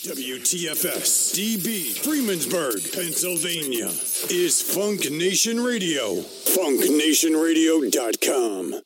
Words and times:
WTFS 0.00 1.36
DB 1.36 1.92
Freemansburg, 1.92 2.80
Pennsylvania 2.94 3.88
is 4.30 4.62
Funk 4.62 5.10
Nation 5.10 5.62
Radio. 5.62 6.22
FunkNationRadio.com. 6.22 8.80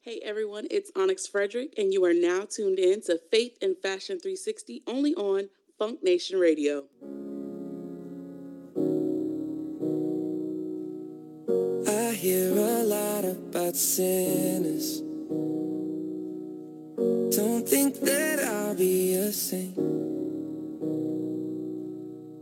Hey 0.00 0.18
everyone, 0.24 0.66
it's 0.70 0.90
Onyx 0.96 1.26
Frederick, 1.26 1.74
and 1.76 1.92
you 1.92 2.06
are 2.06 2.14
now 2.14 2.46
tuned 2.48 2.78
in 2.78 3.02
to 3.02 3.20
Faith 3.30 3.58
and 3.60 3.76
Fashion 3.82 4.18
360 4.18 4.82
only 4.86 5.14
on 5.14 5.50
Funk 5.78 6.02
Nation 6.02 6.38
Radio. 6.38 6.84
I 11.86 12.14
hear 12.14 12.56
a 12.56 12.82
lot 12.84 13.26
about 13.26 13.76
sinners. 13.76 15.02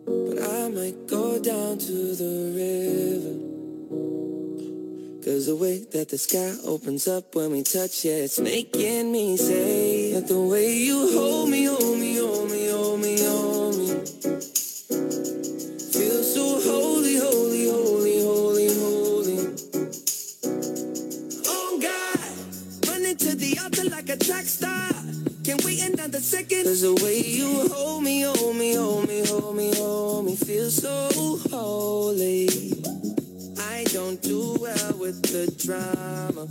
But 0.06 0.42
I 0.42 0.68
might 0.70 1.06
go 1.06 1.38
down 1.40 1.78
to 1.78 2.14
the 2.16 2.50
river. 2.58 3.36
Cause 5.24 5.46
the 5.46 5.54
way 5.54 5.84
that 5.92 6.08
the 6.08 6.18
sky 6.18 6.52
opens 6.66 7.06
up 7.06 7.36
when 7.36 7.52
we 7.52 7.62
touch 7.62 8.04
it, 8.04 8.08
it's 8.08 8.40
making 8.40 9.12
me 9.12 9.36
say 9.36 10.14
that 10.14 10.26
the 10.26 10.40
way 10.40 10.74
you 10.74 11.12
hold 11.12 11.48
me, 11.48 11.66
Can't 25.50 25.64
wait 25.64 25.82
another 25.82 26.20
second. 26.20 26.62
Cause 26.62 26.82
the 26.82 26.94
way 27.02 27.22
you 27.22 27.68
hold 27.70 28.04
me, 28.04 28.20
hold 28.22 28.54
me, 28.54 28.74
hold 28.74 29.08
me, 29.08 29.26
hold 29.26 29.56
me, 29.56 29.74
hold 29.74 30.24
me, 30.26 30.36
feel 30.36 30.70
so 30.70 31.10
holy. 31.50 32.46
I 33.58 33.82
don't 33.90 34.22
do 34.22 34.56
well 34.60 34.92
with 34.96 35.20
the 35.22 35.50
drama. 35.58 36.46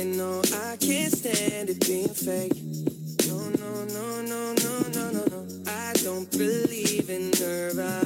And 0.00 0.16
no, 0.16 0.40
I 0.64 0.78
can't 0.78 1.12
stand 1.12 1.68
it 1.68 1.86
being 1.86 2.08
fake. 2.08 2.56
No, 3.28 3.36
no, 3.60 3.84
no, 3.92 4.22
no, 4.22 4.54
no, 4.54 4.80
no, 4.94 5.10
no, 5.10 5.24
no. 5.26 5.46
I 5.66 5.92
don't 6.02 6.30
believe 6.30 7.10
in 7.10 7.32
Nirvana. 7.32 8.05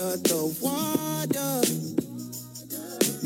Of 0.00 0.22
the 0.24 0.40
water, 0.64 1.60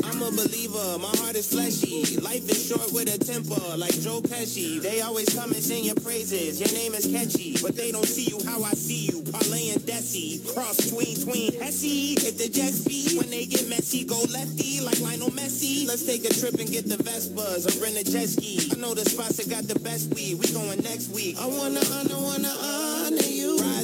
I'm 0.03 0.21
a 0.21 0.31
believer, 0.31 0.99
my 0.99 1.11
heart 1.23 1.35
is 1.35 1.47
fleshy. 1.47 2.19
Life 2.19 2.49
is 2.51 2.67
short 2.67 2.91
with 2.91 3.07
a 3.07 3.17
temper, 3.17 3.77
like 3.77 3.95
Joe 4.01 4.19
Pesci. 4.21 4.81
They 4.81 5.01
always 5.01 5.29
come 5.33 5.51
and 5.51 5.63
sing 5.63 5.85
your 5.85 5.95
praises. 5.95 6.59
Your 6.59 6.71
name 6.75 6.93
is 6.93 7.07
catchy, 7.07 7.55
but 7.61 7.75
they 7.75 7.91
don't 7.91 8.05
see 8.05 8.27
you 8.27 8.39
how 8.45 8.61
I 8.63 8.71
see 8.71 9.07
you. 9.07 9.23
Parlay 9.31 9.71
and 9.71 9.81
Desi, 9.81 10.43
cross 10.53 10.91
tween 10.91 11.15
tween 11.23 11.53
Hesse. 11.59 12.19
Hit 12.19 12.37
the 12.37 12.49
Jets 12.49 12.83
beat, 12.83 13.17
when 13.17 13.29
they 13.29 13.45
get 13.45 13.67
messy, 13.69 14.03
go 14.03 14.19
lefty 14.31 14.81
like 14.81 14.99
Lionel 14.99 15.31
Messi. 15.31 15.87
Let's 15.87 16.05
take 16.05 16.25
a 16.25 16.33
trip 16.33 16.59
and 16.59 16.69
get 16.69 16.87
the 16.87 16.97
Vespas 16.97 17.63
or 17.65 17.83
rent 17.83 17.95
a 17.95 18.03
jet 18.03 18.27
ski. 18.27 18.69
I 18.71 18.75
know 18.75 18.93
the 18.93 19.07
spots 19.07 19.37
that 19.37 19.49
got 19.49 19.63
the 19.63 19.79
best 19.79 20.13
weed. 20.13 20.39
We 20.39 20.51
going 20.51 20.83
next 20.83 21.09
week. 21.15 21.37
I 21.39 21.47
wanna 21.47 21.79
honor, 21.95 22.19
wanna 22.19 22.51
honor 22.51 23.34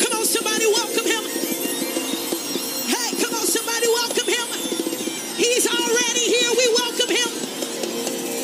Come 0.00 0.18
on, 0.18 0.24
somebody 0.24 0.66
welcome 0.66 1.06
him. 1.06 1.24
Hey, 2.88 3.10
come 3.22 3.34
on, 3.34 3.46
somebody 3.46 3.86
welcome 3.88 4.26
him. 4.26 4.87
He's 5.38 5.66
already 5.70 6.24
here. 6.34 6.50
We 6.50 6.66
welcome 6.74 7.10
him. 7.14 7.30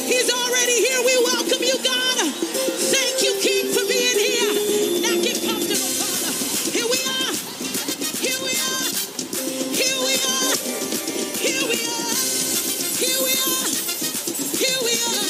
He's 0.06 0.30
already 0.30 0.78
here. 0.78 1.00
We 1.02 1.16
welcome 1.26 1.62
you, 1.62 1.74
God. 1.82 2.18
Thank 2.94 3.22
you, 3.22 3.34
King, 3.42 3.66
for 3.74 3.82
being 3.90 4.14
here. 4.14 5.02
Now 5.02 5.18
get 5.18 5.42
comfortable, 5.42 5.90
Father. 5.98 6.30
Here 6.70 6.86
we 6.86 7.00
are. 7.02 7.34
Here 8.22 8.38
we 8.46 8.54
are. 8.54 8.86
Here 9.74 9.98
we 10.06 10.14
are. 10.22 10.54
Here 11.42 11.66
we 11.66 11.82
are. 11.82 12.14
Here 13.02 13.20
we 13.26 13.32
are. 13.42 13.66
Here 14.54 14.80
we 14.86 14.94
are. 14.94 15.26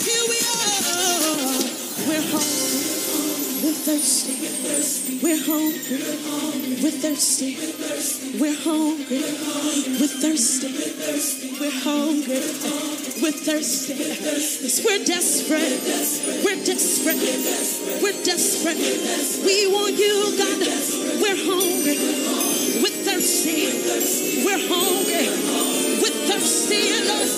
Here 0.00 0.24
we 0.32 0.38
are. 0.48 0.80
We're 2.08 2.24
hungry. 2.32 2.80
We're 3.60 3.80
thirsty. 3.84 4.34
We're 5.20 5.44
hungry. 5.44 6.80
We're 6.82 6.96
thirsty. 7.04 7.89
We're 8.00 8.56
hungry. 8.56 9.20
We're 9.20 10.08
thirsty. 10.08 10.72
We're 11.60 11.70
hungry. 11.84 12.40
We're 13.20 13.36
thirsty. 13.36 13.92
Yes, 13.92 14.80
we're 14.82 15.04
desperate. 15.04 15.84
We're 16.42 16.64
desperate. 16.64 17.20
We're 18.00 18.24
desperate. 18.24 18.80
We 19.44 19.68
want 19.68 19.98
you, 20.00 20.32
God. 20.32 20.64
We're 21.20 21.44
hungry. 21.44 22.00
We're 22.80 22.96
thirsty. 23.04 23.68
We're 24.48 24.64
hungry. 24.64 25.28
We're 26.00 26.16
thirsty. 26.24 27.04
Lord, 27.04 27.28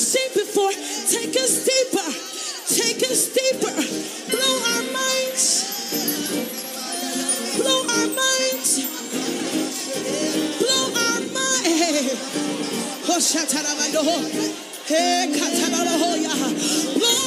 seen 0.00 0.32
before. 0.32 0.72
Take 0.72 1.36
us 1.36 1.64
deeper. 1.68 2.08
Take 2.72 3.02
us 3.10 3.28
deeper. 3.36 3.74
Blow 4.32 4.54
our 4.72 4.82
minds. 4.96 5.44
Blow 7.60 7.80
our 7.84 8.08
minds. 8.08 8.70
Blow 10.58 10.84
our 11.04 11.20
minds. 11.20 12.16
Oh, 13.92 14.06
oh, 14.06 14.26
eh, 14.32 15.04
oh, 15.88 15.98
Blow 16.98 17.19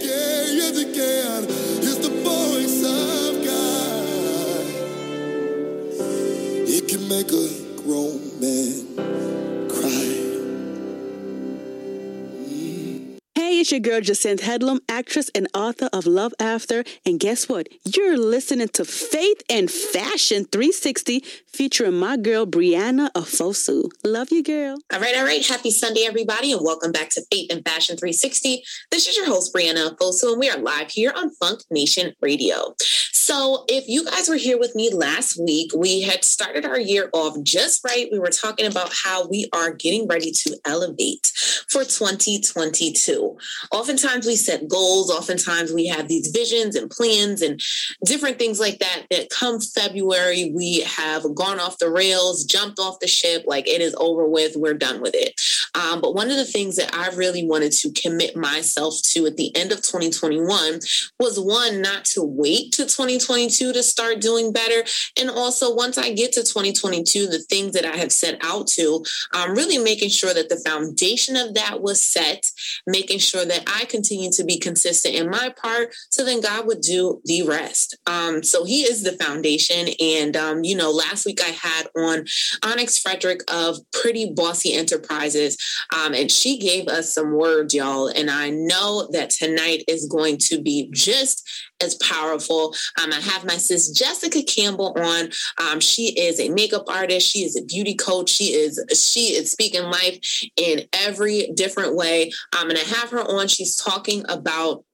It 0.00 0.94
can. 0.94 1.44
It's 1.44 1.98
the 1.98 2.08
voice 2.24 2.82
of 2.82 3.44
God. 3.44 4.06
It 6.68 6.88
can 6.88 7.08
make 7.08 7.30
a 7.32 7.61
your 13.72 13.80
girl 13.80 14.02
Jacinth 14.02 14.42
Headlam, 14.42 14.80
actress 14.86 15.30
and 15.34 15.48
author 15.54 15.88
of 15.94 16.04
Love 16.04 16.34
After. 16.38 16.84
And 17.06 17.18
guess 17.18 17.48
what? 17.48 17.68
You're 17.84 18.18
listening 18.18 18.68
to 18.68 18.84
Faith 18.84 19.42
and 19.48 19.70
Fashion 19.70 20.44
360 20.44 21.24
featuring 21.46 21.94
my 21.94 22.18
girl 22.18 22.46
Brianna 22.46 23.10
Afosu. 23.12 23.90
Love 24.04 24.30
you, 24.30 24.42
girl. 24.42 24.76
All 24.92 25.00
right, 25.00 25.16
all 25.16 25.24
right. 25.24 25.46
Happy 25.46 25.70
Sunday, 25.70 26.02
everybody, 26.02 26.52
and 26.52 26.60
welcome 26.62 26.92
back 26.92 27.08
to 27.10 27.22
Faith 27.32 27.50
and 27.50 27.64
Fashion 27.64 27.96
360. 27.96 28.62
This 28.90 29.08
is 29.08 29.16
your 29.16 29.26
host, 29.26 29.54
Brianna 29.54 29.96
Fosu, 29.96 30.32
and 30.32 30.38
we 30.38 30.50
are 30.50 30.58
live 30.58 30.90
here 30.90 31.12
on 31.16 31.30
Funk 31.30 31.60
Nation 31.70 32.12
Radio. 32.20 32.74
So, 33.24 33.64
if 33.68 33.86
you 33.86 34.04
guys 34.04 34.28
were 34.28 34.34
here 34.34 34.58
with 34.58 34.74
me 34.74 34.92
last 34.92 35.38
week, 35.38 35.70
we 35.76 36.00
had 36.00 36.24
started 36.24 36.64
our 36.64 36.80
year 36.80 37.08
off 37.12 37.40
just 37.44 37.84
right. 37.84 38.08
We 38.10 38.18
were 38.18 38.30
talking 38.30 38.66
about 38.66 38.92
how 38.92 39.28
we 39.28 39.48
are 39.52 39.72
getting 39.72 40.08
ready 40.08 40.32
to 40.32 40.58
elevate 40.64 41.30
for 41.68 41.84
2022. 41.84 43.38
Oftentimes, 43.70 44.26
we 44.26 44.34
set 44.34 44.66
goals, 44.66 45.08
oftentimes, 45.08 45.72
we 45.72 45.86
have 45.86 46.08
these 46.08 46.32
visions 46.32 46.74
and 46.74 46.90
plans 46.90 47.42
and 47.42 47.60
different 48.04 48.40
things 48.40 48.58
like 48.58 48.80
that. 48.80 49.04
That 49.12 49.30
come 49.30 49.60
February, 49.60 50.50
we 50.52 50.80
have 50.80 51.22
gone 51.36 51.60
off 51.60 51.78
the 51.78 51.92
rails, 51.92 52.44
jumped 52.44 52.80
off 52.80 52.98
the 52.98 53.06
ship, 53.06 53.44
like 53.46 53.68
it 53.68 53.80
is 53.80 53.94
over 54.00 54.28
with, 54.28 54.56
we're 54.56 54.74
done 54.74 55.00
with 55.00 55.14
it. 55.14 55.40
Um, 55.76 56.00
but 56.00 56.16
one 56.16 56.28
of 56.28 56.36
the 56.36 56.44
things 56.44 56.74
that 56.74 56.92
I 56.92 57.14
really 57.14 57.46
wanted 57.46 57.70
to 57.70 57.92
commit 57.92 58.36
myself 58.36 59.00
to 59.12 59.26
at 59.26 59.36
the 59.36 59.54
end 59.54 59.70
of 59.70 59.78
2021 59.78 60.80
was 61.20 61.38
one, 61.38 61.80
not 61.80 62.04
to 62.06 62.22
wait 62.24 62.72
to 62.72 62.84
2022 63.18 63.72
to 63.72 63.82
start 63.82 64.20
doing 64.20 64.52
better. 64.52 64.84
And 65.18 65.30
also, 65.30 65.74
once 65.74 65.98
I 65.98 66.12
get 66.12 66.32
to 66.32 66.42
2022, 66.42 67.26
the 67.26 67.38
things 67.38 67.72
that 67.72 67.84
I 67.84 67.96
have 67.96 68.12
set 68.12 68.38
out 68.42 68.66
to, 68.68 69.04
um, 69.34 69.52
really 69.52 69.78
making 69.78 70.10
sure 70.10 70.34
that 70.34 70.48
the 70.48 70.62
foundation 70.64 71.36
of 71.36 71.54
that 71.54 71.80
was 71.80 72.02
set, 72.02 72.46
making 72.86 73.18
sure 73.18 73.44
that 73.44 73.64
I 73.66 73.84
continue 73.86 74.30
to 74.32 74.44
be 74.44 74.58
consistent 74.58 75.14
in 75.14 75.30
my 75.30 75.52
part, 75.56 75.94
so 76.10 76.24
then 76.24 76.40
God 76.40 76.66
would 76.66 76.80
do 76.80 77.20
the 77.24 77.42
rest. 77.42 77.96
Um, 78.06 78.42
so 78.42 78.64
He 78.64 78.82
is 78.82 79.02
the 79.02 79.12
foundation. 79.12 79.88
And, 80.00 80.36
um, 80.36 80.64
you 80.64 80.76
know, 80.76 80.90
last 80.90 81.26
week 81.26 81.40
I 81.42 81.50
had 81.50 81.86
on 81.96 82.24
Onyx 82.64 82.98
Frederick 82.98 83.40
of 83.52 83.78
Pretty 83.92 84.32
Bossy 84.34 84.74
Enterprises, 84.74 85.56
um, 85.94 86.14
and 86.14 86.30
she 86.30 86.58
gave 86.58 86.88
us 86.88 87.12
some 87.12 87.32
words, 87.32 87.74
y'all. 87.74 88.08
And 88.08 88.30
I 88.30 88.50
know 88.50 89.08
that 89.12 89.30
tonight 89.30 89.84
is 89.88 90.06
going 90.06 90.38
to 90.38 90.60
be 90.60 90.88
just 90.92 91.48
as 91.82 91.94
powerful. 91.96 92.74
Um, 93.02 93.12
I 93.12 93.20
have 93.20 93.44
my 93.44 93.56
sis 93.56 93.90
Jessica 93.90 94.42
Campbell 94.42 94.96
on. 94.98 95.30
Um, 95.58 95.80
she 95.80 96.18
is 96.18 96.40
a 96.40 96.48
makeup 96.50 96.84
artist. 96.88 97.28
She 97.28 97.40
is 97.40 97.56
a 97.56 97.64
beauty 97.64 97.94
coach. 97.94 98.30
She 98.30 98.52
is 98.52 98.82
she 98.94 99.34
is 99.34 99.50
speaking 99.50 99.84
life 99.84 100.18
in 100.56 100.86
every 100.92 101.50
different 101.54 101.96
way. 101.96 102.30
Um, 102.58 102.70
and 102.70 102.78
I 102.78 102.82
have 102.82 103.10
her 103.10 103.20
on. 103.20 103.48
She's 103.48 103.76
talking 103.76 104.24
about 104.28 104.84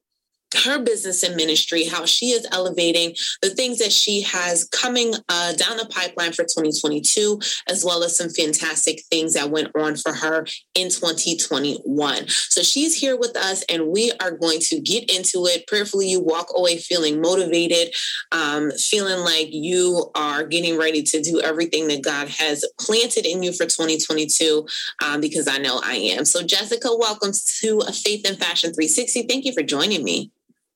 her 0.65 0.83
business 0.83 1.23
and 1.23 1.37
ministry, 1.37 1.85
how 1.85 2.07
she 2.07 2.31
is 2.31 2.47
elevating 2.53 3.15
the 3.43 3.51
things 3.51 3.79
that 3.79 3.93
she 3.93 4.23
has 4.23 4.65
coming 4.65 5.15
uh, 5.29 5.53
down 5.55 5.77
the 5.77 5.87
pipeline 5.87 6.33
for 6.33 6.45
2022, 6.45 7.39
as 7.69 7.85
well 7.85 8.03
as 8.03 8.17
some 8.17 8.31
fantastic 8.31 9.03
things 9.11 9.35
that 9.35 9.51
went 9.51 9.69
on 9.77 9.97
for 9.97 10.15
her 10.15 10.47
in 10.75 10.89
2021. 10.89 12.29
So 12.29 12.63
she's 12.63 12.99
here 12.99 13.17
with 13.17 13.37
us, 13.37 13.63
and 13.69 13.89
we 13.89 14.13
are 14.21 14.31
going 14.31 14.61
to 14.61 14.81
get 14.81 15.11
into 15.15 15.47
it. 15.47 15.67
Prayerfully, 15.67 16.09
you 16.09 16.21
walk 16.21 16.49
away 16.55 16.79
feeling 16.79 17.21
motivated, 17.21 17.95
um, 18.33 18.71
feeling 18.73 19.21
like 19.21 19.49
you 19.51 20.11
are 20.15 20.45
getting 20.45 20.79
ready 20.79 21.03
to 21.03 21.21
do 21.21 21.41
everything 21.41 21.89
that 21.89 22.03
God 22.03 22.29
has 22.29 22.65
planted 22.81 23.27
in 23.27 23.43
you 23.43 23.53
for 23.53 23.65
2022, 23.65 24.67
um, 25.05 25.21
because 25.21 25.47
I 25.47 25.59
know 25.59 25.81
I 25.85 25.95
am. 25.95 26.25
So, 26.25 26.43
Jessica, 26.43 26.89
welcome 26.97 27.33
to 27.61 27.81
Faith 27.93 28.27
and 28.27 28.39
Fashion 28.39 28.73
360. 28.73 29.25
Thank 29.25 29.45
you 29.45 29.53
for 29.53 29.63
joining 29.63 30.05
me. 30.05 30.31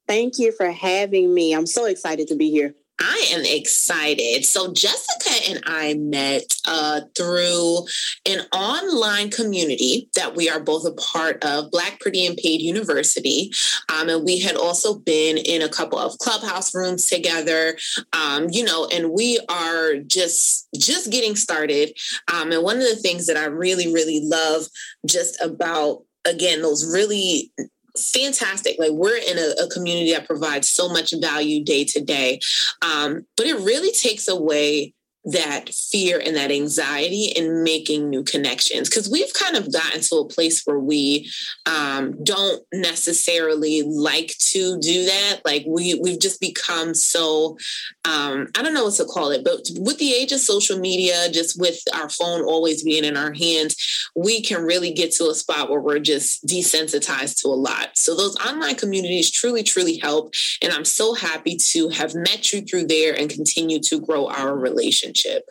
Thank 0.06 0.38
you 0.38 0.52
for 0.52 0.70
having 0.70 1.32
me. 1.32 1.54
I'm 1.54 1.66
so 1.66 1.86
excited 1.86 2.28
to 2.28 2.36
be 2.36 2.50
here. 2.50 2.74
I 3.02 3.30
am 3.32 3.44
excited. 3.44 4.44
So, 4.44 4.72
Jessica 4.72 5.50
and 5.50 5.62
I 5.66 5.94
met 5.94 6.54
uh, 6.66 7.00
through 7.16 7.86
an 8.26 8.40
online 8.52 9.30
community 9.30 10.08
that 10.14 10.36
we 10.36 10.48
are 10.48 10.60
both 10.60 10.86
a 10.86 10.92
part 10.92 11.42
of, 11.44 11.70
Black 11.70 11.98
Pretty 11.98 12.24
and 12.26 12.36
Paid 12.36 12.60
University. 12.60 13.50
Um, 13.92 14.08
and 14.08 14.24
we 14.24 14.38
had 14.38 14.56
also 14.56 14.94
been 14.94 15.36
in 15.36 15.62
a 15.62 15.68
couple 15.68 15.98
of 15.98 16.18
clubhouse 16.18 16.74
rooms 16.74 17.06
together, 17.06 17.76
um, 18.12 18.46
you 18.50 18.62
know, 18.62 18.86
and 18.92 19.10
we 19.10 19.40
are 19.48 19.96
just 19.96 20.68
just 20.78 21.10
getting 21.10 21.34
started. 21.34 21.96
Um, 22.32 22.52
and 22.52 22.62
one 22.62 22.76
of 22.76 22.84
the 22.84 22.96
things 22.96 23.26
that 23.26 23.36
I 23.36 23.46
really, 23.46 23.92
really 23.92 24.20
love 24.22 24.66
just 25.06 25.40
about 25.40 26.04
again 26.24 26.62
those 26.62 26.86
really 26.86 27.52
fantastic. 27.96 28.76
Like 28.78 28.92
we're 28.92 29.16
in 29.16 29.38
a, 29.38 29.64
a, 29.64 29.68
community 29.68 30.12
that 30.12 30.26
provides 30.26 30.70
so 30.70 30.88
much 30.88 31.12
value 31.20 31.62
day 31.62 31.84
to 31.84 32.00
day. 32.00 32.40
Um, 32.80 33.26
but 33.36 33.46
it 33.46 33.58
really 33.58 33.92
takes 33.92 34.28
away 34.28 34.94
that 35.24 35.68
fear 35.68 36.20
and 36.24 36.36
that 36.36 36.50
anxiety 36.50 37.32
in 37.36 37.62
making 37.62 38.10
new 38.10 38.24
connections. 38.24 38.88
Because 38.88 39.10
we've 39.10 39.32
kind 39.34 39.56
of 39.56 39.72
gotten 39.72 40.00
to 40.00 40.16
a 40.16 40.28
place 40.28 40.62
where 40.64 40.78
we 40.78 41.30
um, 41.66 42.22
don't 42.24 42.62
necessarily 42.72 43.82
like 43.82 44.34
to 44.38 44.78
do 44.80 45.04
that. 45.04 45.40
Like 45.44 45.64
we 45.66 45.94
we've 46.00 46.20
just 46.20 46.40
become 46.40 46.94
so 46.94 47.56
um, 48.04 48.48
i 48.56 48.62
don't 48.62 48.74
know 48.74 48.84
what 48.84 48.94
to 48.94 49.04
call 49.04 49.30
it 49.30 49.44
but 49.44 49.60
with 49.78 49.98
the 49.98 50.12
age 50.12 50.32
of 50.32 50.40
social 50.40 50.78
media 50.78 51.28
just 51.30 51.60
with 51.60 51.78
our 51.94 52.08
phone 52.08 52.42
always 52.42 52.82
being 52.82 53.04
in 53.04 53.16
our 53.16 53.32
hands 53.32 54.10
we 54.14 54.42
can 54.42 54.62
really 54.62 54.92
get 54.92 55.12
to 55.12 55.28
a 55.28 55.34
spot 55.34 55.70
where 55.70 55.80
we're 55.80 55.98
just 55.98 56.44
desensitized 56.46 57.40
to 57.40 57.48
a 57.48 57.50
lot. 57.50 57.96
So 57.96 58.16
those 58.16 58.36
online 58.36 58.76
communities 58.76 59.30
truly 59.30 59.62
truly 59.62 59.98
help 59.98 60.34
and 60.60 60.72
i'm 60.72 60.84
so 60.84 61.14
happy 61.14 61.56
to 61.56 61.88
have 61.88 62.14
met 62.14 62.52
you 62.52 62.62
through 62.62 62.86
there 62.86 63.14
and 63.18 63.30
continue 63.30 63.80
to 63.80 64.00
grow 64.00 64.28
our 64.28 64.56
relationship 64.56 65.11
relationship. 65.12 65.48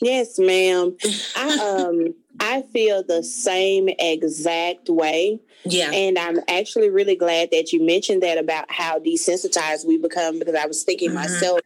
Yes, 0.00 0.38
ma'am. 0.38 0.96
I 1.36 1.86
um 1.88 2.14
I 2.40 2.62
feel 2.72 3.02
the 3.02 3.22
same 3.22 3.88
exact 3.98 4.88
way. 4.88 5.40
Yeah. 5.64 5.90
And 5.90 6.16
I'm 6.18 6.38
actually 6.48 6.88
really 6.88 7.16
glad 7.16 7.50
that 7.50 7.72
you 7.72 7.84
mentioned 7.84 8.22
that 8.22 8.38
about 8.38 8.70
how 8.70 9.00
desensitized 9.00 9.86
we 9.86 9.98
become 9.98 10.38
because 10.38 10.54
I 10.54 10.66
was 10.66 10.84
thinking 10.84 11.08
mm-hmm. 11.08 11.16
myself 11.16 11.60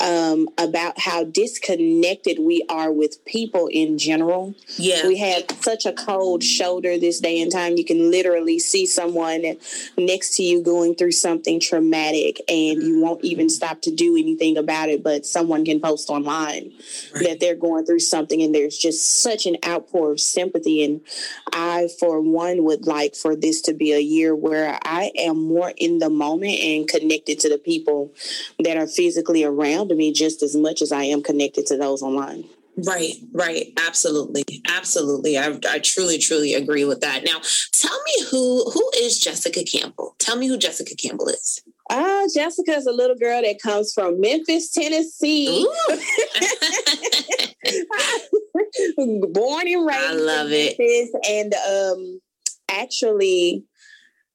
um, 0.00 0.48
about 0.58 0.98
how 0.98 1.24
disconnected 1.24 2.38
we 2.38 2.64
are 2.68 2.92
with 2.92 3.24
people 3.24 3.68
in 3.68 3.98
general. 3.98 4.54
Yeah. 4.76 5.06
We 5.06 5.18
have 5.18 5.44
such 5.60 5.86
a 5.86 5.92
cold 5.92 6.42
shoulder 6.42 6.98
this 6.98 7.20
day 7.20 7.40
and 7.40 7.50
time. 7.50 7.76
You 7.76 7.84
can 7.84 8.10
literally 8.10 8.58
see 8.58 8.86
someone 8.86 9.56
next 9.96 10.36
to 10.36 10.42
you 10.42 10.62
going 10.62 10.94
through 10.94 11.12
something 11.12 11.60
traumatic 11.60 12.40
and 12.48 12.82
you 12.82 13.00
won't 13.00 13.24
even 13.24 13.48
stop 13.48 13.80
to 13.82 13.90
do 13.90 14.16
anything 14.16 14.56
about 14.56 14.88
it, 14.88 15.02
but 15.02 15.24
someone 15.24 15.64
can 15.64 15.80
post 15.80 16.10
online 16.10 16.72
right. 17.14 17.24
that 17.24 17.40
they're 17.40 17.54
going 17.54 17.86
through 17.86 18.00
something 18.00 18.42
and 18.42 18.54
there's 18.54 18.76
just 18.76 19.22
such 19.22 19.46
an 19.46 19.56
outpour 19.66 20.12
of 20.12 20.20
sympathy. 20.20 20.84
And 20.84 21.00
I, 21.52 21.88
for 21.98 22.20
one, 22.20 22.64
would 22.64 22.86
like 22.86 23.14
for 23.14 23.34
this 23.34 23.62
to 23.62 23.74
be 23.74 23.92
a 23.92 24.00
year 24.00 24.34
where 24.34 24.78
I 24.84 25.12
am 25.18 25.42
more 25.42 25.72
in 25.76 25.98
the 25.98 26.10
moment 26.10 26.58
and 26.60 26.88
connected 26.88 27.40
to 27.40 27.48
the 27.48 27.58
people 27.58 28.12
that 28.58 28.76
are 28.76 28.86
physically 28.86 29.44
around 29.44 29.61
around 29.62 29.88
me 29.88 30.12
just 30.12 30.42
as 30.42 30.56
much 30.56 30.82
as 30.82 30.92
I 30.92 31.04
am 31.04 31.22
connected 31.22 31.66
to 31.66 31.76
those 31.76 32.02
online. 32.02 32.44
Right, 32.76 33.14
right. 33.32 33.72
Absolutely. 33.86 34.44
Absolutely. 34.66 35.36
I, 35.36 35.58
I 35.68 35.78
truly, 35.78 36.18
truly 36.18 36.54
agree 36.54 36.86
with 36.86 37.00
that. 37.00 37.24
Now, 37.24 37.40
tell 37.72 37.98
me 38.06 38.24
who 38.30 38.70
who 38.70 38.90
is 38.96 39.18
Jessica 39.18 39.62
Campbell? 39.62 40.16
Tell 40.18 40.36
me 40.36 40.48
who 40.48 40.56
Jessica 40.56 40.94
Campbell 40.96 41.28
is. 41.28 41.62
Uh, 41.90 42.22
Jessica 42.34 42.72
is 42.72 42.86
a 42.86 42.92
little 42.92 43.16
girl 43.16 43.42
that 43.42 43.60
comes 43.62 43.92
from 43.92 44.20
Memphis, 44.20 44.70
Tennessee. 44.70 45.68
Born 48.96 49.68
and 49.68 49.86
raised. 49.86 50.00
I 50.00 50.12
love 50.12 50.50
it. 50.50 50.78
Memphis, 50.78 51.10
and 51.28 51.54
um, 51.54 52.20
actually 52.70 53.64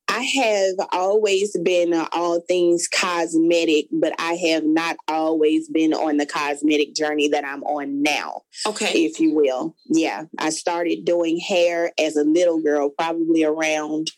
I 0.10 0.22
have 0.22 0.88
always 0.92 1.58
been 1.58 1.94
uh, 1.94 2.08
all 2.14 2.40
things 2.42 2.88
cosmetic, 2.88 3.88
but 3.92 4.14
I 4.20 4.34
have 4.34 4.64
not 4.64 4.98
always 5.08 5.68
been 5.68 5.94
on 5.94 6.18
the 6.18 6.26
cosmetic 6.26 6.96
journey 6.96 7.28
that 7.30 7.46
I'm 7.46 7.64
on 7.64 8.02
now. 8.02 8.42
Okay. 8.66 9.06
If 9.06 9.20
you 9.20 9.36
will. 9.36 9.76
Yeah. 9.86 10.24
I 10.38 10.52
started 10.52 11.04
doing 11.04 11.40
hair 11.40 11.92
as 12.00 12.16
a 12.16 12.24
little 12.24 12.62
girl, 12.62 12.90
probably 12.90 13.44
around 13.44 14.12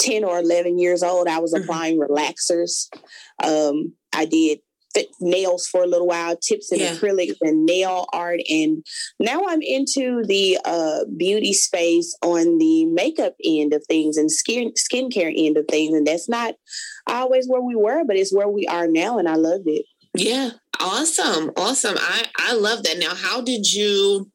10 0.00 0.24
or 0.24 0.38
11 0.38 0.78
years 0.78 1.02
old. 1.02 1.28
I 1.28 1.38
was 1.38 1.54
mm-hmm. 1.54 1.62
applying 1.62 2.00
relaxers. 2.00 2.88
Um, 3.42 3.94
I 4.12 4.24
did 4.24 4.60
nails 5.20 5.66
for 5.66 5.82
a 5.82 5.86
little 5.86 6.06
while, 6.06 6.36
tips 6.36 6.72
and 6.72 6.80
yeah. 6.80 6.94
acrylics 6.94 7.36
and 7.40 7.64
nail 7.64 8.06
art. 8.12 8.40
And 8.48 8.84
now 9.18 9.44
I'm 9.46 9.62
into 9.62 10.24
the 10.24 10.58
uh, 10.64 11.04
beauty 11.16 11.52
space 11.52 12.16
on 12.22 12.58
the 12.58 12.86
makeup 12.86 13.34
end 13.44 13.72
of 13.72 13.84
things 13.86 14.16
and 14.16 14.30
skin 14.30 14.72
skincare 14.72 15.32
end 15.34 15.56
of 15.56 15.66
things. 15.68 15.94
And 15.94 16.06
that's 16.06 16.28
not 16.28 16.54
always 17.06 17.46
where 17.48 17.62
we 17.62 17.74
were, 17.74 18.04
but 18.04 18.16
it's 18.16 18.34
where 18.34 18.48
we 18.48 18.66
are 18.66 18.86
now. 18.86 19.18
And 19.18 19.28
I 19.28 19.34
love 19.34 19.62
it. 19.66 19.86
Yeah. 20.14 20.50
Awesome. 20.80 21.52
Awesome. 21.56 21.96
I, 21.98 22.24
I 22.38 22.54
love 22.54 22.82
that. 22.84 22.98
Now, 22.98 23.14
how 23.14 23.40
did 23.40 23.72
you 23.72 24.30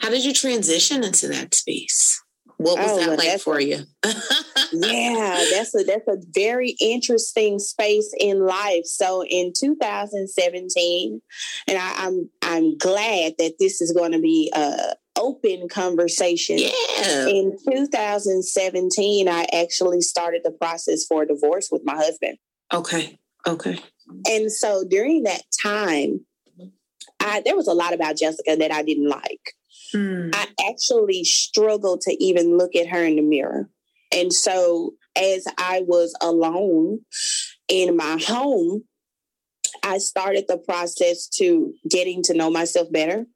how 0.00 0.08
did 0.08 0.24
you 0.24 0.32
transition 0.32 1.04
into 1.04 1.28
that 1.28 1.54
space? 1.54 2.22
What 2.58 2.78
was 2.78 2.90
oh, 2.90 2.98
that 2.98 3.18
like 3.18 3.40
for 3.40 3.60
you? 3.60 3.78
yeah, 4.72 5.44
that's 5.52 5.74
a 5.76 5.84
that's 5.84 6.08
a 6.08 6.16
very 6.34 6.76
interesting 6.80 7.60
space 7.60 8.12
in 8.18 8.44
life. 8.44 8.84
So 8.84 9.24
in 9.24 9.52
2017, 9.58 11.20
and 11.68 11.78
I, 11.78 12.04
am 12.04 12.28
I'm, 12.42 12.64
I'm 12.64 12.78
glad 12.78 13.34
that 13.38 13.54
this 13.60 13.80
is 13.80 13.92
going 13.92 14.10
to 14.10 14.18
be 14.18 14.52
a 14.54 14.96
open 15.16 15.68
conversation. 15.68 16.58
Yeah. 16.58 17.26
In 17.28 17.56
2017, 17.70 19.28
I 19.28 19.46
actually 19.52 20.00
started 20.00 20.42
the 20.44 20.50
process 20.50 21.04
for 21.06 21.22
a 21.22 21.26
divorce 21.28 21.68
with 21.70 21.82
my 21.84 21.96
husband. 21.96 22.38
Okay. 22.72 23.18
Okay. 23.46 23.78
And 24.28 24.50
so 24.50 24.84
during 24.88 25.22
that 25.24 25.42
time, 25.62 26.24
I, 27.20 27.42
there 27.44 27.56
was 27.56 27.68
a 27.68 27.74
lot 27.74 27.94
about 27.94 28.16
Jessica 28.16 28.56
that 28.56 28.72
I 28.72 28.82
didn't 28.82 29.08
like. 29.08 29.54
Mm. 29.94 30.34
I 30.34 30.46
actually 30.68 31.24
struggled 31.24 32.02
to 32.02 32.24
even 32.24 32.56
look 32.56 32.74
at 32.76 32.88
her 32.88 33.04
in 33.04 33.16
the 33.16 33.22
mirror. 33.22 33.68
And 34.12 34.32
so, 34.32 34.94
as 35.16 35.46
I 35.58 35.82
was 35.86 36.14
alone 36.22 37.00
in 37.68 37.96
my 37.96 38.18
home, 38.24 38.84
I 39.82 39.98
started 39.98 40.46
the 40.48 40.58
process 40.58 41.28
to 41.36 41.72
getting 41.88 42.22
to 42.24 42.34
know 42.34 42.50
myself 42.50 42.90
better 42.90 43.26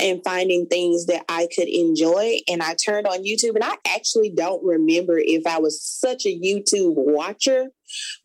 and 0.00 0.22
finding 0.24 0.66
things 0.66 1.06
that 1.06 1.24
I 1.28 1.48
could 1.54 1.68
enjoy. 1.68 2.38
And 2.48 2.62
I 2.62 2.74
turned 2.74 3.06
on 3.06 3.24
YouTube, 3.24 3.54
and 3.54 3.64
I 3.64 3.76
actually 3.86 4.30
don't 4.30 4.64
remember 4.64 5.18
if 5.18 5.46
I 5.46 5.58
was 5.58 5.82
such 5.82 6.26
a 6.26 6.38
YouTube 6.38 6.94
watcher 6.96 7.68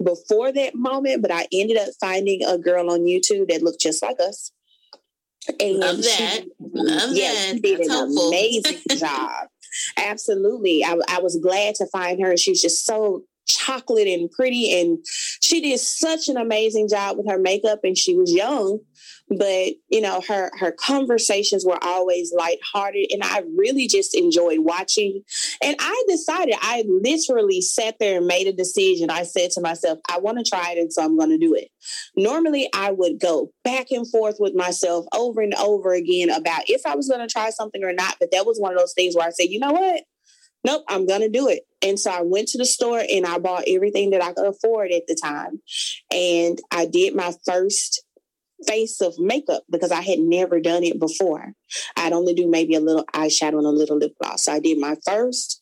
before 0.03 0.51
that 0.51 0.75
moment, 0.75 1.21
but 1.21 1.31
I 1.31 1.47
ended 1.51 1.77
up 1.77 1.89
finding 1.99 2.43
a 2.43 2.57
girl 2.57 2.91
on 2.91 3.01
YouTube 3.01 3.49
that 3.49 3.63
looked 3.63 3.81
just 3.81 4.01
like 4.01 4.19
us. 4.19 4.51
And 5.59 5.79
Love 5.79 5.97
that. 5.97 6.39
She, 6.43 6.51
Love 6.59 7.09
yes, 7.13 7.45
that. 7.47 7.55
She 7.55 7.59
did 7.61 7.79
That's 7.79 7.89
an 7.89 7.93
helpful. 7.93 8.27
amazing 8.29 8.79
job. 8.97 9.47
Absolutely. 9.97 10.83
I, 10.83 10.97
I 11.07 11.19
was 11.21 11.37
glad 11.37 11.75
to 11.75 11.87
find 11.87 12.21
her. 12.21 12.37
She 12.37 12.51
was 12.51 12.61
just 12.61 12.85
so 12.85 13.23
chocolate 13.47 14.07
and 14.07 14.31
pretty. 14.31 14.79
And 14.79 14.99
she 15.41 15.61
did 15.61 15.79
such 15.79 16.27
an 16.27 16.37
amazing 16.37 16.89
job 16.89 17.17
with 17.17 17.27
her 17.27 17.39
makeup. 17.39 17.79
And 17.83 17.97
she 17.97 18.15
was 18.15 18.31
young 18.33 18.79
but 19.29 19.73
you 19.89 20.01
know 20.01 20.21
her 20.27 20.51
her 20.59 20.71
conversations 20.71 21.65
were 21.65 21.81
always 21.81 22.33
lighthearted 22.33 23.07
and 23.11 23.23
I 23.23 23.43
really 23.57 23.87
just 23.87 24.15
enjoyed 24.15 24.59
watching 24.59 25.23
and 25.63 25.75
I 25.79 26.03
decided 26.07 26.55
I 26.61 26.83
literally 26.87 27.61
sat 27.61 27.95
there 27.99 28.17
and 28.17 28.27
made 28.27 28.47
a 28.47 28.53
decision 28.53 29.09
I 29.09 29.23
said 29.23 29.51
to 29.51 29.61
myself 29.61 29.99
I 30.09 30.19
want 30.19 30.39
to 30.39 30.49
try 30.49 30.71
it 30.71 30.77
and 30.77 30.91
so 30.91 31.03
I'm 31.03 31.17
going 31.17 31.29
to 31.29 31.37
do 31.37 31.55
it 31.55 31.69
normally 32.15 32.69
I 32.73 32.91
would 32.91 33.19
go 33.19 33.51
back 33.63 33.91
and 33.91 34.09
forth 34.09 34.37
with 34.39 34.55
myself 34.55 35.05
over 35.13 35.41
and 35.41 35.55
over 35.55 35.93
again 35.93 36.29
about 36.29 36.63
if 36.67 36.81
I 36.85 36.95
was 36.95 37.07
going 37.07 37.25
to 37.25 37.31
try 37.31 37.49
something 37.49 37.83
or 37.83 37.93
not 37.93 38.17
but 38.19 38.31
that 38.31 38.45
was 38.45 38.59
one 38.59 38.73
of 38.73 38.77
those 38.77 38.93
things 38.93 39.15
where 39.15 39.27
I 39.27 39.31
said 39.31 39.49
you 39.49 39.59
know 39.59 39.71
what 39.71 40.03
nope, 40.65 40.83
I'm 40.87 41.05
going 41.05 41.21
to 41.21 41.29
do 41.29 41.49
it. 41.49 41.63
And 41.81 41.99
so 41.99 42.11
I 42.11 42.21
went 42.21 42.47
to 42.49 42.57
the 42.57 42.65
store 42.65 43.03
and 43.11 43.25
I 43.25 43.37
bought 43.37 43.65
everything 43.67 44.11
that 44.11 44.23
I 44.23 44.31
could 44.33 44.47
afford 44.47 44.91
at 44.91 45.03
the 45.07 45.17
time. 45.21 45.61
And 46.09 46.57
I 46.71 46.85
did 46.85 47.15
my 47.15 47.33
first 47.45 48.01
face 48.67 49.01
of 49.01 49.19
makeup 49.19 49.63
because 49.69 49.91
I 49.91 50.01
had 50.01 50.19
never 50.19 50.59
done 50.59 50.83
it 50.83 50.99
before. 50.99 51.53
I'd 51.95 52.13
only 52.13 52.33
do 52.33 52.47
maybe 52.47 52.75
a 52.75 52.79
little 52.79 53.05
eyeshadow 53.13 53.57
and 53.57 53.65
a 53.65 53.69
little 53.69 53.97
lip 53.97 54.15
gloss. 54.21 54.45
So 54.45 54.53
I 54.53 54.59
did 54.59 54.79
my 54.79 54.95
first 55.05 55.61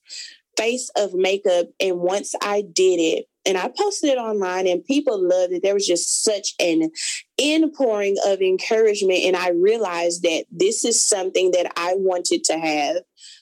face 0.58 0.90
of 0.96 1.14
makeup. 1.14 1.68
And 1.80 2.00
once 2.00 2.34
I 2.42 2.62
did 2.62 3.00
it, 3.00 3.26
and 3.46 3.58
I 3.58 3.72
posted 3.76 4.12
it 4.12 4.18
online, 4.18 4.68
and 4.68 4.86
people 4.86 5.20
loved 5.20 5.54
it. 5.54 5.64
There 5.64 5.74
was 5.74 5.88
just 5.88 6.24
such 6.24 6.54
an 6.60 6.92
inpouring 7.38 8.16
of 8.26 8.40
encouragement. 8.40 9.22
And 9.24 9.36
I 9.36 9.50
realized 9.50 10.22
that 10.24 10.46
this 10.52 10.86
is 10.86 11.04
something 11.04 11.52
that 11.52 11.72
I 11.76 11.96
wanted 11.96 12.44
to 12.46 12.60
have 12.60 12.98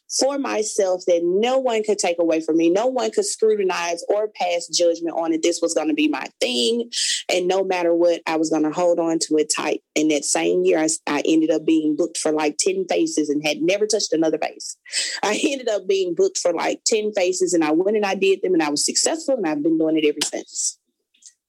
for 0.09 0.39
myself 0.39 1.03
that 1.05 1.21
no 1.23 1.59
one 1.59 1.83
could 1.83 1.99
take 1.99 2.17
away 2.19 2.41
from 2.41 2.57
me. 2.57 2.69
No 2.69 2.87
one 2.87 3.11
could 3.11 3.25
scrutinize 3.25 4.03
or 4.09 4.27
pass 4.27 4.67
judgment 4.67 5.15
on 5.15 5.33
it. 5.33 5.43
This 5.43 5.59
was 5.61 5.73
going 5.73 5.89
to 5.89 5.93
be 5.93 6.07
my 6.07 6.25
thing. 6.41 6.91
And 7.31 7.47
no 7.47 7.63
matter 7.63 7.93
what, 7.93 8.21
I 8.25 8.37
was 8.37 8.49
going 8.49 8.63
to 8.63 8.71
hold 8.71 8.99
on 8.99 9.19
to 9.19 9.37
it 9.37 9.53
tight. 9.55 9.81
And 9.95 10.09
that 10.11 10.25
same 10.25 10.63
year, 10.63 10.79
I, 10.79 10.87
I 11.07 11.21
ended 11.25 11.51
up 11.51 11.65
being 11.65 11.95
booked 11.95 12.17
for 12.17 12.31
like 12.31 12.57
10 12.57 12.85
faces 12.89 13.29
and 13.29 13.45
had 13.45 13.61
never 13.61 13.85
touched 13.85 14.13
another 14.13 14.39
face. 14.39 14.77
I 15.21 15.39
ended 15.45 15.69
up 15.69 15.87
being 15.87 16.15
booked 16.15 16.39
for 16.39 16.53
like 16.53 16.83
10 16.85 17.13
faces 17.13 17.53
and 17.53 17.63
I 17.63 17.71
went 17.71 17.97
and 17.97 18.05
I 18.05 18.15
did 18.15 18.41
them 18.41 18.53
and 18.53 18.63
I 18.63 18.69
was 18.69 18.85
successful 18.85 19.35
and 19.35 19.47
I've 19.47 19.63
been 19.63 19.77
doing 19.77 19.97
it 19.97 20.07
ever 20.07 20.19
since. 20.23 20.78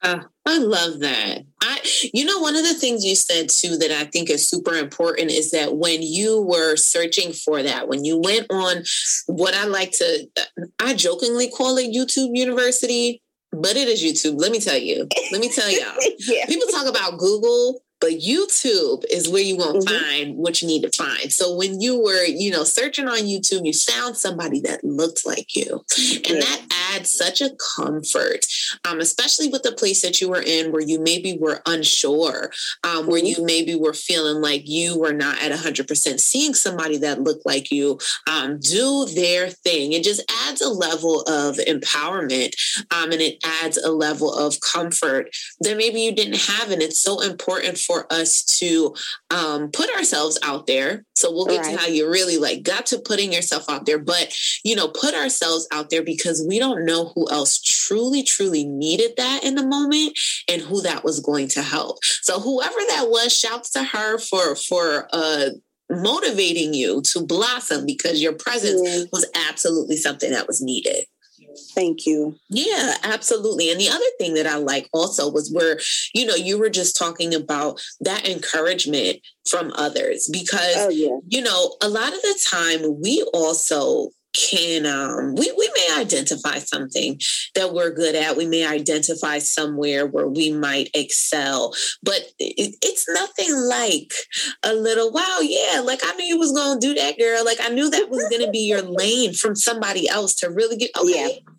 Uh, 0.02 0.20
I 0.46 0.58
love 0.58 1.00
that. 1.00 1.44
I, 1.62 1.78
you 2.14 2.24
know, 2.24 2.38
one 2.38 2.56
of 2.56 2.64
the 2.64 2.74
things 2.74 3.04
you 3.04 3.14
said 3.14 3.50
too 3.50 3.76
that 3.78 3.90
I 3.90 4.04
think 4.04 4.30
is 4.30 4.48
super 4.48 4.74
important 4.74 5.30
is 5.30 5.50
that 5.50 5.76
when 5.76 6.02
you 6.02 6.40
were 6.40 6.76
searching 6.76 7.32
for 7.32 7.62
that, 7.62 7.88
when 7.88 8.04
you 8.04 8.18
went 8.18 8.46
on 8.50 8.82
what 9.26 9.54
I 9.54 9.66
like 9.66 9.92
to, 9.92 10.28
I 10.80 10.94
jokingly 10.94 11.50
call 11.50 11.76
it 11.76 11.94
YouTube 11.94 12.30
University, 12.32 13.22
but 13.52 13.76
it 13.76 13.88
is 13.88 14.02
YouTube. 14.02 14.40
Let 14.40 14.52
me 14.52 14.60
tell 14.60 14.78
you. 14.78 15.06
Let 15.32 15.40
me 15.40 15.50
tell 15.50 15.70
y'all. 15.70 15.96
yeah. 16.18 16.46
People 16.46 16.68
talk 16.68 16.88
about 16.88 17.18
Google 17.18 17.82
but 18.00 18.12
YouTube 18.12 19.04
is 19.10 19.28
where 19.28 19.42
you 19.42 19.56
won't 19.56 19.84
mm-hmm. 19.84 20.04
find 20.04 20.36
what 20.36 20.62
you 20.62 20.68
need 20.68 20.82
to 20.82 20.90
find. 20.90 21.32
So 21.32 21.54
when 21.54 21.80
you 21.80 22.02
were, 22.02 22.24
you 22.24 22.50
know, 22.50 22.64
searching 22.64 23.08
on 23.08 23.18
YouTube, 23.18 23.66
you 23.66 23.72
found 23.72 24.16
somebody 24.16 24.60
that 24.60 24.82
looked 24.82 25.26
like 25.26 25.54
you. 25.54 25.84
And 26.16 26.36
yeah. 26.36 26.40
that 26.40 26.60
adds 26.94 27.12
such 27.12 27.40
a 27.40 27.50
comfort, 27.76 28.46
um, 28.88 29.00
especially 29.00 29.48
with 29.48 29.62
the 29.62 29.72
place 29.72 30.02
that 30.02 30.20
you 30.20 30.28
were 30.28 30.42
in 30.42 30.72
where 30.72 30.82
you 30.82 31.00
maybe 31.00 31.36
were 31.38 31.62
unsure, 31.66 32.50
um, 32.84 33.06
where 33.06 33.20
mm-hmm. 33.20 33.40
you 33.40 33.46
maybe 33.46 33.74
were 33.74 33.92
feeling 33.92 34.40
like 34.40 34.68
you 34.68 34.98
were 34.98 35.12
not 35.12 35.40
at 35.42 35.52
100%. 35.52 36.20
Seeing 36.20 36.54
somebody 36.54 36.96
that 36.98 37.20
looked 37.20 37.44
like 37.44 37.70
you 37.70 37.98
um, 38.30 38.58
do 38.60 39.06
their 39.14 39.50
thing, 39.50 39.92
it 39.92 40.02
just 40.02 40.22
adds 40.46 40.60
a 40.60 40.68
level 40.68 41.22
of 41.22 41.56
empowerment 41.56 42.54
um, 42.90 43.12
and 43.12 43.20
it 43.20 43.38
adds 43.62 43.76
a 43.76 43.90
level 43.90 44.32
of 44.32 44.60
comfort 44.60 45.30
that 45.60 45.76
maybe 45.76 46.00
you 46.00 46.12
didn't 46.12 46.40
have. 46.40 46.70
And 46.70 46.82
it's 46.82 46.98
so 46.98 47.20
important 47.20 47.78
for 47.90 48.06
us 48.12 48.44
to 48.44 48.94
um, 49.30 49.68
put 49.72 49.90
ourselves 49.96 50.38
out 50.44 50.68
there. 50.68 51.04
So 51.16 51.32
we'll 51.32 51.46
get 51.46 51.66
right. 51.66 51.72
to 51.72 51.76
how 51.76 51.86
you 51.88 52.08
really 52.08 52.38
like 52.38 52.62
got 52.62 52.86
to 52.86 53.00
putting 53.00 53.32
yourself 53.32 53.68
out 53.68 53.84
there, 53.84 53.98
but 53.98 54.32
you 54.62 54.76
know, 54.76 54.88
put 54.88 55.14
ourselves 55.14 55.66
out 55.72 55.90
there 55.90 56.04
because 56.04 56.44
we 56.48 56.60
don't 56.60 56.84
know 56.84 57.06
who 57.14 57.28
else 57.30 57.60
truly, 57.60 58.22
truly 58.22 58.64
needed 58.64 59.12
that 59.16 59.42
in 59.42 59.56
the 59.56 59.66
moment 59.66 60.16
and 60.48 60.62
who 60.62 60.82
that 60.82 61.02
was 61.02 61.18
going 61.18 61.48
to 61.48 61.62
help. 61.62 61.98
So 62.04 62.38
whoever 62.38 62.78
that 62.88 63.06
was, 63.08 63.36
shouts 63.36 63.70
to 63.70 63.82
her 63.82 64.18
for 64.18 64.54
for 64.54 65.08
uh 65.12 65.50
motivating 65.90 66.72
you 66.72 67.02
to 67.02 67.26
blossom 67.26 67.84
because 67.84 68.22
your 68.22 68.32
presence 68.32 68.80
yeah. 68.84 69.04
was 69.12 69.28
absolutely 69.48 69.96
something 69.96 70.30
that 70.30 70.46
was 70.46 70.62
needed. 70.62 71.04
Thank 71.74 72.06
you. 72.06 72.36
Yeah, 72.48 72.94
absolutely. 73.02 73.70
And 73.70 73.80
the 73.80 73.88
other 73.88 74.04
thing 74.18 74.34
that 74.34 74.46
I 74.46 74.56
like 74.56 74.88
also 74.92 75.30
was 75.30 75.52
where, 75.52 75.78
you 76.14 76.26
know, 76.26 76.34
you 76.34 76.58
were 76.58 76.70
just 76.70 76.96
talking 76.96 77.34
about 77.34 77.80
that 78.00 78.28
encouragement 78.28 79.20
from 79.48 79.72
others 79.76 80.28
because, 80.32 80.76
oh, 80.76 80.88
yeah. 80.88 81.18
you 81.28 81.42
know, 81.42 81.76
a 81.80 81.88
lot 81.88 82.12
of 82.12 82.22
the 82.22 82.40
time 82.48 83.00
we 83.00 83.22
also 83.32 84.10
can 84.32 84.86
um, 84.86 85.34
we, 85.34 85.52
we 85.56 85.70
may 85.76 86.00
identify 86.00 86.58
something 86.58 87.18
that 87.54 87.72
we're 87.72 87.90
good 87.90 88.14
at. 88.14 88.36
We 88.36 88.46
may 88.46 88.66
identify 88.66 89.38
somewhere 89.38 90.06
where 90.06 90.28
we 90.28 90.52
might 90.52 90.90
excel 90.94 91.74
but 92.02 92.20
it, 92.38 92.76
it's 92.82 93.08
nothing 93.08 93.54
like 93.56 94.12
a 94.62 94.74
little 94.74 95.10
wow 95.12 95.38
yeah 95.42 95.80
like 95.80 96.00
i 96.04 96.14
knew 96.14 96.24
you 96.24 96.38
was 96.38 96.52
gonna 96.52 96.80
do 96.80 96.94
that 96.94 97.18
girl. 97.18 97.44
Like 97.44 97.58
i 97.60 97.68
knew 97.68 97.90
that 97.90 98.10
was 98.10 98.26
gonna 98.30 98.50
be 98.50 98.60
your 98.60 98.82
lane 98.82 99.34
from 99.34 99.56
somebody 99.56 100.08
else 100.08 100.34
to 100.36 100.50
really 100.50 100.76
get 100.76 100.90
okay? 100.98 101.34
Yeah 101.34 101.50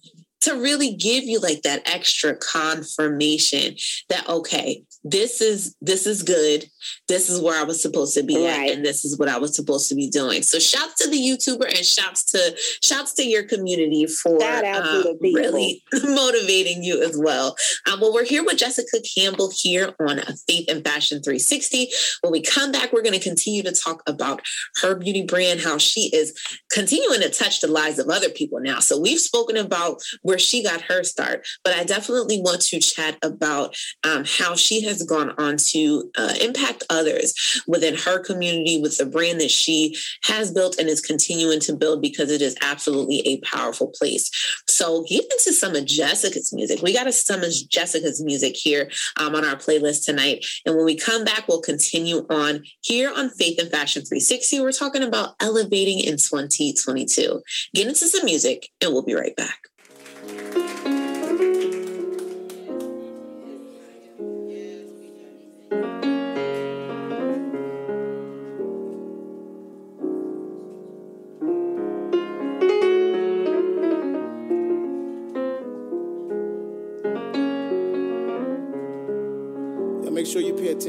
to 0.42 0.56
really 0.56 0.94
give 0.96 1.24
you 1.24 1.40
like 1.40 1.62
that 1.62 1.84
extra 1.86 2.36
confirmation 2.36 3.76
that 4.10 4.28
okay 4.28 4.84
this 5.04 5.42
is 5.42 5.76
this 5.82 6.06
is 6.06 6.24
good 6.24 6.66
this 7.08 7.30
is 7.30 7.42
where 7.42 7.60
i 7.60 7.64
was 7.64 7.82
supposed 7.82 8.14
to 8.14 8.24
be 8.24 8.36
right. 8.36 8.70
at 8.70 8.76
and 8.76 8.86
this 8.86 9.04
is 9.04 9.18
what 9.18 9.30
i 9.30 9.38
was 9.38 9.56
supposed 9.56 9.90
to 9.90 9.96
be 9.96 10.10
doing. 10.10 10.42
So 10.44 10.60
shouts 10.60 10.96
to 10.96 11.10
the 11.10 11.18
youtuber 11.18 11.68
and 11.68 11.86
shouts 11.86 12.24
to 12.32 12.56
shouts 12.84 13.14
to 13.16 13.24
your 13.24 13.44
community 13.44 14.06
for 14.06 14.42
um, 14.44 15.18
really 15.22 15.84
motivating 16.04 16.84
you 16.84 17.04
as 17.04 17.18
well. 17.18 17.56
Um, 17.92 18.00
well 18.00 18.14
we're 18.14 18.26
here 18.26 18.44
with 18.44 18.58
jessica 18.58 18.98
campbell 19.18 19.52
here 19.54 19.94
on 20.00 20.20
faith 20.48 20.66
and 20.70 20.84
fashion 20.86 21.22
360 21.22 21.92
when 22.22 22.32
we 22.32 22.42
come 22.42 22.72
back 22.72 22.94
we're 22.94 23.02
going 23.02 23.18
to 23.18 23.20
continue 23.20 23.64
to 23.64 23.72
talk 23.72 24.02
about 24.08 24.42
her 24.82 24.96
beauty 24.96 25.24
brand 25.24 25.62
how 25.62 25.78
she 25.78 26.10
is 26.14 26.34
continuing 26.72 27.22
to 27.22 27.30
touch 27.30 27.60
the 27.62 27.68
lives 27.68 28.00
of 28.00 28.08
other 28.10 28.30
people 28.30 28.60
now. 28.60 28.80
So 28.80 29.00
we've 29.00 29.20
spoken 29.20 29.58
about 29.58 30.02
where 30.22 30.40
she 30.40 30.64
got 30.64 30.82
her 30.82 31.04
start 31.04 31.46
but 31.64 31.76
i 31.76 31.84
definitely 31.84 32.40
want 32.40 32.62
to 32.62 32.80
chat 32.80 33.18
about 33.24 33.76
um, 34.04 34.24
how 34.26 34.56
she 34.56 34.82
has 34.84 35.02
has 35.02 35.08
gone 35.08 35.34
on 35.38 35.58
to 35.58 36.12
uh, 36.18 36.34
impact 36.42 36.71
others 36.90 37.62
within 37.68 37.96
her 37.96 38.20
community 38.20 38.80
with 38.82 38.98
the 38.98 39.06
brand 39.06 39.40
that 39.42 39.52
she 39.52 39.96
has 40.24 40.52
built 40.52 40.78
and 40.78 40.88
is 40.88 41.02
continuing 41.02 41.60
to 41.62 41.76
build 41.76 42.02
because 42.02 42.32
it 42.32 42.42
is 42.42 42.56
absolutely 42.62 43.20
a 43.28 43.40
powerful 43.42 43.92
place. 43.96 44.30
So 44.68 45.04
get 45.08 45.24
into 45.24 45.54
some 45.54 45.76
of 45.76 45.86
Jessica's 45.86 46.54
music. 46.54 46.82
We 46.82 46.94
got 46.94 47.12
some 47.14 47.42
of 47.42 47.52
Jessica's 47.70 48.24
music 48.24 48.56
here 48.56 48.90
um, 49.18 49.36
on 49.36 49.46
our 49.46 49.56
playlist 49.56 50.06
tonight. 50.06 50.46
And 50.66 50.76
when 50.76 50.86
we 50.86 50.96
come 50.96 51.24
back, 51.24 51.48
we'll 51.48 51.62
continue 51.62 52.26
on 52.30 52.64
here 52.82 53.12
on 53.16 53.30
Faith 53.30 53.60
and 53.60 53.70
Fashion 53.70 54.04
360. 54.04 54.62
We're 54.62 54.72
talking 54.72 55.04
about 55.04 55.36
elevating 55.40 56.00
in 56.00 56.18
2022. 56.18 57.42
Get 57.74 57.88
into 57.88 58.08
some 58.08 58.26
music 58.26 58.70
and 58.82 58.92
we'll 58.94 59.06
be 59.06 59.14
right 59.14 59.36
back. 59.36 59.71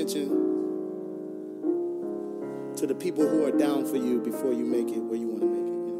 Attention 0.02 0.28
to 2.76 2.86
the 2.86 2.94
people 2.94 3.26
who 3.26 3.44
are 3.44 3.56
down 3.56 3.84
for 3.86 3.96
you 3.96 4.20
before 4.20 4.52
you 4.52 4.64
make 4.64 4.88
it 4.88 4.98
where 4.98 5.16
you 5.16 5.28
want 5.28 5.42
to 5.42 5.46
make 5.46 5.58
it. 5.58 5.66
You 5.68 5.94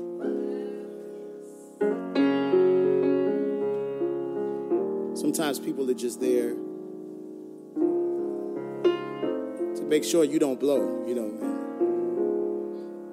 know? 5.06 5.14
Sometimes 5.14 5.60
people 5.60 5.88
are 5.88 5.94
just 5.94 6.20
there 6.20 6.54
to 9.76 9.82
make 9.84 10.02
sure 10.02 10.24
you 10.24 10.40
don't 10.40 10.58
blow, 10.58 11.04
you 11.06 11.14
know, 11.14 11.30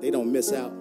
they 0.02 0.10
don't 0.10 0.32
miss 0.32 0.52
out. 0.52 0.72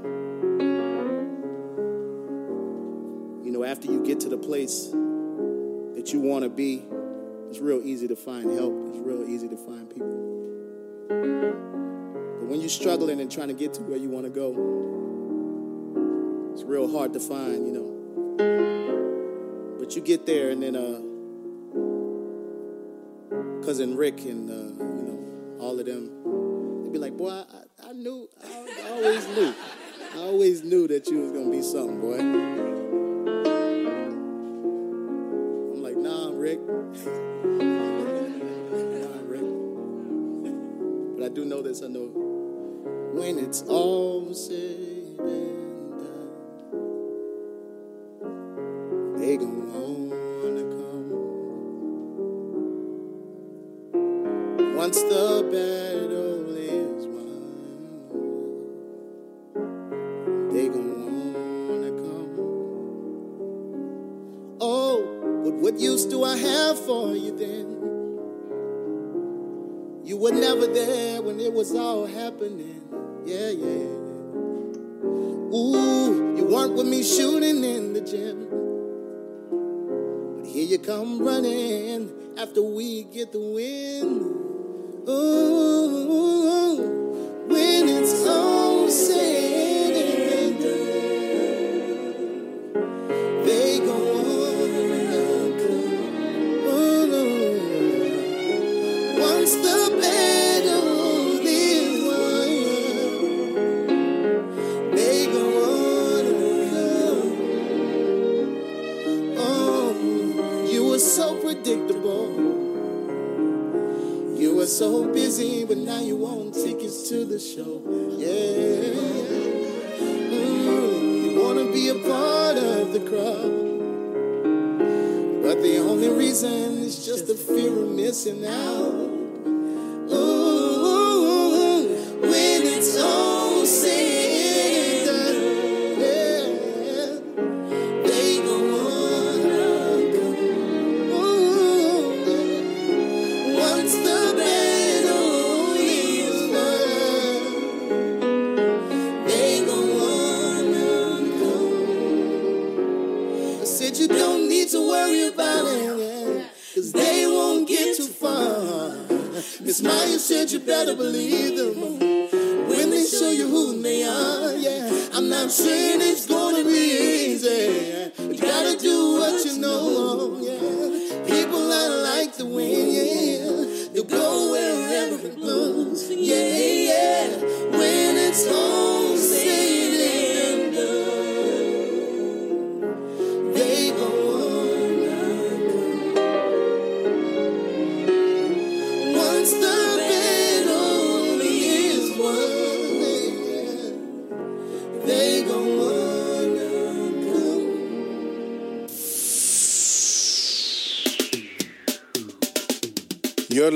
You 3.44 3.50
know, 3.52 3.62
after 3.64 3.88
you 3.92 4.02
get 4.06 4.20
to 4.20 4.30
the 4.30 4.38
place 4.38 4.86
that 4.86 6.12
you 6.12 6.20
want 6.20 6.44
to 6.44 6.48
be, 6.48 6.84
it's 7.48 7.60
real 7.60 7.80
easy 7.82 8.06
to 8.08 8.16
find 8.16 8.50
help. 8.52 8.74
It's 8.88 8.98
real 8.98 9.24
easy 9.26 9.48
to 9.48 9.56
find 9.56 9.88
people. 9.88 10.38
But 11.08 12.46
when 12.46 12.60
you're 12.60 12.68
struggling 12.68 13.20
and 13.20 13.32
trying 13.32 13.48
to 13.48 13.54
get 13.54 13.72
to 13.74 13.82
where 13.82 13.96
you 13.96 14.10
want 14.10 14.26
to 14.26 14.30
go, 14.30 14.50
it's 16.52 16.62
real 16.62 16.90
hard 16.90 17.14
to 17.14 17.20
find, 17.20 17.66
you 17.66 17.72
know. 17.72 17.94
But 19.78 19.96
you 19.96 20.02
get 20.02 20.26
there, 20.26 20.50
and 20.50 20.62
then 20.62 20.76
uh, 20.76 21.00
cousin 23.64 23.96
Rick 23.96 24.20
and 24.26 24.50
uh, 24.50 24.84
you 24.84 25.02
know 25.02 25.58
all 25.60 25.80
of 25.80 25.86
them, 25.86 26.84
they'd 26.84 26.92
be 26.92 26.98
like, 26.98 27.16
"Boy, 27.16 27.30
I, 27.30 27.44
I 27.88 27.92
knew, 27.92 28.28
I, 28.44 28.48
I 28.84 28.90
always 28.90 29.26
knew, 29.28 29.54
I 30.14 30.18
always 30.18 30.62
knew 30.64 30.86
that 30.88 31.06
you 31.08 31.20
was 31.20 31.32
gonna 31.32 31.50
be 31.50 31.62
something, 31.62 32.00
boy." 32.00 32.77
But 36.68 36.74
I 41.24 41.28
do 41.30 41.46
know 41.46 41.62
this. 41.62 41.82
I 41.82 41.86
know 41.88 42.08
when 43.14 43.38
it's 43.38 43.62
all 43.62 44.34
said 44.34 45.16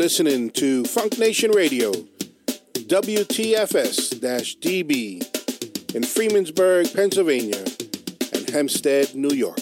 listening 0.03 0.51
to 0.51 0.83
Funk 0.83 1.17
Nation 1.17 1.53
Radio, 1.53 1.93
WTFS 1.93 4.19
DB 4.59 5.23
in 5.95 6.03
Freemansburg, 6.03 6.93
Pennsylvania, 6.93 7.65
and 8.35 8.51
Hempstead, 8.51 9.15
New 9.15 9.33
York. 9.33 9.61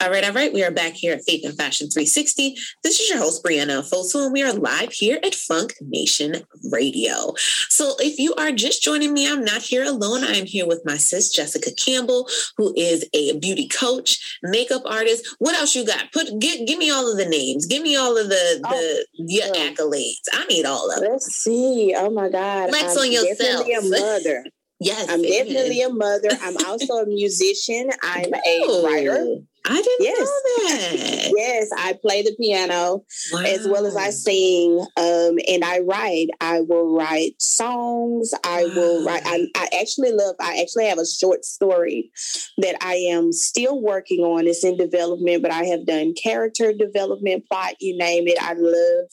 All 0.00 0.10
right, 0.10 0.24
all 0.24 0.32
right. 0.32 0.54
We 0.54 0.64
are 0.64 0.70
back 0.70 0.94
here 0.94 1.12
at 1.12 1.24
Faith 1.26 1.44
and 1.44 1.54
Fashion 1.54 1.90
360. 1.90 2.56
This 2.82 3.00
is 3.00 3.10
your 3.10 3.18
host, 3.18 3.44
Brianna 3.44 3.86
Fosu, 3.86 4.24
and 4.24 4.32
we 4.32 4.42
are 4.42 4.54
live 4.54 4.92
here 4.92 5.18
at 5.22 5.34
Funk 5.34 5.74
Nation 5.82 6.36
Radio. 6.70 7.34
So 7.68 7.94
if 7.98 8.18
you 8.18 8.34
are 8.34 8.52
just 8.52 8.82
joining 8.82 9.12
me, 9.12 9.30
I'm 9.30 9.44
not 9.44 9.62
here 9.62 9.84
alone. 9.84 10.24
I 10.24 10.32
am 10.32 10.46
here 10.46 10.66
with 10.66 10.82
my 10.84 10.96
sis, 10.96 11.30
Jessica 11.30 11.70
Campbell, 11.72 12.28
who 12.56 12.72
is 12.76 13.08
a 13.14 13.38
beauty 13.38 13.68
coach, 13.68 14.38
makeup 14.42 14.82
artist. 14.86 15.36
What 15.38 15.54
else 15.54 15.74
you 15.74 15.86
got? 15.86 16.12
Put 16.12 16.38
give, 16.38 16.66
give 16.66 16.78
me 16.78 16.90
all 16.90 17.10
of 17.10 17.18
the 17.18 17.26
names. 17.26 17.66
Give 17.66 17.82
me 17.82 17.96
all 17.96 18.16
of 18.16 18.28
the, 18.28 18.60
the 18.62 18.68
oh, 18.68 19.04
your 19.14 19.46
accolades. 19.54 20.28
I 20.32 20.44
need 20.46 20.64
all 20.64 20.90
of 20.90 21.00
them. 21.00 21.12
Let's 21.12 21.26
see. 21.26 21.94
Oh 21.96 22.10
my 22.10 22.28
God. 22.28 22.70
Flex 22.70 22.96
I'm 22.96 22.98
on 22.98 23.12
yourself. 23.12 23.66
Definitely 23.66 23.74
a 23.74 24.00
mother. 24.00 24.44
Yes. 24.80 25.08
I'm 25.08 25.22
definitely 25.22 25.82
a 25.82 25.88
mother. 25.90 26.28
I'm 26.40 26.56
also 26.66 26.94
a 27.02 27.06
musician. 27.06 27.90
I'm 28.02 28.32
a 28.32 28.40
Oh, 28.46 28.84
writer. 28.84 29.36
I 29.64 29.82
didn't 29.82 30.00
Yes. 30.00 30.18
know 30.18 30.24
that. 30.68 31.32
Yes, 31.36 31.68
I 31.76 31.94
play 32.00 32.22
the 32.22 32.34
piano 32.40 33.04
as 33.44 33.66
well 33.68 33.86
as 33.86 33.96
I 33.96 34.10
sing, 34.10 34.78
um, 34.96 35.38
and 35.46 35.62
I 35.64 35.80
write. 35.80 36.28
I 36.40 36.62
will 36.62 36.94
write 36.96 37.32
songs. 37.38 38.32
I 38.44 38.64
will 38.64 39.04
write. 39.04 39.22
I, 39.26 39.46
I 39.54 39.68
actually 39.80 40.12
love. 40.12 40.36
I 40.40 40.60
actually 40.62 40.86
have 40.86 40.98
a 40.98 41.06
short 41.06 41.44
story 41.44 42.10
that 42.58 42.76
I 42.80 42.94
am 43.10 43.32
still 43.32 43.80
working 43.82 44.20
on. 44.20 44.46
It's 44.46 44.64
in 44.64 44.76
development, 44.76 45.42
but 45.42 45.52
I 45.52 45.64
have 45.64 45.86
done 45.86 46.14
character 46.20 46.72
development, 46.72 47.44
plot, 47.50 47.74
you 47.80 47.96
name 47.98 48.24
it. 48.26 48.38
I 48.42 48.54
love 48.56 49.08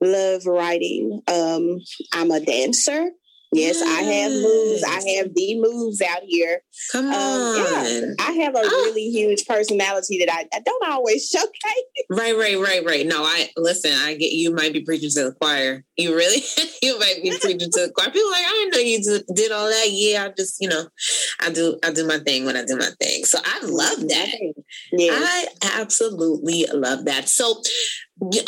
love 0.00 0.46
writing. 0.46 1.20
Um, 1.28 1.78
I'm 2.12 2.30
a 2.30 2.40
dancer. 2.40 3.10
Yes, 3.52 3.82
I 3.82 4.02
have 4.02 4.30
moves. 4.32 4.84
I 4.84 5.00
have 5.16 5.34
the 5.34 5.58
moves 5.60 6.00
out 6.00 6.22
here. 6.24 6.62
Come 6.92 7.06
Um, 7.06 7.12
on. 7.12 7.56
yeah, 7.56 8.00
I 8.20 8.32
have 8.44 8.54
a 8.54 8.58
Ah. 8.64 8.68
really 8.84 9.10
huge 9.10 9.44
personality 9.44 10.18
that 10.24 10.32
I, 10.32 10.46
I 10.56 10.60
don't 10.60 10.88
always 10.90 11.28
showcase. 11.28 11.50
Right, 12.12 12.36
right, 12.36 12.58
right, 12.58 12.84
right. 12.84 13.06
No, 13.06 13.22
I 13.22 13.50
listen. 13.56 13.92
I 13.92 14.14
get 14.14 14.32
you 14.32 14.52
might 14.52 14.72
be 14.72 14.80
preaching 14.82 15.10
to 15.10 15.24
the 15.24 15.32
choir. 15.32 15.84
You 15.96 16.14
really, 16.14 16.42
you 16.82 16.98
might 16.98 17.20
be 17.22 17.30
preaching 17.40 17.70
to 17.70 17.86
the 17.86 17.92
choir. 17.96 18.10
People 18.10 18.28
are 18.28 18.32
like, 18.32 18.46
I 18.46 18.50
didn't 18.50 18.72
know 18.74 18.78
you 18.80 19.02
did- 19.02 19.26
did 19.34 19.52
all 19.52 19.66
that. 19.68 19.86
Yeah, 19.90 20.24
I 20.24 20.28
just, 20.36 20.56
you 20.60 20.68
know, 20.68 20.86
I 21.40 21.50
do, 21.50 21.78
I 21.84 21.92
do 21.92 22.06
my 22.06 22.18
thing 22.18 22.44
when 22.46 22.56
I 22.56 22.64
do 22.64 22.76
my 22.76 22.88
thing. 23.00 23.24
So 23.24 23.38
I 23.44 23.60
love 23.64 24.00
that. 24.08 24.54
Yeah. 24.92 25.12
I 25.14 25.46
absolutely 25.74 26.66
love 26.72 27.04
that. 27.06 27.28
So, 27.28 27.62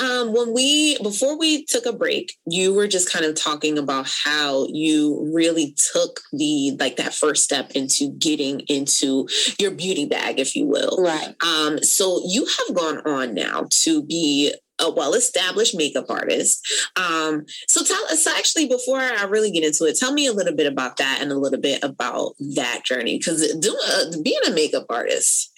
um, 0.00 0.32
when 0.32 0.52
we 0.52 0.98
before 0.98 1.38
we 1.38 1.64
took 1.64 1.87
a 1.87 1.92
break, 1.92 2.37
you 2.46 2.74
were 2.74 2.87
just 2.87 3.11
kind 3.11 3.24
of 3.24 3.35
talking 3.35 3.78
about 3.78 4.06
how 4.24 4.66
you 4.70 5.30
really 5.35 5.74
took 5.92 6.20
the 6.32 6.76
like 6.78 6.96
that 6.96 7.14
first 7.14 7.44
step 7.44 7.72
into 7.72 8.11
getting 8.18 8.61
into 8.68 9.28
your 9.58 9.70
beauty 9.70 10.04
bag, 10.04 10.38
if 10.38 10.54
you 10.54 10.66
will. 10.66 10.98
Right. 10.98 11.35
Um, 11.42 11.82
so 11.82 12.20
you 12.26 12.46
have 12.46 12.76
gone 12.76 12.98
on 13.06 13.35
now 13.35 13.66
to 13.70 14.02
be 14.02 14.54
a 14.83 14.90
well-established 14.90 15.75
makeup 15.77 16.07
artist. 16.09 16.66
Um, 16.97 17.45
so 17.68 17.85
tell 17.85 18.05
us 18.11 18.27
actually 18.27 18.66
before 18.68 18.99
I 18.99 19.25
really 19.25 19.51
get 19.51 19.64
into 19.64 19.85
it, 19.85 19.97
tell 19.97 20.12
me 20.12 20.27
a 20.27 20.33
little 20.33 20.55
bit 20.55 20.66
about 20.66 20.97
that 20.99 21.18
and 21.21 21.31
a 21.31 21.37
little 21.38 21.61
bit 21.61 21.83
about 21.83 22.35
that 22.55 22.83
journey 22.85 23.18
because 23.18 23.55
doing 23.57 23.77
uh, 23.88 24.05
being 24.23 24.40
a 24.47 24.51
makeup 24.51 24.87
artist 24.90 25.53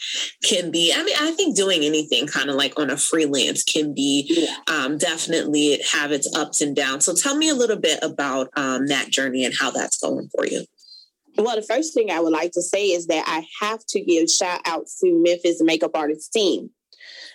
can 0.44 0.70
be. 0.70 0.92
I 0.94 1.02
mean, 1.02 1.16
I 1.20 1.32
think 1.32 1.56
doing 1.56 1.82
anything 1.82 2.26
kind 2.26 2.50
of 2.50 2.56
like 2.56 2.78
on 2.78 2.90
a 2.90 2.96
freelance 2.96 3.62
can 3.64 3.94
be 3.94 4.26
Yeah. 4.28 4.56
um, 4.68 4.98
definitely 4.98 5.80
have 5.92 6.12
its 6.12 6.32
ups 6.36 6.60
and 6.60 6.76
downs. 6.76 7.04
So 7.04 7.14
tell 7.14 7.36
me 7.36 7.48
a 7.48 7.54
little 7.54 7.78
bit 7.78 7.98
about 8.02 8.50
um, 8.56 8.86
that 8.88 9.08
journey 9.10 9.44
and 9.44 9.54
how 9.58 9.70
that's 9.70 9.98
going 9.98 10.28
for 10.34 10.46
you. 10.46 10.64
Well, 11.36 11.56
the 11.56 11.62
first 11.62 11.94
thing 11.94 12.10
I 12.10 12.20
would 12.20 12.32
like 12.32 12.52
to 12.52 12.62
say 12.62 12.86
is 12.92 13.06
that 13.08 13.24
I 13.26 13.44
have 13.60 13.84
to 13.88 14.00
give 14.00 14.30
shout 14.30 14.60
out 14.66 14.86
to 15.00 15.22
Memphis 15.22 15.60
Makeup 15.62 15.90
artist 15.94 16.32
team. 16.32 16.70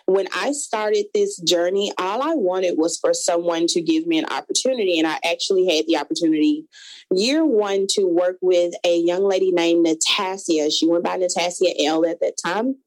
When 0.10 0.28
I 0.36 0.54
started 0.54 1.06
this 1.14 1.38
journey, 1.38 1.94
all 2.00 2.24
I 2.24 2.34
wanted 2.34 2.80
was 2.80 2.98
for 2.98 3.14
someone 3.14 3.68
to 3.68 3.80
give 3.80 4.08
me 4.08 4.18
an 4.18 4.26
opportunity. 4.26 4.98
And 4.98 5.08
I 5.08 5.20
actually 5.24 5.68
had 5.68 5.86
the 5.86 5.98
opportunity 5.98 6.66
year 7.12 7.46
one 7.46 7.86
to 7.92 8.06
work 8.06 8.38
with 8.42 8.74
a 8.84 8.98
young 8.98 9.24
lady 9.24 9.52
named 9.52 9.86
Natasia. 9.86 10.72
She 10.76 10.88
went 10.88 11.04
by 11.04 11.20
Natasia 11.20 11.76
L 11.86 12.08
at 12.08 12.22
that 12.22 12.38
time. 12.44 12.78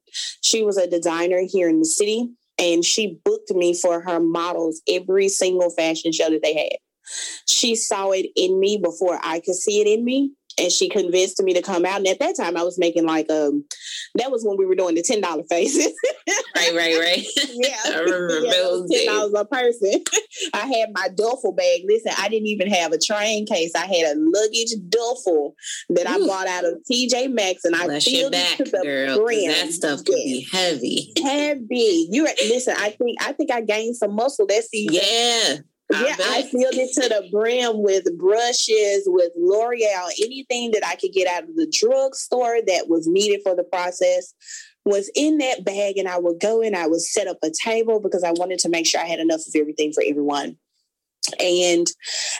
She 0.41 0.65
was 0.65 0.77
a 0.77 0.91
designer 0.91 1.43
here 1.49 1.69
in 1.69 1.79
the 1.79 1.85
city, 1.85 2.29
and 2.59 2.85
she 2.85 3.21
booked 3.25 3.53
me 3.53 3.73
for 3.73 4.01
her 4.01 4.19
models 4.19 4.83
every 4.89 5.29
single 5.29 5.71
fashion 5.71 6.11
show 6.11 6.29
that 6.29 6.43
they 6.43 6.55
had. 6.55 6.79
She 7.47 7.77
saw 7.77 8.11
it 8.11 8.27
in 8.35 8.59
me 8.59 8.81
before 8.83 9.21
I 9.23 9.39
could 9.39 9.55
see 9.55 9.81
it 9.81 9.87
in 9.87 10.05
me. 10.05 10.33
And 10.59 10.71
she 10.71 10.89
convinced 10.89 11.43
me 11.43 11.55
to 11.55 11.63
come 11.63 11.85
out. 11.85 11.99
And 11.99 12.07
at 12.07 12.19
that 12.21 12.37
time, 12.37 12.57
I 12.57 12.63
was 12.63 12.79
making 12.79 13.07
like 13.07 13.31
um, 13.31 13.65
that 14.17 14.31
was 14.31 14.45
when 14.45 14.57
we 14.57 14.67
were 14.67 14.75
doing 14.75 14.95
the 14.95 15.03
ten 15.03 15.21
dollar 15.21 15.43
faces. 15.45 15.93
right, 16.57 16.75
right, 16.75 16.99
right. 16.99 17.25
yeah, 17.53 17.77
I 17.87 17.99
remember 18.01 18.41
yeah, 18.41 18.53
those 18.53 18.91
ten 18.91 19.07
dollars 19.07 19.33
a 19.37 19.45
person. 19.45 20.05
I 20.55 20.67
had 20.67 20.91
my 20.93 21.09
duffel 21.15 21.53
bag. 21.53 21.83
Listen, 21.87 22.13
I 22.19 22.29
didn't 22.29 22.49
even 22.49 22.71
have 22.71 22.93
a 22.93 22.99
train 22.99 23.47
case. 23.47 23.73
I 23.75 23.87
had 23.87 24.17
a 24.17 24.19
luggage 24.19 24.75
duffel 24.89 25.55
that 25.91 26.09
I 26.09 26.19
bought 26.19 26.49
out 26.49 26.65
of 26.65 26.75
TJ 26.91 27.33
Maxx, 27.33 27.65
and 27.65 27.75
I 27.75 27.87
Bless 27.87 28.05
filled 28.05 28.33
back, 28.33 28.61
it 28.61 28.65
to 28.67 28.71
the 28.71 28.83
girl. 28.83 29.25
brim. 29.25 29.49
That 29.49 29.73
stuff 29.73 30.05
could 30.05 30.15
be 30.15 30.47
heavy. 30.51 31.13
heavy. 31.23 32.09
You're 32.11 32.29
listen. 32.45 32.75
I 32.79 32.91
think 32.91 33.19
I 33.21 33.33
think 33.33 33.51
I 33.51 33.61
gained 33.61 33.97
some 33.97 34.15
muscle 34.15 34.47
that 34.47 34.65
season. 34.65 34.95
Yeah. 35.03 35.57
I 35.93 36.07
Yeah, 36.07 36.17
I 36.21 36.43
bet. 36.43 36.51
filled 36.51 36.75
it 36.75 36.93
to 36.95 37.09
the 37.09 37.29
brim 37.31 37.83
with 37.83 38.07
brushes, 38.19 39.05
with 39.07 39.33
L'Oreal, 39.37 40.11
anything 40.23 40.71
that 40.73 40.87
I 40.87 40.97
could 40.97 41.13
get 41.13 41.29
out 41.29 41.45
of 41.45 41.55
the 41.57 41.67
drugstore 41.71 42.59
that 42.67 42.89
was 42.89 43.07
needed 43.07 43.41
for 43.43 43.55
the 43.55 43.65
process 43.65 44.35
was 44.85 45.11
in 45.15 45.39
that 45.39 45.65
bag. 45.65 45.99
And 45.99 46.09
I 46.09 46.19
would 46.19 46.41
go 46.41 46.63
and 46.63 46.75
I 46.77 46.87
would 46.87 47.01
set 47.03 47.27
up 47.29 47.39
a 47.43 47.51
table 47.51 48.01
because 48.01 48.25
I 48.25 48.33
wanted 48.33 48.59
to 48.61 48.69
make 48.69 48.87
sure 48.87 49.01
I 49.01 49.07
had 49.07 49.21
enough 49.21 49.41
of 49.47 49.55
everything 49.55 49.93
for 49.93 50.03
everyone. 50.07 50.57
And 51.39 51.87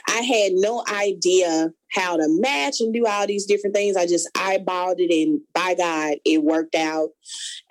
I 0.07 0.21
had 0.21 0.53
no 0.53 0.83
idea 0.91 1.71
how 1.91 2.17
to 2.17 2.25
match 2.27 2.81
and 2.81 2.93
do 2.93 3.05
all 3.05 3.25
these 3.25 3.45
different 3.45 3.75
things. 3.75 3.95
I 3.95 4.05
just 4.05 4.29
eyeballed 4.35 4.95
it 4.97 5.13
and 5.13 5.41
by 5.53 5.75
God, 5.75 6.17
it 6.25 6.43
worked 6.43 6.75
out. 6.75 7.09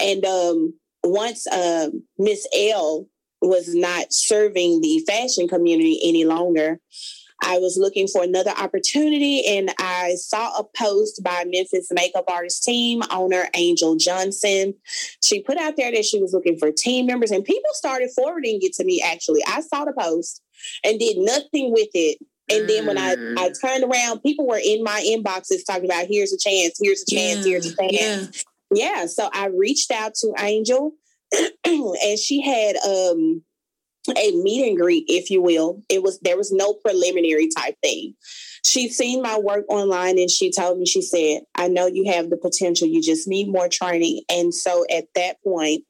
And 0.00 0.24
um, 0.24 0.74
once 1.04 1.46
um, 1.48 2.04
Miss 2.18 2.46
L 2.54 3.06
was 3.42 3.74
not 3.74 4.12
serving 4.12 4.80
the 4.80 5.00
fashion 5.06 5.48
community 5.48 6.00
any 6.04 6.24
longer, 6.24 6.80
I 7.44 7.58
was 7.58 7.76
looking 7.76 8.06
for 8.06 8.22
another 8.22 8.52
opportunity 8.52 9.44
and 9.44 9.72
I 9.78 10.14
saw 10.14 10.56
a 10.58 10.64
post 10.76 11.22
by 11.24 11.44
Memphis 11.46 11.88
makeup 11.90 12.24
artist 12.28 12.62
team 12.62 13.02
owner 13.10 13.48
Angel 13.54 13.96
Johnson. 13.96 14.74
She 15.24 15.42
put 15.42 15.58
out 15.58 15.76
there 15.76 15.90
that 15.90 16.04
she 16.04 16.20
was 16.22 16.32
looking 16.32 16.56
for 16.56 16.70
team 16.70 17.06
members 17.06 17.32
and 17.32 17.44
people 17.44 17.70
started 17.72 18.10
forwarding 18.14 18.60
it 18.62 18.74
to 18.74 18.84
me 18.84 19.02
actually. 19.04 19.42
I 19.46 19.60
saw 19.60 19.84
the 19.84 19.92
post 19.92 20.40
and 20.84 21.00
did 21.00 21.16
nothing 21.18 21.72
with 21.72 21.88
it. 21.94 22.18
And 22.48 22.68
then 22.68 22.86
when 22.86 22.98
I, 22.98 23.16
Mm. 23.16 23.38
I 23.38 23.50
turned 23.60 23.84
around, 23.84 24.20
people 24.20 24.46
were 24.46 24.60
in 24.62 24.82
my 24.84 25.00
inboxes 25.04 25.64
talking 25.66 25.86
about 25.86 26.06
here's 26.06 26.32
a 26.32 26.38
chance, 26.38 26.78
here's 26.80 27.02
a 27.02 27.06
chance, 27.12 27.44
here's 27.44 27.66
a 27.66 27.74
chance. 27.76 27.92
yeah. 27.92 28.26
Yeah, 28.74 29.06
so 29.06 29.28
I 29.32 29.46
reached 29.48 29.90
out 29.90 30.14
to 30.16 30.32
Angel 30.38 30.92
and 31.64 32.18
she 32.18 32.42
had 32.42 32.76
um 32.76 33.42
a 34.16 34.32
meet 34.42 34.68
and 34.68 34.76
greet, 34.76 35.04
if 35.08 35.30
you 35.30 35.40
will. 35.40 35.82
It 35.88 36.02
was 36.02 36.18
there 36.20 36.36
was 36.36 36.52
no 36.52 36.74
preliminary 36.74 37.48
type 37.56 37.76
thing. 37.82 38.14
She 38.64 38.88
seen 38.88 39.22
my 39.22 39.38
work 39.38 39.64
online 39.68 40.18
and 40.18 40.30
she 40.30 40.52
told 40.52 40.78
me, 40.78 40.86
she 40.86 41.02
said, 41.02 41.42
I 41.54 41.68
know 41.68 41.86
you 41.86 42.12
have 42.12 42.30
the 42.30 42.36
potential, 42.36 42.86
you 42.86 43.02
just 43.02 43.26
need 43.26 43.48
more 43.48 43.68
training. 43.68 44.22
And 44.28 44.54
so 44.54 44.84
at 44.90 45.06
that 45.14 45.42
point, 45.42 45.84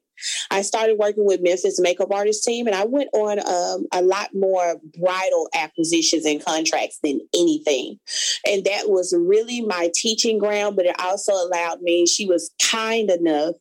I 0.51 0.61
started 0.61 0.97
working 0.97 1.25
with 1.25 1.41
Memphis 1.41 1.79
makeup 1.79 2.11
artist 2.11 2.43
team, 2.43 2.67
and 2.67 2.75
I 2.75 2.85
went 2.85 3.09
on 3.13 3.39
um, 3.39 3.85
a 3.91 4.01
lot 4.01 4.29
more 4.33 4.75
bridal 4.99 5.49
acquisitions 5.53 6.25
and 6.25 6.43
contracts 6.43 6.99
than 7.03 7.19
anything. 7.33 7.99
And 8.45 8.65
that 8.65 8.89
was 8.89 9.13
really 9.17 9.61
my 9.61 9.89
teaching 9.93 10.37
ground, 10.37 10.75
but 10.75 10.85
it 10.85 10.95
also 10.99 11.33
allowed 11.33 11.81
me, 11.81 12.05
she 12.05 12.25
was 12.25 12.51
kind 12.61 13.09
enough 13.09 13.55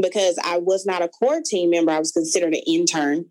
because 0.00 0.38
I 0.44 0.58
was 0.58 0.84
not 0.84 1.02
a 1.02 1.08
core 1.08 1.40
team 1.44 1.70
member, 1.70 1.92
I 1.92 1.98
was 1.98 2.12
considered 2.12 2.54
an 2.54 2.62
intern. 2.66 3.26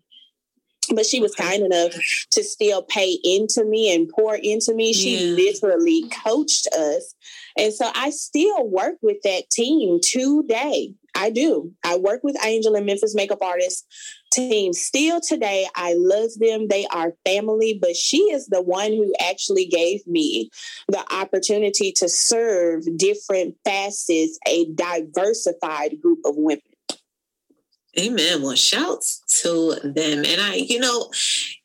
But 0.94 1.04
she 1.06 1.18
was 1.18 1.34
kind 1.34 1.64
enough 1.64 1.92
to 2.30 2.44
still 2.44 2.82
pay 2.82 3.18
into 3.24 3.64
me 3.64 3.92
and 3.92 4.08
pour 4.08 4.36
into 4.36 4.72
me. 4.72 4.92
She 4.92 5.16
Yeah. 5.16 5.34
literally 5.34 6.04
coached 6.24 6.68
us. 6.68 7.12
And 7.58 7.74
so 7.74 7.90
I 7.92 8.10
still 8.10 8.68
work 8.68 8.94
with 9.02 9.20
that 9.22 9.50
team 9.50 9.98
today. 10.00 10.94
I 11.16 11.30
do. 11.30 11.72
I 11.82 11.96
work 11.96 12.20
with 12.22 12.36
Angel 12.44 12.74
and 12.74 12.86
Memphis 12.86 13.14
makeup 13.14 13.38
artists 13.42 13.86
team 14.30 14.72
still 14.72 15.20
today. 15.20 15.66
I 15.74 15.94
love 15.96 16.30
them. 16.38 16.68
They 16.68 16.86
are 16.88 17.14
family, 17.24 17.78
but 17.80 17.96
she 17.96 18.18
is 18.18 18.46
the 18.46 18.62
one 18.62 18.92
who 18.92 19.12
actually 19.20 19.66
gave 19.66 20.06
me 20.06 20.50
the 20.88 21.02
opportunity 21.12 21.92
to 21.92 22.08
serve 22.08 22.84
different 22.96 23.56
facets, 23.64 24.38
a 24.46 24.66
diversified 24.74 26.00
group 26.02 26.18
of 26.24 26.34
women. 26.36 26.60
Amen. 27.98 28.42
Well, 28.42 28.54
shouts 28.54 29.22
to 29.40 29.76
them. 29.82 30.24
And 30.26 30.38
I, 30.38 30.56
you 30.56 30.78
know, 30.78 31.10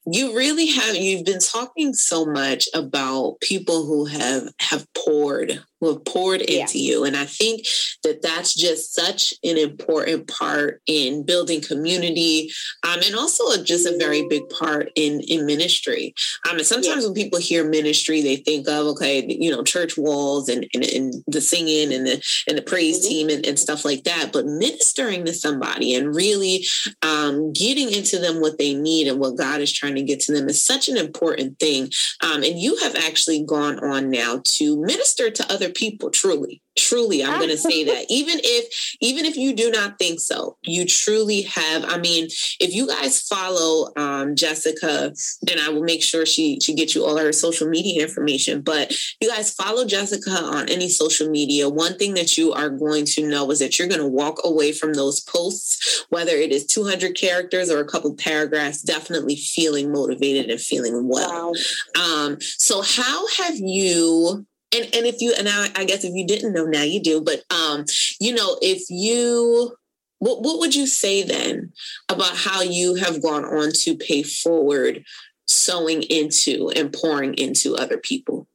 you 0.07 0.35
really 0.35 0.67
have 0.67 0.95
you've 0.95 1.25
been 1.25 1.39
talking 1.39 1.93
so 1.93 2.25
much 2.25 2.67
about 2.73 3.39
people 3.41 3.85
who 3.85 4.05
have 4.05 4.47
have 4.59 4.87
poured 4.95 5.63
who 5.79 5.89
have 5.93 6.03
poured 6.05 6.41
Yeah. 6.47 6.61
into 6.61 6.79
you 6.79 7.03
and 7.03 7.15
i 7.15 7.25
think 7.25 7.65
that 8.03 8.21
that's 8.23 8.55
just 8.55 8.95
such 8.95 9.31
an 9.43 9.57
important 9.57 10.27
part 10.27 10.81
in 10.87 11.23
building 11.23 11.61
community 11.61 12.51
um, 12.87 12.99
and 13.05 13.15
also 13.15 13.61
just 13.63 13.85
a 13.85 13.95
very 13.97 14.27
big 14.27 14.47
part 14.49 14.89
in 14.95 15.19
in 15.21 15.45
ministry 15.45 16.15
um, 16.49 16.57
and 16.57 16.65
sometimes 16.65 17.05
when 17.05 17.13
people 17.13 17.37
hear 17.39 17.63
ministry 17.67 18.21
they 18.21 18.37
think 18.37 18.67
of 18.67 18.87
okay 18.87 19.23
you 19.27 19.51
know 19.51 19.63
church 19.63 19.97
walls 19.97 20.49
and 20.49 20.65
and, 20.73 20.83
and 20.83 21.13
the 21.27 21.41
singing 21.41 21.93
and 21.93 22.07
the 22.07 22.23
and 22.47 22.57
the 22.57 22.61
praise 22.63 23.05
Mhm. 23.05 23.07
team 23.07 23.29
and, 23.29 23.45
and 23.45 23.59
stuff 23.59 23.85
like 23.85 24.03
that 24.05 24.31
but 24.33 24.45
ministering 24.47 25.25
to 25.25 25.33
somebody 25.33 25.93
and 25.93 26.15
really 26.15 26.65
um, 27.03 27.53
getting 27.53 27.91
into 27.91 28.17
them 28.17 28.41
what 28.41 28.57
they 28.57 28.73
need 28.73 29.07
and 29.07 29.19
what 29.19 29.37
God 29.37 29.61
is 29.61 29.71
trying 29.71 29.90
to 29.95 30.03
get 30.03 30.19
to 30.21 30.33
them 30.33 30.49
is 30.49 30.63
such 30.63 30.89
an 30.89 30.97
important 30.97 31.59
thing. 31.59 31.89
Um, 32.23 32.43
and 32.43 32.59
you 32.59 32.77
have 32.77 32.95
actually 32.95 33.43
gone 33.43 33.79
on 33.79 34.09
now 34.09 34.41
to 34.43 34.81
minister 34.81 35.29
to 35.29 35.51
other 35.51 35.69
people. 35.69 36.09
Truly, 36.09 36.61
truly, 36.77 37.23
I'm 37.23 37.37
going 37.37 37.49
to 37.49 37.57
say 37.57 37.83
that. 37.85 38.05
Even 38.09 38.39
if, 38.43 38.95
even 39.01 39.25
if 39.25 39.35
you 39.35 39.53
do 39.53 39.71
not 39.71 39.97
think 39.99 40.19
so, 40.19 40.57
you 40.63 40.85
truly 40.85 41.43
have. 41.43 41.85
I 41.85 41.97
mean, 41.97 42.25
if 42.59 42.73
you 42.73 42.87
guys 42.87 43.21
follow 43.21 43.91
um, 43.97 44.35
Jessica, 44.35 45.13
and 45.49 45.59
I 45.59 45.69
will 45.69 45.83
make 45.83 46.03
sure 46.03 46.25
she 46.25 46.59
she 46.61 46.73
gets 46.73 46.95
you 46.95 47.05
all 47.05 47.17
her 47.17 47.31
social 47.31 47.67
media 47.67 48.01
information. 48.03 48.61
But 48.61 48.95
you 49.19 49.29
guys 49.29 49.53
follow 49.53 49.85
Jessica 49.85 50.31
on 50.31 50.69
any 50.69 50.89
social 50.89 51.29
media. 51.29 51.69
One 51.69 51.97
thing 51.97 52.13
that 52.15 52.37
you 52.37 52.53
are 52.53 52.69
going 52.69 53.05
to 53.05 53.27
know 53.27 53.49
is 53.51 53.59
that 53.59 53.77
you're 53.77 53.87
going 53.87 54.01
to 54.01 54.07
walk 54.07 54.39
away 54.43 54.71
from 54.71 54.93
those 54.93 55.19
posts 55.19 56.01
whether 56.09 56.33
it 56.33 56.51
is 56.51 56.65
200 56.65 57.15
characters 57.15 57.69
or 57.69 57.79
a 57.79 57.85
couple 57.85 58.13
paragraphs, 58.15 58.81
definitely 58.81 59.35
feeling 59.35 59.91
motivated 59.91 60.49
and 60.49 60.59
feeling 60.59 61.07
well. 61.07 61.53
Wow. 61.95 62.25
Um, 62.25 62.37
so 62.41 62.81
how 62.81 63.27
have 63.27 63.55
you 63.57 64.45
and, 64.73 64.85
and 64.93 65.05
if 65.05 65.21
you 65.21 65.33
and 65.37 65.49
I, 65.49 65.69
I 65.75 65.85
guess 65.85 66.03
if 66.03 66.13
you 66.13 66.25
didn't 66.25 66.53
know 66.53 66.65
now 66.65 66.83
you 66.83 67.01
do, 67.01 67.21
but 67.21 67.43
um, 67.51 67.85
you 68.19 68.33
know, 68.33 68.57
if 68.61 68.83
you 68.89 69.75
what 70.19 70.41
what 70.41 70.59
would 70.59 70.75
you 70.75 70.87
say 70.87 71.23
then 71.23 71.73
about 72.09 72.35
how 72.35 72.61
you 72.61 72.95
have 72.95 73.21
gone 73.21 73.43
on 73.43 73.71
to 73.71 73.95
pay 73.95 74.23
forward 74.23 75.03
sowing 75.45 76.03
into 76.03 76.71
and 76.75 76.93
pouring 76.93 77.33
into 77.33 77.75
other 77.75 77.97
people? 77.97 78.47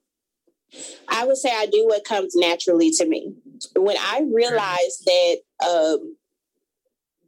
I 1.08 1.26
would 1.26 1.36
say 1.36 1.50
I 1.50 1.66
do 1.66 1.86
what 1.86 2.04
comes 2.04 2.34
naturally 2.34 2.90
to 2.92 3.06
me. 3.06 3.34
When 3.74 3.96
I 3.98 4.22
realized 4.32 5.04
that 5.06 5.36
um, 5.64 6.16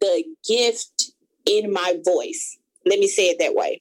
the 0.01 0.25
gift 0.47 1.13
in 1.47 1.73
my 1.73 1.97
voice, 2.05 2.59
let 2.87 2.99
me 2.99 3.07
say 3.07 3.29
it 3.29 3.39
that 3.39 3.55
way, 3.55 3.81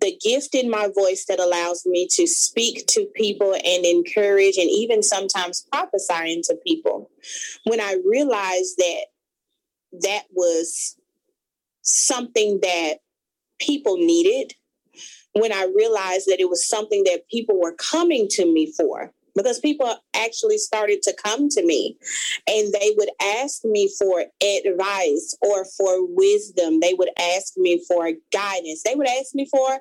the 0.00 0.16
gift 0.22 0.54
in 0.54 0.70
my 0.70 0.88
voice 0.94 1.24
that 1.28 1.40
allows 1.40 1.84
me 1.86 2.06
to 2.12 2.26
speak 2.26 2.86
to 2.88 3.06
people 3.14 3.54
and 3.54 3.84
encourage 3.84 4.56
and 4.56 4.70
even 4.70 5.02
sometimes 5.02 5.66
prophesy 5.72 6.32
into 6.32 6.56
people, 6.66 7.10
when 7.64 7.80
I 7.80 7.96
realized 8.06 8.76
that 8.78 9.06
that 10.02 10.24
was 10.32 10.96
something 11.82 12.60
that 12.62 12.98
people 13.58 13.96
needed, 13.96 14.54
when 15.32 15.52
I 15.52 15.70
realized 15.74 16.26
that 16.28 16.40
it 16.40 16.48
was 16.48 16.68
something 16.68 17.04
that 17.04 17.28
people 17.30 17.60
were 17.60 17.74
coming 17.74 18.28
to 18.32 18.52
me 18.52 18.72
for. 18.76 19.12
Because 19.38 19.60
people 19.60 19.94
actually 20.14 20.58
started 20.58 21.00
to 21.02 21.16
come 21.24 21.48
to 21.48 21.64
me 21.64 21.96
and 22.46 22.72
they 22.72 22.92
would 22.96 23.10
ask 23.38 23.64
me 23.64 23.88
for 23.98 24.24
advice 24.42 25.34
or 25.40 25.64
for 25.64 26.04
wisdom. 26.14 26.80
They 26.80 26.92
would 26.92 27.10
ask 27.18 27.54
me 27.56 27.82
for 27.88 28.10
guidance. 28.32 28.82
They 28.82 28.94
would 28.96 29.08
ask 29.08 29.34
me 29.34 29.46
for 29.46 29.78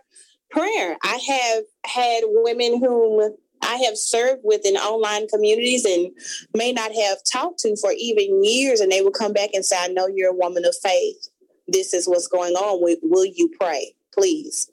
prayer. 0.51 0.97
I 1.03 1.19
have 1.27 1.63
had 1.85 2.21
women 2.27 2.79
whom 2.79 3.35
I 3.61 3.77
have 3.77 3.97
served 3.97 4.41
with 4.43 4.65
in 4.65 4.75
online 4.75 5.27
communities 5.27 5.83
and 5.83 6.11
may 6.55 6.71
not 6.71 6.91
have 6.93 7.17
talked 7.29 7.59
to 7.61 7.75
for 7.75 7.91
even 7.97 8.43
years, 8.43 8.79
and 8.79 8.91
they 8.91 9.01
will 9.01 9.11
come 9.11 9.33
back 9.33 9.49
and 9.53 9.65
say, 9.65 9.75
I 9.77 9.87
know 9.87 10.07
you're 10.07 10.31
a 10.31 10.35
woman 10.35 10.63
of 10.63 10.75
faith. 10.81 11.29
This 11.67 11.93
is 11.93 12.07
what's 12.07 12.27
going 12.27 12.53
on. 12.53 12.79
Will 13.01 13.25
you 13.25 13.51
pray, 13.59 13.93
please? 14.17 14.69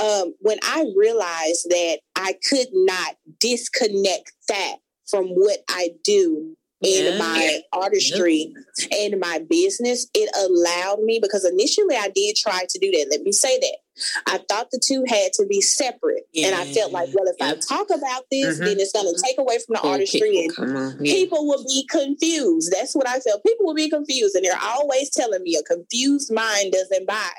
Um, 0.00 0.34
when 0.40 0.58
I 0.62 0.86
realized 0.96 1.68
that 1.70 1.98
I 2.16 2.34
could 2.48 2.68
not 2.72 3.16
disconnect 3.38 4.32
that 4.48 4.76
from 5.06 5.28
what 5.28 5.58
I 5.68 5.90
do 6.04 6.56
in 6.80 7.04
Yeah. 7.06 7.18
my 7.18 7.60
artistry 7.72 8.54
and 8.92 9.18
my 9.18 9.40
business, 9.40 10.06
it 10.14 10.30
allowed 10.36 11.02
me 11.02 11.18
because 11.20 11.44
initially 11.44 11.96
I 11.96 12.08
did 12.08 12.36
try 12.36 12.66
to 12.68 12.78
do 12.78 12.90
that. 12.92 13.08
Let 13.10 13.22
me 13.22 13.32
say 13.32 13.58
that. 13.58 13.78
I 14.26 14.38
thought 14.48 14.70
the 14.70 14.80
two 14.82 15.04
had 15.08 15.32
to 15.34 15.46
be 15.46 15.60
separate. 15.60 16.28
Yeah. 16.32 16.48
And 16.48 16.54
I 16.54 16.72
felt 16.72 16.92
like, 16.92 17.08
well, 17.12 17.26
if. 17.26 17.34
I 17.40 17.56
talk 17.56 17.90
about 17.90 18.24
this, 18.30 18.56
mm-hmm. 18.56 18.64
then 18.64 18.76
it's 18.78 18.92
going 18.92 19.12
to 19.12 19.20
take 19.20 19.38
away 19.38 19.58
from 19.58 19.74
the 19.74 19.80
artistry 19.80 20.48
and 20.56 21.00
people 21.00 21.48
will 21.48 21.64
be 21.64 21.84
confused. 21.90 22.72
That's 22.72 22.94
what 22.94 23.08
I 23.08 23.18
felt. 23.18 23.42
People 23.44 23.66
will 23.66 23.74
be 23.74 23.90
confused. 23.90 24.36
And 24.36 24.44
they're 24.44 24.56
always 24.62 25.10
telling 25.10 25.42
me 25.42 25.56
a 25.56 25.62
confused 25.64 26.32
mind 26.32 26.72
doesn't 26.72 27.08
buy. 27.08 27.30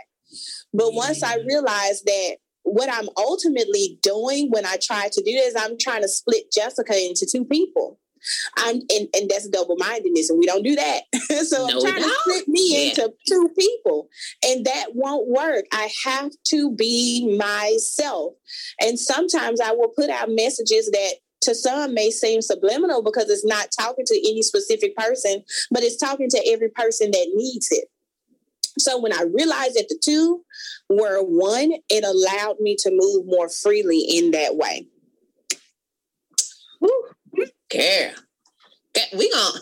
But 0.74 0.94
once 0.94 1.24
I 1.24 1.38
realized 1.38 2.06
that 2.06 2.38
what 2.64 2.90
I'm 2.92 3.10
ultimately 3.18 4.00
doing 4.02 4.50
when 4.52 4.66
I 4.66 4.78
try 4.82 5.10
to 5.12 5.24
do 5.24 5.32
this, 5.32 5.56
I'm 5.58 5.78
trying 5.78 6.02
to 6.02 6.08
split 6.08 6.52
Jessica 6.52 6.94
into 6.94 7.28
two 7.30 7.46
people. 7.46 8.00
I'm 8.58 8.82
and, 8.90 9.08
and 9.14 9.30
that's 9.30 9.48
double 9.48 9.78
mindedness, 9.78 10.30
and 10.30 10.38
we 10.38 10.46
don't 10.46 10.64
do 10.64 10.76
that. 10.76 11.04
so 11.46 11.68
no, 11.68 11.76
I'm 11.76 11.82
trying 11.82 12.04
to 12.04 12.16
split 12.20 12.48
me 12.48 12.74
yeah. 12.74 12.90
into 12.90 13.14
two 13.28 13.50
people, 13.58 14.10
and 14.46 14.66
that 14.66 14.88
won't 14.94 15.28
work. 15.30 15.66
I 15.72 15.90
have 16.06 16.32
to 16.48 16.76
be 16.76 17.38
myself, 17.38 18.34
and 18.82 19.00
sometimes 19.00 19.62
I 19.62 19.72
will 19.72 19.90
put 19.96 20.10
out 20.10 20.30
messages 20.30 20.90
that 20.92 21.14
to 21.42 21.56
some 21.56 21.94
may 21.94 22.12
seem 22.12 22.42
subliminal 22.42 23.02
because 23.02 23.30
it's 23.30 23.46
not 23.46 23.70
talking 23.78 24.06
to 24.06 24.16
any 24.18 24.42
specific 24.42 24.96
person, 24.96 25.44
but 25.72 25.84
it's 25.84 25.98
talking 25.98 26.30
to 26.30 26.44
every 26.52 26.70
person 26.70 27.12
that 27.12 27.32
needs 27.34 27.70
it. 27.72 27.86
So 28.78 29.00
when 29.00 29.14
I 29.14 29.24
realized 29.34 29.76
that 29.76 29.88
the 29.90 30.00
two 30.04 30.44
were 30.90 31.22
one, 31.22 31.74
it 31.90 32.04
allowed 32.04 32.60
me 32.60 32.76
to 32.80 32.92
move 32.92 33.26
more 33.26 33.50
freely 33.50 34.00
in 34.00 34.32
that 34.32 34.56
way. 34.56 34.88
Woo. 36.82 36.90
We 39.14 39.32
gonna 39.32 39.60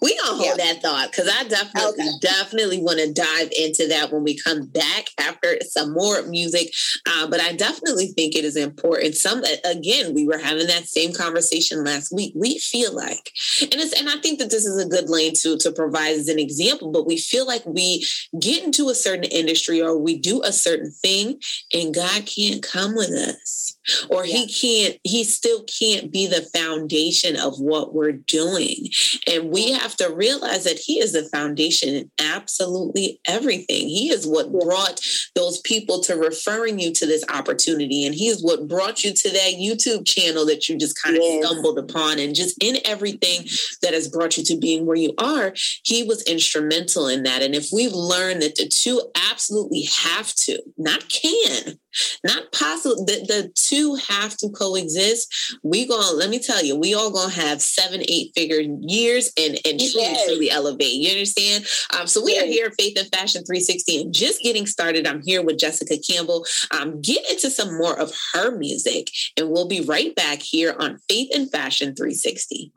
we 0.00 0.16
gonna 0.18 0.36
hold 0.36 0.58
that 0.58 0.82
thought 0.82 1.10
because 1.10 1.28
I 1.28 1.44
definitely 1.44 2.04
okay. 2.04 2.18
definitely 2.20 2.82
want 2.82 2.98
to 2.98 3.12
dive 3.12 3.50
into 3.58 3.86
that 3.88 4.12
when 4.12 4.24
we 4.24 4.38
come 4.38 4.66
back 4.66 5.08
after 5.18 5.58
some 5.68 5.92
more 5.92 6.22
music. 6.22 6.72
Uh, 7.08 7.26
but 7.28 7.40
I 7.40 7.52
definitely 7.52 8.08
think 8.08 8.34
it 8.34 8.44
is 8.44 8.56
important. 8.56 9.14
Some 9.14 9.42
again, 9.64 10.14
we 10.14 10.26
were 10.26 10.38
having 10.38 10.66
that 10.66 10.86
same 10.86 11.12
conversation 11.12 11.84
last 11.84 12.12
week. 12.12 12.32
We 12.34 12.58
feel 12.58 12.94
like, 12.94 13.30
and 13.62 13.74
it's 13.74 13.98
and 13.98 14.08
I 14.08 14.16
think 14.16 14.38
that 14.38 14.50
this 14.50 14.66
is 14.66 14.82
a 14.82 14.88
good 14.88 15.08
lane 15.08 15.34
to 15.42 15.56
to 15.58 15.72
provide 15.72 16.16
as 16.16 16.28
an 16.28 16.38
example. 16.38 16.90
But 16.90 17.06
we 17.06 17.18
feel 17.18 17.46
like 17.46 17.64
we 17.66 18.06
get 18.40 18.64
into 18.64 18.88
a 18.88 18.94
certain 18.94 19.24
industry 19.24 19.80
or 19.80 19.98
we 19.98 20.18
do 20.18 20.42
a 20.42 20.52
certain 20.52 20.90
thing, 20.90 21.40
and 21.72 21.94
God 21.94 22.26
can't 22.26 22.62
come 22.62 22.94
with 22.94 23.10
us 23.10 23.77
or 24.10 24.24
yeah. 24.24 24.36
he 24.36 24.46
can't 24.48 24.98
he 25.04 25.24
still 25.24 25.64
can't 25.64 26.12
be 26.12 26.26
the 26.26 26.42
foundation 26.54 27.36
of 27.36 27.58
what 27.58 27.94
we're 27.94 28.12
doing 28.12 28.88
and 29.26 29.50
we 29.50 29.72
have 29.72 29.96
to 29.96 30.12
realize 30.14 30.64
that 30.64 30.78
he 30.78 30.98
is 30.98 31.12
the 31.12 31.28
foundation 31.30 31.94
in 31.94 32.10
absolutely 32.20 33.20
everything 33.26 33.88
he 33.88 34.10
is 34.10 34.26
what 34.26 34.46
yeah. 34.46 34.58
brought 34.64 35.00
those 35.34 35.60
people 35.62 36.00
to 36.00 36.14
referring 36.14 36.78
you 36.78 36.92
to 36.92 37.06
this 37.06 37.24
opportunity 37.32 38.04
and 38.06 38.14
he 38.14 38.28
is 38.28 38.42
what 38.42 38.68
brought 38.68 39.04
you 39.04 39.12
to 39.12 39.30
that 39.30 39.54
youtube 39.58 40.06
channel 40.06 40.44
that 40.46 40.68
you 40.68 40.76
just 40.78 41.00
kind 41.02 41.16
of 41.16 41.22
yes. 41.22 41.44
stumbled 41.44 41.78
upon 41.78 42.18
and 42.18 42.34
just 42.34 42.62
in 42.62 42.76
everything 42.84 43.46
that 43.82 43.94
has 43.94 44.08
brought 44.08 44.36
you 44.36 44.44
to 44.44 44.56
being 44.56 44.86
where 44.86 44.96
you 44.96 45.12
are 45.18 45.52
he 45.84 46.02
was 46.02 46.22
instrumental 46.24 47.08
in 47.08 47.22
that 47.22 47.42
and 47.42 47.54
if 47.54 47.68
we 47.72 47.88
learn 47.88 48.40
that 48.40 48.56
the 48.56 48.68
two 48.68 49.00
absolutely 49.30 49.82
have 49.82 50.34
to 50.34 50.60
not 50.76 51.08
can 51.08 51.78
not 52.24 52.50
possible 52.52 53.04
the, 53.04 53.24
the 53.26 53.52
two 53.54 53.94
have 53.94 54.36
to 54.36 54.48
coexist 54.50 55.58
we 55.62 55.86
gonna 55.86 56.16
let 56.16 56.30
me 56.30 56.38
tell 56.38 56.62
you 56.62 56.76
we 56.76 56.94
all 56.94 57.10
gonna 57.10 57.32
have 57.32 57.60
seven 57.62 58.02
eight 58.08 58.32
figure 58.34 58.60
years 58.82 59.32
and 59.38 59.58
and 59.64 59.78
truly 59.78 59.92
yes. 59.96 60.26
truly 60.26 60.50
elevate 60.50 60.94
you 60.94 61.10
understand 61.10 61.64
um 61.98 62.06
so 62.06 62.22
we 62.22 62.32
yes. 62.32 62.44
are 62.44 62.46
here 62.46 62.66
at 62.66 62.74
faith 62.74 62.98
and 62.98 63.08
fashion 63.08 63.44
360 63.44 64.02
and 64.02 64.14
just 64.14 64.42
getting 64.42 64.66
started 64.66 65.06
i'm 65.06 65.22
here 65.22 65.42
with 65.42 65.58
jessica 65.58 65.96
campbell 65.98 66.44
um 66.70 67.00
get 67.00 67.28
into 67.30 67.50
some 67.50 67.76
more 67.78 67.98
of 67.98 68.12
her 68.34 68.56
music 68.56 69.08
and 69.36 69.50
we'll 69.50 69.68
be 69.68 69.80
right 69.80 70.14
back 70.14 70.40
here 70.40 70.74
on 70.78 70.98
faith 71.08 71.30
and 71.34 71.50
fashion 71.50 71.94
360 71.94 72.72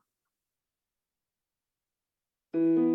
Before 2.54 2.91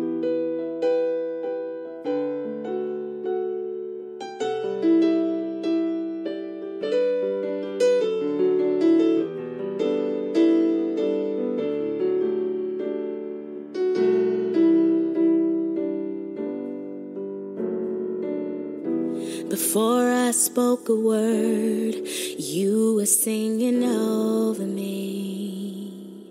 I 20.27 20.31
spoke 20.31 20.89
a 20.89 20.93
word, 20.93 21.95
you 22.37 22.95
were 22.95 23.05
singing 23.05 23.81
over 23.85 24.65
me. 24.65 26.27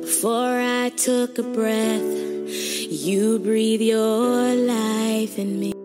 Before 0.00 0.60
I 0.60 0.90
took 0.90 1.36
a 1.38 1.42
breath, 1.42 2.14
you 2.92 3.40
breathe 3.40 3.80
your 3.82 4.54
life 4.54 5.36
in 5.36 5.58
me. 5.58 5.77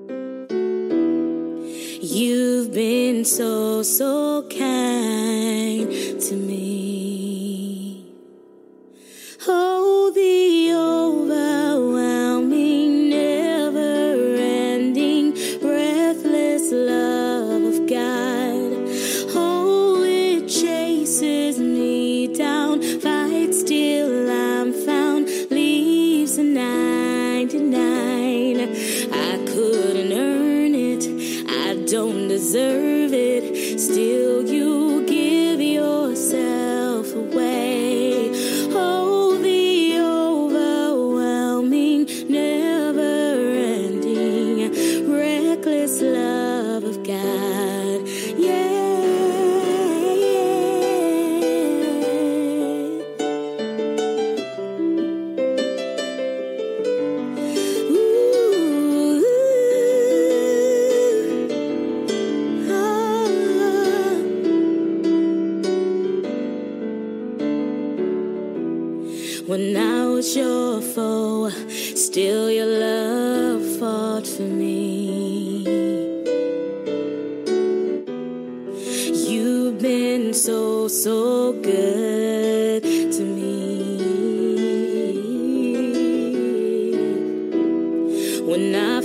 So, 3.25 3.83
so 3.83 4.43
kind 4.43 6.12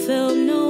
felt 0.08 0.38
no 0.38 0.67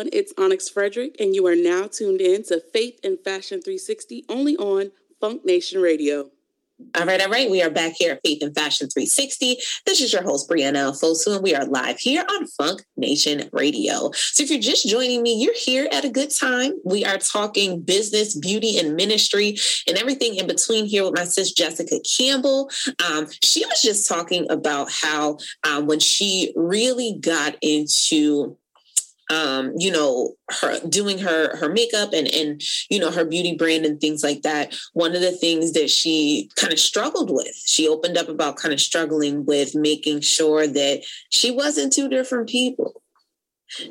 everyone, 0.00 0.18
it's 0.18 0.32
Onyx 0.38 0.68
Frederick, 0.68 1.16
and 1.20 1.34
you 1.34 1.46
are 1.46 1.56
now 1.56 1.86
tuned 1.86 2.22
in 2.22 2.42
to 2.44 2.62
Faith 2.72 2.98
and 3.04 3.18
Fashion 3.22 3.60
360 3.60 4.24
only 4.30 4.56
on 4.56 4.92
Funk 5.20 5.44
Nation 5.44 5.82
Radio. 5.82 6.30
All 6.98 7.04
right, 7.04 7.20
all 7.20 7.28
right. 7.28 7.50
We 7.50 7.62
are 7.62 7.68
back 7.68 7.92
here 7.98 8.12
at 8.12 8.20
Faith 8.24 8.42
and 8.42 8.54
Fashion 8.54 8.88
360. 8.88 9.58
This 9.84 10.00
is 10.00 10.14
your 10.14 10.22
host, 10.22 10.48
Brianna 10.48 10.98
Fosu, 10.98 11.34
and 11.34 11.42
we 11.42 11.54
are 11.54 11.66
live 11.66 11.98
here 11.98 12.24
on 12.26 12.46
Funk 12.46 12.82
Nation 12.96 13.50
Radio. 13.52 14.10
So 14.14 14.42
if 14.42 14.50
you're 14.50 14.60
just 14.60 14.88
joining 14.88 15.22
me, 15.22 15.34
you're 15.34 15.54
here 15.54 15.86
at 15.92 16.06
a 16.06 16.08
good 16.08 16.30
time. 16.30 16.72
We 16.86 17.04
are 17.04 17.18
talking 17.18 17.82
business, 17.82 18.34
beauty, 18.34 18.78
and 18.78 18.96
ministry, 18.96 19.56
and 19.86 19.98
everything 19.98 20.36
in 20.36 20.46
between 20.46 20.86
here 20.86 21.04
with 21.04 21.16
my 21.16 21.24
sis, 21.24 21.52
Jessica 21.52 22.00
Campbell. 22.16 22.70
Um, 23.06 23.26
she 23.42 23.66
was 23.66 23.82
just 23.82 24.08
talking 24.08 24.50
about 24.50 24.90
how 24.90 25.36
um, 25.64 25.86
when 25.86 26.00
she 26.00 26.54
really 26.56 27.18
got 27.20 27.56
into 27.60 28.56
um, 29.30 29.72
you 29.78 29.92
know, 29.92 30.34
her 30.60 30.80
doing 30.88 31.18
her 31.18 31.56
her 31.56 31.68
makeup 31.68 32.12
and 32.12 32.26
and 32.34 32.60
you 32.90 32.98
know 32.98 33.10
her 33.10 33.24
beauty 33.24 33.54
brand 33.54 33.86
and 33.86 34.00
things 34.00 34.22
like 34.22 34.42
that. 34.42 34.76
One 34.92 35.14
of 35.14 35.22
the 35.22 35.32
things 35.32 35.72
that 35.72 35.88
she 35.88 36.50
kind 36.56 36.72
of 36.72 36.78
struggled 36.80 37.30
with, 37.30 37.54
she 37.64 37.88
opened 37.88 38.18
up 38.18 38.28
about 38.28 38.56
kind 38.56 38.74
of 38.74 38.80
struggling 38.80 39.46
with 39.46 39.74
making 39.74 40.20
sure 40.20 40.66
that 40.66 41.02
she 41.30 41.50
wasn't 41.50 41.92
two 41.92 42.08
different 42.08 42.48
people. 42.48 42.99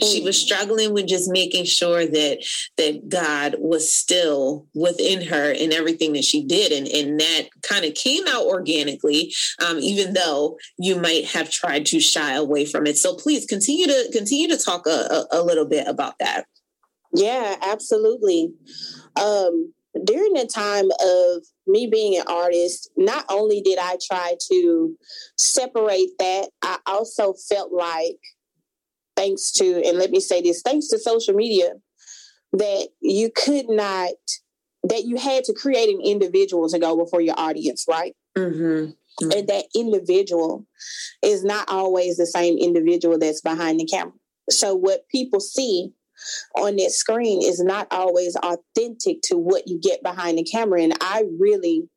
She 0.01 0.21
was 0.21 0.37
struggling 0.37 0.93
with 0.93 1.07
just 1.07 1.29
making 1.31 1.65
sure 1.65 2.05
that 2.05 2.45
that 2.77 3.09
God 3.09 3.55
was 3.59 3.91
still 3.91 4.67
within 4.73 5.21
her 5.27 5.51
in 5.51 5.71
everything 5.71 6.13
that 6.13 6.23
she 6.23 6.43
did, 6.43 6.71
and 6.71 6.87
and 6.87 7.19
that 7.19 7.49
kind 7.61 7.85
of 7.85 7.93
came 7.93 8.23
out 8.27 8.45
organically, 8.45 9.33
um, 9.65 9.79
even 9.79 10.13
though 10.13 10.57
you 10.77 10.95
might 10.95 11.25
have 11.25 11.49
tried 11.49 11.85
to 11.87 11.99
shy 11.99 12.33
away 12.33 12.65
from 12.65 12.85
it. 12.87 12.97
So 12.97 13.15
please 13.15 13.45
continue 13.45 13.87
to 13.87 14.09
continue 14.11 14.47
to 14.49 14.57
talk 14.57 14.85
a, 14.87 15.25
a, 15.31 15.39
a 15.39 15.43
little 15.43 15.65
bit 15.65 15.87
about 15.87 16.15
that. 16.19 16.45
Yeah, 17.13 17.55
absolutely. 17.61 18.53
Um, 19.19 19.73
during 20.03 20.33
the 20.33 20.45
time 20.45 20.89
of 21.01 21.43
me 21.65 21.87
being 21.87 22.15
an 22.17 22.25
artist, 22.27 22.91
not 22.95 23.25
only 23.29 23.61
did 23.61 23.79
I 23.79 23.97
try 24.05 24.35
to 24.51 24.95
separate 25.35 26.09
that, 26.19 26.49
I 26.61 26.77
also 26.85 27.33
felt 27.33 27.71
like, 27.73 28.19
thanks 29.19 29.51
to, 29.51 29.85
and 29.85 29.97
let 29.97 30.11
me 30.11 30.21
say 30.21 30.41
this, 30.41 30.61
thanks 30.61 30.87
to 30.87 30.97
social 30.97 31.33
media, 31.33 31.71
that 32.53 32.87
you 33.01 33.29
could 33.35 33.67
not, 33.67 34.13
that 34.83 35.03
you 35.03 35.17
had 35.17 35.43
to 35.43 35.53
create 35.53 35.89
an 35.89 36.01
individual 36.01 36.69
to 36.69 36.79
go 36.79 36.95
before 36.95 37.19
your 37.19 37.35
audience, 37.37 37.85
right? 37.89 38.15
Mm-hmm. 38.37 38.91
And 39.21 39.47
that 39.49 39.65
individual 39.75 40.65
is 41.21 41.43
not 41.43 41.67
always 41.69 42.15
the 42.15 42.25
same 42.25 42.57
individual 42.57 43.19
that's 43.19 43.41
behind 43.41 43.79
the 43.79 43.85
camera. 43.85 44.13
So 44.49 44.73
what 44.73 45.01
people 45.11 45.41
see 45.41 45.91
on 46.55 46.77
that 46.77 46.91
screen 46.91 47.41
is 47.43 47.61
not 47.61 47.87
always 47.91 48.37
authentic 48.37 49.17
to 49.23 49.35
what 49.35 49.67
you 49.67 49.79
get 49.81 50.01
behind 50.01 50.37
the 50.37 50.43
camera. 50.45 50.81
And 50.81 50.93
I 51.01 51.25
really 51.37 51.89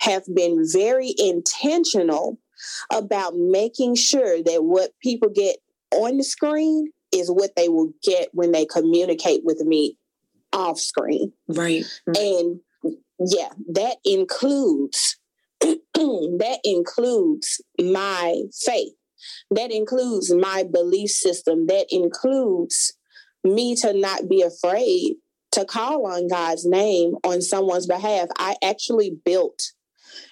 have 0.00 0.24
been 0.34 0.64
very 0.70 1.14
intentional 1.16 2.38
about 2.92 3.34
making 3.34 3.94
sure 3.94 4.42
that 4.42 4.62
what 4.62 4.90
people 5.02 5.30
get 5.30 5.56
on 5.92 6.16
the 6.16 6.24
screen 6.24 6.90
is 7.12 7.30
what 7.30 7.54
they 7.56 7.68
will 7.68 7.92
get 8.02 8.28
when 8.32 8.52
they 8.52 8.66
communicate 8.66 9.42
with 9.44 9.60
me 9.60 9.96
off 10.52 10.78
screen. 10.78 11.32
Right. 11.48 11.84
And 12.06 12.60
yeah, 13.18 13.50
that 13.72 13.96
includes 14.04 15.18
that 15.60 16.58
includes 16.64 17.60
my 17.80 18.42
faith. 18.64 18.92
That 19.50 19.72
includes 19.72 20.32
my 20.34 20.64
belief 20.70 21.10
system. 21.10 21.66
That 21.66 21.86
includes 21.90 22.92
me 23.42 23.74
to 23.76 23.92
not 23.92 24.28
be 24.28 24.42
afraid 24.42 25.14
to 25.52 25.64
call 25.64 26.06
on 26.06 26.28
God's 26.28 26.66
name 26.66 27.14
on 27.24 27.40
someone's 27.40 27.86
behalf. 27.86 28.28
I 28.38 28.56
actually 28.62 29.16
built 29.24 29.72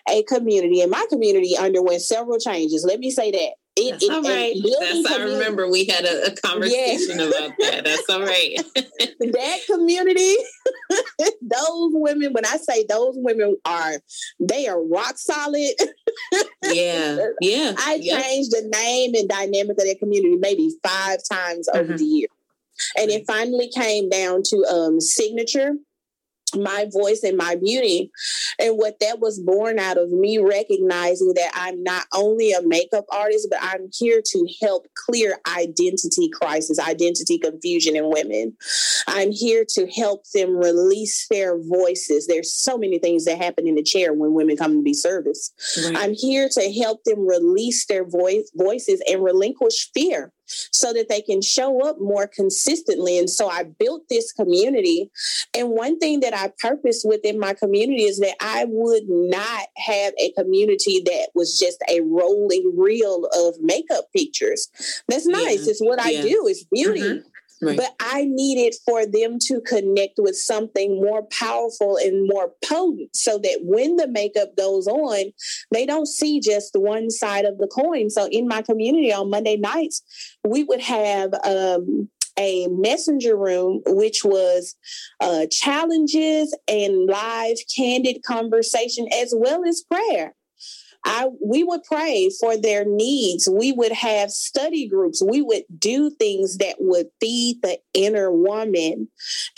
a 0.08 0.22
community, 0.24 0.82
and 0.82 0.90
my 0.90 1.06
community 1.08 1.56
underwent 1.56 2.02
several 2.02 2.38
changes. 2.38 2.84
Let 2.86 3.00
me 3.00 3.10
say 3.10 3.30
that. 3.30 3.52
It, 3.76 3.90
That's 3.90 4.04
it- 4.04 4.12
all 4.12 4.22
right. 4.22 4.54
That's 4.80 5.06
I 5.12 5.24
remember 5.24 5.68
we 5.68 5.84
had 5.86 6.04
a, 6.04 6.26
a 6.32 6.36
conversation 6.36 7.18
about 7.18 7.52
that. 7.58 7.82
That's 7.84 8.08
all 8.08 8.22
right. 8.22 8.56
that 8.76 9.58
community, 9.66 10.34
those 11.42 11.90
women, 11.92 12.32
when 12.32 12.46
I 12.46 12.56
say 12.58 12.84
those 12.88 13.14
women 13.16 13.56
are, 13.64 13.94
they 14.38 14.68
are 14.68 14.80
rock 14.80 15.18
solid. 15.18 15.72
yeah. 16.64 17.18
Yeah. 17.40 17.74
I 17.76 17.98
yeah. 18.00 18.20
changed 18.22 18.52
the 18.52 18.62
name 18.72 19.14
and 19.14 19.28
dynamic 19.28 19.70
of 19.72 19.78
that 19.78 19.96
community 19.98 20.36
maybe 20.36 20.70
five 20.82 21.18
times 21.30 21.68
over 21.74 21.94
Mhm. 21.94 21.98
the 21.98 22.04
year. 22.04 22.28
And 22.96 23.10
it 23.10 23.24
finally 23.26 23.70
came 23.74 24.08
down 24.08 24.42
to 24.44 24.64
um, 24.66 25.00
signature, 25.00 25.72
my 26.56 26.86
voice 26.92 27.22
and 27.22 27.36
my 27.36 27.56
beauty. 27.56 28.10
And 28.58 28.76
what 28.76 29.00
that 29.00 29.20
was 29.20 29.40
born 29.40 29.78
out 29.78 29.98
of 29.98 30.10
me 30.10 30.38
recognizing 30.38 31.34
that 31.34 31.50
I'm 31.54 31.82
not 31.82 32.06
only 32.14 32.52
a 32.52 32.62
makeup 32.62 33.04
artist, 33.10 33.48
but 33.50 33.58
I'm 33.62 33.88
here 33.92 34.22
to 34.24 34.48
help 34.62 34.86
clear 35.06 35.38
identity 35.46 36.28
crisis, 36.32 36.78
identity 36.78 37.38
confusion 37.38 37.96
in 37.96 38.10
women. 38.10 38.56
I'm 39.06 39.32
here 39.32 39.64
to 39.70 39.86
help 39.90 40.24
them 40.34 40.56
release 40.56 41.26
their 41.28 41.58
voices. 41.58 42.26
There's 42.26 42.54
so 42.54 42.78
many 42.78 42.98
things 42.98 43.24
that 43.24 43.38
happen 43.38 43.66
in 43.66 43.74
the 43.74 43.82
chair 43.82 44.12
when 44.12 44.34
women 44.34 44.56
come 44.56 44.76
to 44.76 44.82
be 44.82 44.94
serviced. 44.94 45.52
Right. 45.84 45.96
I'm 45.96 46.14
here 46.14 46.48
to 46.52 46.72
help 46.72 47.04
them 47.04 47.26
release 47.26 47.86
their 47.86 48.08
voice 48.08 48.50
voices 48.54 49.02
and 49.08 49.22
relinquish 49.22 49.90
fear. 49.92 50.32
So 50.72 50.92
that 50.92 51.08
they 51.08 51.20
can 51.20 51.42
show 51.42 51.86
up 51.88 52.00
more 52.00 52.26
consistently. 52.26 53.18
And 53.18 53.28
so 53.28 53.48
I 53.48 53.64
built 53.64 54.02
this 54.08 54.32
community. 54.32 55.10
And 55.56 55.70
one 55.70 55.98
thing 55.98 56.20
that 56.20 56.34
I 56.34 56.52
purpose 56.58 57.04
within 57.06 57.38
my 57.38 57.54
community 57.54 58.04
is 58.04 58.18
that 58.20 58.36
I 58.40 58.66
would 58.68 59.04
not 59.08 59.66
have 59.76 60.12
a 60.18 60.32
community 60.32 61.02
that 61.04 61.28
was 61.34 61.58
just 61.58 61.82
a 61.88 62.00
rolling 62.00 62.74
reel 62.76 63.28
of 63.34 63.54
makeup 63.60 64.04
pictures. 64.14 64.68
That's 65.08 65.26
nice. 65.26 65.64
Yeah. 65.64 65.70
It's 65.70 65.80
what 65.80 65.98
yeah. 65.98 66.20
I 66.20 66.22
do, 66.22 66.46
it's 66.48 66.64
beauty. 66.64 67.00
Mm-hmm. 67.00 67.28
Right. 67.62 67.76
But 67.76 67.94
I 68.00 68.24
needed 68.24 68.74
for 68.84 69.06
them 69.06 69.38
to 69.46 69.60
connect 69.60 70.14
with 70.18 70.36
something 70.36 71.00
more 71.00 71.22
powerful 71.22 71.96
and 71.96 72.28
more 72.28 72.52
potent 72.64 73.14
so 73.14 73.38
that 73.38 73.60
when 73.62 73.96
the 73.96 74.08
makeup 74.08 74.56
goes 74.56 74.86
on, 74.86 75.32
they 75.70 75.86
don't 75.86 76.06
see 76.06 76.40
just 76.40 76.72
one 76.74 77.10
side 77.10 77.44
of 77.44 77.58
the 77.58 77.68
coin. 77.68 78.10
So 78.10 78.28
in 78.30 78.48
my 78.48 78.62
community 78.62 79.12
on 79.12 79.30
Monday 79.30 79.56
nights, 79.56 80.02
we 80.46 80.64
would 80.64 80.80
have 80.80 81.32
um, 81.44 82.08
a 82.38 82.66
messenger 82.68 83.36
room, 83.36 83.82
which 83.86 84.24
was 84.24 84.74
uh, 85.20 85.46
challenges 85.50 86.56
and 86.68 87.06
live, 87.06 87.56
candid 87.74 88.22
conversation, 88.24 89.06
as 89.12 89.32
well 89.36 89.64
as 89.64 89.84
prayer. 89.90 90.34
I 91.04 91.28
we 91.44 91.62
would 91.62 91.82
pray 91.84 92.30
for 92.40 92.56
their 92.56 92.84
needs. 92.84 93.48
We 93.50 93.72
would 93.72 93.92
have 93.92 94.30
study 94.30 94.88
groups. 94.88 95.22
We 95.22 95.42
would 95.42 95.64
do 95.78 96.10
things 96.10 96.58
that 96.58 96.76
would 96.78 97.06
feed 97.20 97.60
the 97.62 97.78
inner 97.92 98.30
woman 98.30 99.08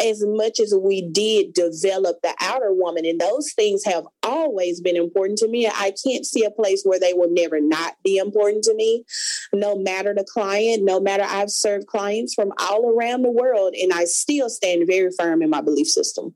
as 0.03 0.25
much 0.27 0.59
as 0.61 0.75
we 0.75 1.03
did 1.03 1.55
develop 1.55 2.19
the 2.23 2.35
outer 2.41 2.73
woman. 2.73 3.07
And 3.07 3.21
those 3.21 3.53
things 3.53 3.85
have 3.85 4.05
always 4.23 4.81
been 4.81 4.97
important 4.97 5.39
to 5.39 5.49
me. 5.49 5.67
I 5.67 5.93
can't 6.05 6.27
see 6.27 6.45
a 6.45 6.51
place 6.51 6.83
where 6.85 7.01
they 7.01 7.13
will 7.13 7.31
never 7.31 7.61
not 7.61 7.95
be 8.03 8.19
important 8.19 8.65
to 8.65 8.75
me, 8.75 9.05
no 9.53 9.79
matter 9.79 10.15
the 10.15 10.25
client, 10.25 10.85
no 10.85 11.01
matter 11.01 11.25
I've 11.27 11.51
served 11.51 11.87
clients 11.87 12.35
from 12.35 12.53
all 12.59 12.91
around 12.91 13.23
the 13.23 13.31
world, 13.31 13.75
and 13.81 13.93
I 13.93 14.05
still 14.05 14.51
stand 14.51 14.87
very 14.87 15.11
firm 15.17 15.43
in 15.43 15.51
my 15.51 15.61
belief 15.61 15.87
system. 15.87 16.35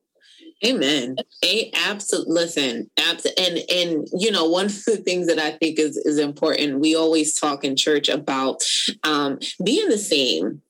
Amen. 0.65 1.17
A 1.43 1.71
absolute 1.75 2.29
listen, 2.29 2.91
abs- 2.99 3.27
and 3.39 3.61
and 3.73 4.07
you 4.13 4.31
know 4.31 4.47
one 4.47 4.67
of 4.67 4.85
the 4.85 4.99
things 4.99 5.27
that 5.27 5.39
I 5.39 5.53
think 5.53 5.79
is 5.79 5.97
is 5.97 6.19
important. 6.19 6.81
We 6.81 6.95
always 6.95 7.35
talk 7.35 7.65
in 7.65 7.77
church 7.77 8.09
about 8.09 8.63
um, 9.03 9.39
being 9.65 9.89
the 9.89 9.99
same 9.99 10.61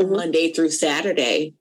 mm-hmm. 0.00 0.10
Monday 0.10 0.52
through 0.52 0.70
Saturday 0.70 1.54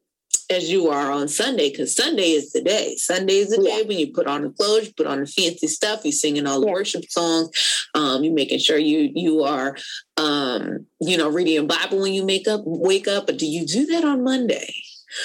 as 0.50 0.70
you 0.70 0.90
are 0.90 1.12
on 1.12 1.28
Sunday, 1.28 1.72
because 1.72 1.96
Sunday 1.96 2.32
is 2.32 2.52
the 2.54 2.62
day. 2.62 2.96
Sunday 2.96 3.36
is 3.36 3.50
the 3.50 3.62
yeah. 3.62 3.78
day 3.78 3.84
when 3.84 4.00
you 4.00 4.14
put 4.14 4.28
on 4.28 4.44
the 4.44 4.50
clothes, 4.50 4.88
you 4.88 4.94
put 4.94 5.08
on 5.08 5.20
the 5.20 5.26
fancy 5.26 5.68
stuff, 5.68 6.02
you're 6.04 6.12
singing 6.12 6.48
all 6.48 6.62
the 6.62 6.68
yeah. 6.68 6.74
worship 6.74 7.04
songs, 7.10 7.50
um, 7.96 8.24
you 8.24 8.32
making 8.32 8.60
sure 8.60 8.78
you 8.78 9.12
you 9.14 9.44
are 9.44 9.76
um, 10.16 10.86
you 11.02 11.18
know 11.18 11.30
reading 11.30 11.58
a 11.58 11.64
Bible 11.64 12.00
when 12.00 12.14
you 12.14 12.26
make 12.26 12.48
up 12.48 12.62
wake 12.64 13.10
up. 13.10 13.26
But 13.26 13.40
do 13.40 13.46
you 13.46 13.66
do 13.66 13.86
that 13.88 14.06
on 14.06 14.24
Monday? 14.24 14.74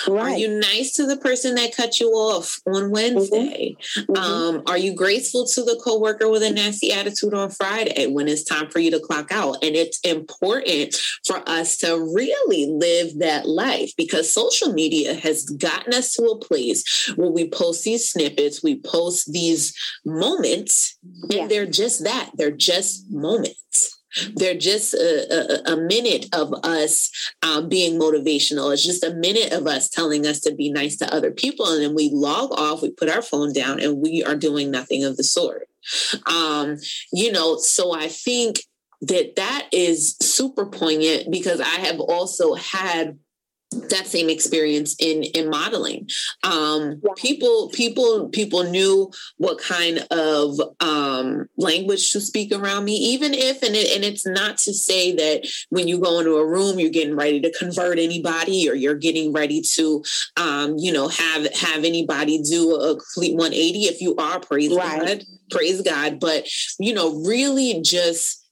Right. 0.09 0.35
Are 0.35 0.39
you 0.39 0.49
nice 0.61 0.93
to 0.95 1.07
the 1.07 1.17
person 1.17 1.55
that 1.57 1.77
cut 1.77 2.01
you 2.01 2.09
off 2.09 2.61
on 2.67 2.75
mm-hmm. 2.75 2.91
Wednesday? 2.91 3.77
Mm-hmm. 3.97 4.17
Um, 4.17 4.63
are 4.67 4.79
you 4.79 4.95
graceful 4.95 5.47
to 5.47 5.63
the 5.63 5.81
coworker 5.83 6.29
with 6.29 6.43
a 6.43 6.51
nasty 6.51 6.93
attitude 6.93 7.35
on 7.35 7.51
Friday 7.51 8.07
when 8.07 8.29
it's 8.29 8.45
time 8.45 8.71
for 8.71 8.79
you 8.79 8.91
to 8.91 9.01
clock 9.01 9.33
out? 9.33 9.63
And 9.63 9.75
it's 9.75 10.01
important 10.01 10.97
for 11.27 11.43
us 11.49 11.77
to 11.79 11.93
really 12.15 12.67
live 12.67 13.19
that 13.19 13.49
life 13.49 13.93
because 13.97 14.33
social 14.33 14.73
media 14.73 15.15
has 15.15 15.45
gotten 15.45 15.95
us 15.95 16.13
to 16.15 16.25
a 16.25 16.39
place 16.39 17.13
where 17.17 17.31
we 17.31 17.49
post 17.49 17.85
these 17.85 18.11
snippets, 18.11 18.63
we 18.63 18.81
post 18.81 19.33
these 19.33 19.75
moments, 20.05 20.99
yeah. 21.29 21.43
and 21.43 21.51
they're 21.51 21.67
just 21.67 22.05
that. 22.05 22.31
They're 22.35 22.51
just 22.51 23.11
moments. 23.11 23.98
They're 24.35 24.59
just 24.59 24.95
a, 24.95 25.71
a, 25.71 25.75
a 25.75 25.77
minute 25.77 26.27
of 26.33 26.53
us 26.65 27.11
um, 27.43 27.69
being 27.69 27.99
motivational. 27.99 28.73
It's 28.73 28.85
just 28.85 29.05
a 29.05 29.15
minute 29.15 29.53
of 29.53 29.67
us 29.67 29.89
telling 29.89 30.27
us 30.27 30.41
to 30.41 30.55
be 30.55 30.71
nice 30.71 30.97
to 30.97 31.15
other 31.15 31.31
people. 31.31 31.67
And 31.67 31.83
then 31.83 31.95
we 31.95 32.11
log 32.13 32.53
off, 32.53 32.83
we 32.83 32.91
put 32.91 33.09
our 33.09 33.23
phone 33.23 33.53
down, 33.53 33.81
and 33.81 34.03
we 34.03 34.25
are 34.25 34.37
doing 34.37 34.71
nothing 34.71 35.05
of 35.05 35.17
the 35.17 35.25
sort. 35.25 35.69
Um, 36.27 36.79
you 37.13 37.33
know, 37.33 37.59
so 37.59 37.95
I 37.95 38.09
think 38.09 38.61
that 39.03 39.37
that 39.37 39.69
is 39.73 40.17
super 40.21 40.67
poignant 40.67 41.31
because 41.31 41.61
I 41.61 41.81
have 41.87 42.01
also 42.01 42.55
had 42.55 43.19
that 43.71 44.07
same 44.07 44.31
experience 44.31 44.97
in 44.99 45.23
in 45.23 45.51
modeling 45.51 46.09
um 46.43 47.01
yeah. 47.03 47.11
people 47.17 47.69
people 47.75 48.29
people 48.31 48.63
knew 48.65 49.11
what 49.37 49.59
kind 49.59 50.07
of 50.11 50.59
um 50.81 51.47
language 51.59 52.11
to 52.13 52.21
speak 52.21 52.51
around 52.51 52.85
me 52.85 52.95
even 52.95 53.35
if 53.35 53.63
and 53.63 53.77
it, 53.77 53.95
and 53.95 54.05
it's 54.05 54.27
not 54.27 54.57
to 54.57 54.73
say 54.73 55.15
that 55.15 55.47
when 55.69 55.87
you 55.87 55.99
go 55.99 56.19
into 56.19 56.37
a 56.37 56.47
room 56.47 56.79
you're 56.79 56.91
getting 56.91 57.17
ready 57.17 57.41
to 57.41 57.53
convert 57.59 57.99
anybody 57.99 58.69
or 58.71 58.75
you're 58.75 58.95
getting 58.95 59.33
ready 59.33 59.61
to 59.61 60.03
um 60.39 60.77
you 60.79 60.93
know 60.93 61.09
have 61.09 61.53
have 61.55 61.85
anybody 61.85 62.43
do 62.43 62.75
a 62.75 62.97
complete 62.97 63.35
180 63.35 63.81
if 63.81 64.01
you 64.01 64.17
are 64.17 64.41
praise 64.41 64.75
right. 64.75 65.01
god 65.01 65.25
praise 65.51 65.83
god 65.83 66.19
but 66.19 66.49
you 66.79 66.95
know 66.95 67.23
really 67.23 67.83
just 67.83 68.48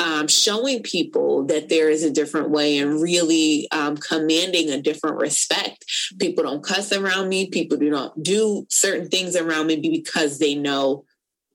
um, 0.00 0.28
showing 0.28 0.82
people 0.82 1.44
that 1.46 1.68
there 1.68 1.90
is 1.90 2.04
a 2.04 2.10
different 2.10 2.50
way 2.50 2.78
and 2.78 3.02
really 3.02 3.68
um, 3.72 3.96
commanding 3.96 4.70
a 4.70 4.80
different 4.80 5.16
respect. 5.16 5.84
People 6.18 6.44
don't 6.44 6.62
cuss 6.62 6.92
around 6.92 7.28
me. 7.28 7.48
People 7.48 7.76
do 7.76 7.90
not 7.90 8.22
do 8.22 8.66
certain 8.70 9.08
things 9.08 9.34
around 9.36 9.66
me 9.66 9.76
because 9.76 10.38
they 10.38 10.54
know 10.54 11.04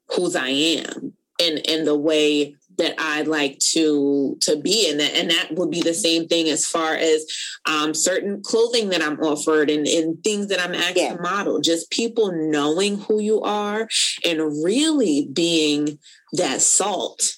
whose 0.10 0.36
I 0.36 0.50
am 0.50 1.14
and 1.42 1.62
and 1.68 1.88
the 1.88 1.98
way 1.98 2.56
that 2.78 2.96
I 2.98 3.22
like 3.22 3.60
to 3.72 4.38
to 4.42 4.58
be 4.58 4.90
and 4.90 5.00
that 5.00 5.14
and 5.14 5.30
that 5.32 5.54
would 5.54 5.72
be 5.72 5.82
the 5.82 5.94
same 5.94 6.28
thing 6.28 6.50
as 6.50 6.66
far 6.66 6.96
as 6.96 7.26
um, 7.66 7.94
certain 7.94 8.42
clothing 8.42 8.90
that 8.90 9.02
I'm 9.02 9.20
offered 9.20 9.70
and, 9.70 9.88
and 9.88 10.22
things 10.24 10.48
that 10.48 10.60
I'm 10.60 10.74
asked 10.74 10.98
yeah. 10.98 11.16
to 11.16 11.22
model. 11.22 11.62
Just 11.62 11.92
people 11.92 12.32
knowing 12.34 12.98
who 12.98 13.22
you 13.22 13.42
are 13.42 13.88
and 14.26 14.64
really 14.64 15.30
being 15.32 16.00
that 16.34 16.62
salt 16.62 17.38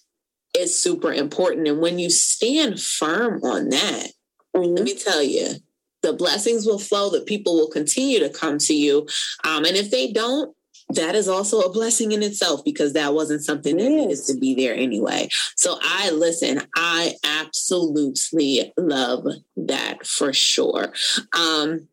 is 0.58 0.78
super 0.78 1.14
important. 1.14 1.68
And 1.68 1.80
when 1.80 2.00
you 2.00 2.10
stand 2.10 2.82
firm 2.82 3.44
on 3.44 3.70
that, 3.70 4.08
mm-hmm. 4.56 4.76
let 4.76 4.84
me 4.84 4.96
tell 4.96 5.24
you, 5.24 5.56
the 6.02 6.14
blessings 6.14 6.66
will 6.66 6.80
flow, 6.80 7.10
that 7.10 7.26
people 7.26 7.56
will 7.56 7.70
continue 7.70 8.20
to 8.20 8.30
come 8.30 8.60
to 8.60 8.74
you. 8.74 9.08
Um, 9.44 9.66
and 9.66 9.76
if 9.76 9.90
they 9.90 10.12
don't, 10.12 10.56
that 10.90 11.16
is 11.16 11.28
also 11.28 11.62
a 11.62 11.72
blessing 11.72 12.12
in 12.12 12.22
itself 12.22 12.64
because 12.64 12.94
that 12.94 13.14
wasn't 13.14 13.44
something 13.44 13.76
that 13.78 13.90
needed 13.90 14.20
to 14.28 14.38
be 14.38 14.54
there 14.54 14.76
anyway. 14.76 15.30
So 15.56 15.80
I 15.82 16.12
listen, 16.12 16.62
I 16.76 17.16
absolutely 17.24 18.72
love 18.78 19.26
that 19.58 20.06
for 20.06 20.32
sure. 20.32 20.94
Um, 21.34 21.88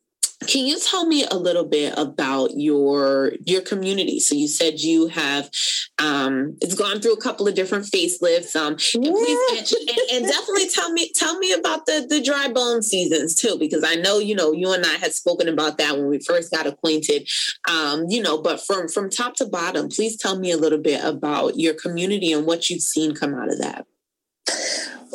can 0.47 0.67
you 0.67 0.79
tell 0.79 1.07
me 1.07 1.25
a 1.25 1.37
little 1.37 1.65
bit 1.65 1.95
about 1.97 2.51
your 2.55 3.33
your 3.45 3.61
community? 3.63 4.21
So 4.21 4.35
you 4.35 4.49
said 4.49 4.81
you 4.81 5.09
have 5.09 5.51
um, 5.99 6.57
it's 6.61 6.75
gone 6.75 7.01
through 7.01 7.15
a 7.15 7.21
couple 7.21 7.47
of 7.49 7.55
different 7.55 7.87
facelifts. 7.87 8.57
Um, 8.57 8.73
and, 8.73 9.15
please, 9.15 9.73
and, 9.73 9.99
and, 10.13 10.27
definitely 10.27 10.69
tell 10.69 10.93
me 10.93 11.11
tell 11.15 11.39
me 11.39 11.53
about 11.53 11.87
the 11.87 12.07
the 12.09 12.23
dry 12.23 12.49
bone 12.49 12.83
seasons 12.83 13.35
too, 13.35 13.57
because 13.59 13.85
I 13.85 13.95
know 13.95 14.19
you 14.19 14.35
know 14.35 14.53
you 14.53 14.73
and 14.73 14.85
I 14.85 14.95
had 14.95 15.13
spoken 15.13 15.49
about 15.49 15.79
that 15.79 15.97
when 15.97 16.09
we 16.09 16.19
first 16.19 16.51
got 16.51 16.67
acquainted. 16.67 17.29
Um, 17.69 18.07
you 18.09 18.23
know, 18.23 18.41
but 18.41 18.61
from 18.61 18.89
from 18.89 19.11
top 19.11 19.37
to 19.37 19.47
bottom, 19.47 19.89
please 19.89 20.17
tell 20.17 20.39
me 20.39 20.51
a 20.51 20.57
little 20.57 20.79
bit 20.81 21.05
about 21.05 21.57
your 21.57 21.75
community 21.75 22.33
and 22.33 22.47
what 22.47 22.71
you've 22.71 22.83
seen 22.83 23.15
come 23.15 23.35
out 23.35 23.51
of 23.51 23.59
that. 23.59 23.87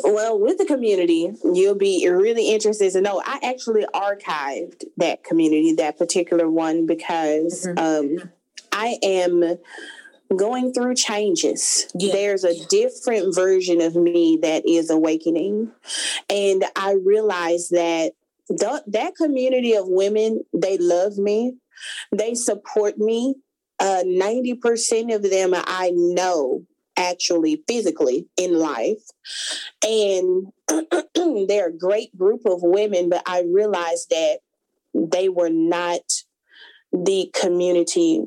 Well, 0.04 0.38
with 0.38 0.58
the 0.58 0.64
community, 0.64 1.32
you'll 1.44 1.74
be 1.74 2.08
really 2.08 2.50
interested 2.50 2.92
to 2.92 3.00
know. 3.00 3.20
I 3.24 3.40
actually 3.42 3.84
archived 3.94 4.84
that 4.96 5.24
community, 5.24 5.74
that 5.74 5.98
particular 5.98 6.48
one, 6.48 6.86
because 6.86 7.66
mm-hmm. 7.66 8.22
um, 8.22 8.30
I 8.72 8.98
am 9.02 9.58
going 10.36 10.72
through 10.72 10.94
changes. 10.94 11.88
Yeah. 11.94 12.12
There's 12.12 12.44
a 12.44 12.64
different 12.66 13.34
version 13.34 13.80
of 13.80 13.96
me 13.96 14.38
that 14.42 14.68
is 14.68 14.90
awakening. 14.90 15.72
And 16.28 16.64
I 16.76 16.96
realize 17.04 17.70
that 17.70 18.12
th- 18.48 18.82
that 18.86 19.16
community 19.16 19.74
of 19.74 19.86
women, 19.88 20.42
they 20.52 20.78
love 20.78 21.18
me, 21.18 21.54
they 22.12 22.34
support 22.34 22.98
me. 22.98 23.36
Uh, 23.80 24.02
90% 24.04 25.14
of 25.14 25.22
them 25.22 25.52
I 25.54 25.92
know 25.94 26.66
actually 26.98 27.62
physically 27.66 28.26
in 28.36 28.58
life. 28.58 29.02
And 29.86 30.48
they're 31.48 31.68
a 31.68 31.78
great 31.78 32.16
group 32.16 32.42
of 32.44 32.62
women, 32.62 33.08
but 33.08 33.22
I 33.26 33.42
realized 33.42 34.10
that 34.10 34.40
they 34.94 35.28
were 35.28 35.50
not 35.50 36.00
the 36.92 37.30
community 37.38 38.24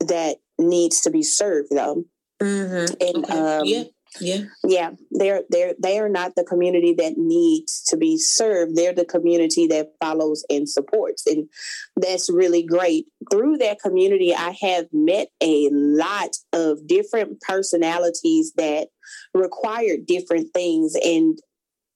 that 0.00 0.36
needs 0.58 1.02
to 1.02 1.10
be 1.10 1.22
served 1.22 1.68
though. 1.70 2.04
Mm-hmm. 2.40 2.94
And 3.00 3.24
okay. 3.24 3.38
um, 3.38 3.64
yeah. 3.64 3.84
Yeah. 4.18 4.44
Yeah. 4.64 4.90
They're 5.12 5.42
they're 5.50 5.74
they 5.80 5.98
are 5.98 6.08
not 6.08 6.34
the 6.34 6.44
community 6.44 6.94
that 6.94 7.14
needs 7.16 7.82
to 7.88 7.96
be 7.96 8.18
served. 8.18 8.74
They're 8.74 8.94
the 8.94 9.04
community 9.04 9.66
that 9.68 9.92
follows 10.00 10.44
and 10.50 10.68
supports. 10.68 11.26
And 11.26 11.48
that's 11.96 12.28
really 12.28 12.64
great. 12.64 13.06
Through 13.30 13.58
that 13.58 13.80
community, 13.80 14.34
I 14.34 14.56
have 14.62 14.86
met 14.92 15.28
a 15.40 15.68
lot 15.70 16.30
of 16.52 16.86
different 16.86 17.40
personalities 17.40 18.52
that 18.56 18.88
require 19.32 19.96
different 20.04 20.52
things. 20.52 20.96
And 21.02 21.38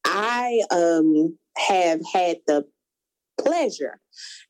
I 0.04 0.62
um, 0.70 1.38
have 1.56 2.00
had 2.12 2.38
the 2.46 2.64
pleasure 3.40 4.00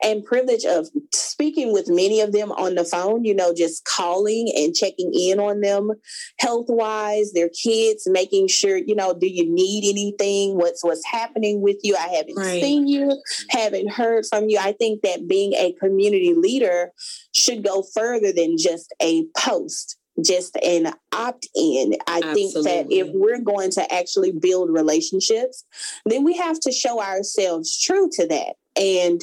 and 0.03 0.25
privilege 0.25 0.65
of 0.65 0.89
speaking 1.13 1.73
with 1.73 1.89
many 1.89 2.21
of 2.21 2.33
them 2.33 2.53
on 2.53 2.75
the 2.75 2.85
phone, 2.85 3.25
you 3.25 3.35
know, 3.35 3.55
just 3.55 3.85
calling 3.85 4.53
and 4.57 4.75
checking 4.75 5.13
in 5.15 5.39
on 5.39 5.61
them 5.61 5.91
health 6.39 6.67
wise, 6.69 7.33
their 7.33 7.51
kids, 7.51 8.07
making 8.07 8.49
sure, 8.49 8.77
you 8.77 8.95
know, 8.95 9.15
do 9.15 9.27
you 9.27 9.49
need 9.49 9.89
anything? 9.89 10.57
What's 10.57 10.85
what's 10.85 11.07
happening 11.07 11.61
with 11.61 11.79
you? 11.83 11.97
I 11.97 12.09
haven't 12.09 12.37
right. 12.37 12.63
seen 12.63 12.87
you, 12.87 13.21
haven't 13.51 13.93
heard 13.93 14.25
from 14.27 14.49
you. 14.49 14.59
I 14.59 14.73
think 14.73 15.03
that 15.03 15.29
being 15.29 15.55
a 15.55 15.75
community 15.81 16.35
leader 16.35 16.93
should 17.35 17.65
go 17.65 17.85
further 17.95 18.33
than 18.33 18.57
just 18.59 18.95
a 19.01 19.25
post 19.37 19.97
just 20.23 20.57
an 20.63 20.93
opt 21.13 21.49
in. 21.55 21.95
I 22.07 22.19
Absolutely. 22.19 22.35
think 22.35 22.65
that 22.65 22.87
if 22.95 23.09
we're 23.13 23.41
going 23.41 23.71
to 23.73 23.95
actually 23.95 24.33
build 24.33 24.71
relationships, 24.71 25.65
then 26.07 26.25
we 26.25 26.37
have 26.37 26.61
to 26.61 26.73
show 26.73 27.01
ourselves 27.03 27.79
true 27.81 28.09
to 28.13 28.27
that. 28.29 28.55
And 28.77 29.21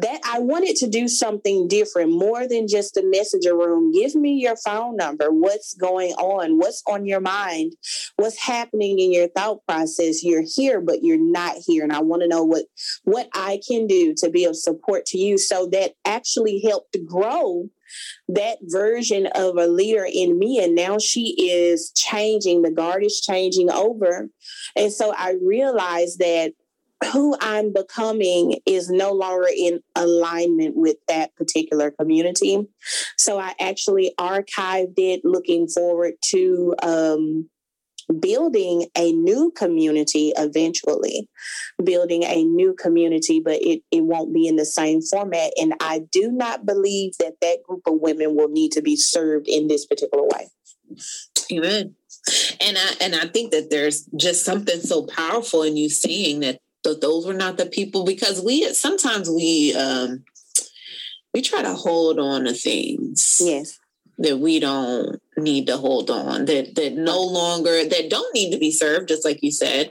that 0.00 0.20
I 0.24 0.40
wanted 0.40 0.76
to 0.76 0.88
do 0.88 1.08
something 1.08 1.68
different, 1.68 2.10
more 2.10 2.46
than 2.48 2.66
just 2.68 2.96
a 2.96 3.02
messenger 3.04 3.56
room. 3.56 3.92
Give 3.92 4.14
me 4.14 4.34
your 4.34 4.56
phone 4.56 4.96
number. 4.96 5.30
What's 5.30 5.74
going 5.74 6.12
on? 6.12 6.58
What's 6.58 6.82
on 6.86 7.06
your 7.06 7.20
mind? 7.20 7.74
What's 8.16 8.38
happening 8.38 8.98
in 8.98 9.12
your 9.12 9.28
thought 9.28 9.64
process? 9.66 10.24
You're 10.24 10.44
here, 10.44 10.80
but 10.80 11.02
you're 11.02 11.18
not 11.18 11.56
here. 11.66 11.84
And 11.84 11.92
I 11.92 12.00
want 12.00 12.22
to 12.22 12.28
know 12.28 12.44
what 12.44 12.64
what 13.04 13.28
I 13.34 13.60
can 13.66 13.86
do 13.86 14.14
to 14.18 14.30
be 14.30 14.44
of 14.44 14.56
support 14.56 15.06
to 15.06 15.18
you. 15.18 15.38
So 15.38 15.68
that 15.72 15.92
actually 16.04 16.60
helped 16.60 16.96
grow 17.06 17.68
that 18.28 18.58
version 18.62 19.26
of 19.34 19.56
a 19.56 19.66
leader 19.66 20.06
in 20.10 20.38
me. 20.38 20.62
And 20.62 20.74
now 20.74 20.98
she 20.98 21.36
is 21.38 21.92
changing. 21.94 22.62
The 22.62 22.70
guard 22.70 23.04
is 23.04 23.20
changing 23.20 23.70
over. 23.70 24.28
And 24.76 24.92
so 24.92 25.14
I 25.16 25.34
realized 25.42 26.18
that 26.18 26.52
who 27.12 27.36
I'm 27.40 27.72
becoming 27.72 28.58
is 28.66 28.90
no 28.90 29.12
longer 29.12 29.48
in 29.56 29.80
alignment 29.96 30.76
with 30.76 30.96
that 31.08 31.34
particular 31.36 31.90
community. 31.90 32.66
So 33.16 33.38
I 33.38 33.54
actually 33.60 34.12
archived 34.18 34.94
it 34.98 35.20
looking 35.24 35.68
forward 35.68 36.14
to 36.26 36.74
um, 36.82 37.48
building 38.20 38.86
a 38.96 39.12
new 39.12 39.50
community 39.56 40.32
eventually, 40.36 41.28
building 41.82 42.22
a 42.24 42.44
new 42.44 42.74
community, 42.74 43.40
but 43.40 43.60
it, 43.62 43.82
it 43.90 44.04
won't 44.04 44.34
be 44.34 44.46
in 44.46 44.56
the 44.56 44.66
same 44.66 45.00
format. 45.00 45.52
And 45.56 45.74
I 45.80 46.02
do 46.10 46.30
not 46.30 46.66
believe 46.66 47.14
that 47.18 47.34
that 47.40 47.62
group 47.66 47.82
of 47.86 47.94
women 48.00 48.36
will 48.36 48.48
need 48.48 48.72
to 48.72 48.82
be 48.82 48.96
served 48.96 49.48
in 49.48 49.68
this 49.68 49.86
particular 49.86 50.24
way. 50.24 50.48
Amen. 51.52 51.94
And 52.60 52.78
I 52.78 52.94
and 53.02 53.14
I 53.14 53.26
think 53.26 53.52
that 53.52 53.68
there's 53.68 54.08
just 54.16 54.44
something 54.44 54.80
so 54.80 55.04
powerful 55.04 55.62
in 55.62 55.76
you 55.76 55.90
saying 55.90 56.40
that 56.40 56.58
that 56.84 57.00
those 57.00 57.26
were 57.26 57.34
not 57.34 57.56
the 57.56 57.66
people 57.66 58.04
because 58.04 58.40
we 58.40 58.72
sometimes 58.72 59.28
we 59.28 59.74
um 59.74 60.24
we 61.34 61.42
try 61.42 61.62
to 61.62 61.74
hold 61.74 62.18
on 62.18 62.44
to 62.44 62.54
things. 62.54 63.42
Yes. 63.44 63.80
That 64.18 64.38
we 64.38 64.60
don't 64.60 65.20
need 65.36 65.66
to 65.66 65.76
hold 65.76 66.08
on, 66.08 66.44
that 66.44 66.76
that 66.76 66.92
no 66.92 67.20
longer 67.20 67.84
that 67.84 68.08
don't 68.08 68.32
need 68.32 68.52
to 68.52 68.58
be 68.58 68.70
served, 68.70 69.08
just 69.08 69.24
like 69.24 69.42
you 69.42 69.50
said, 69.50 69.90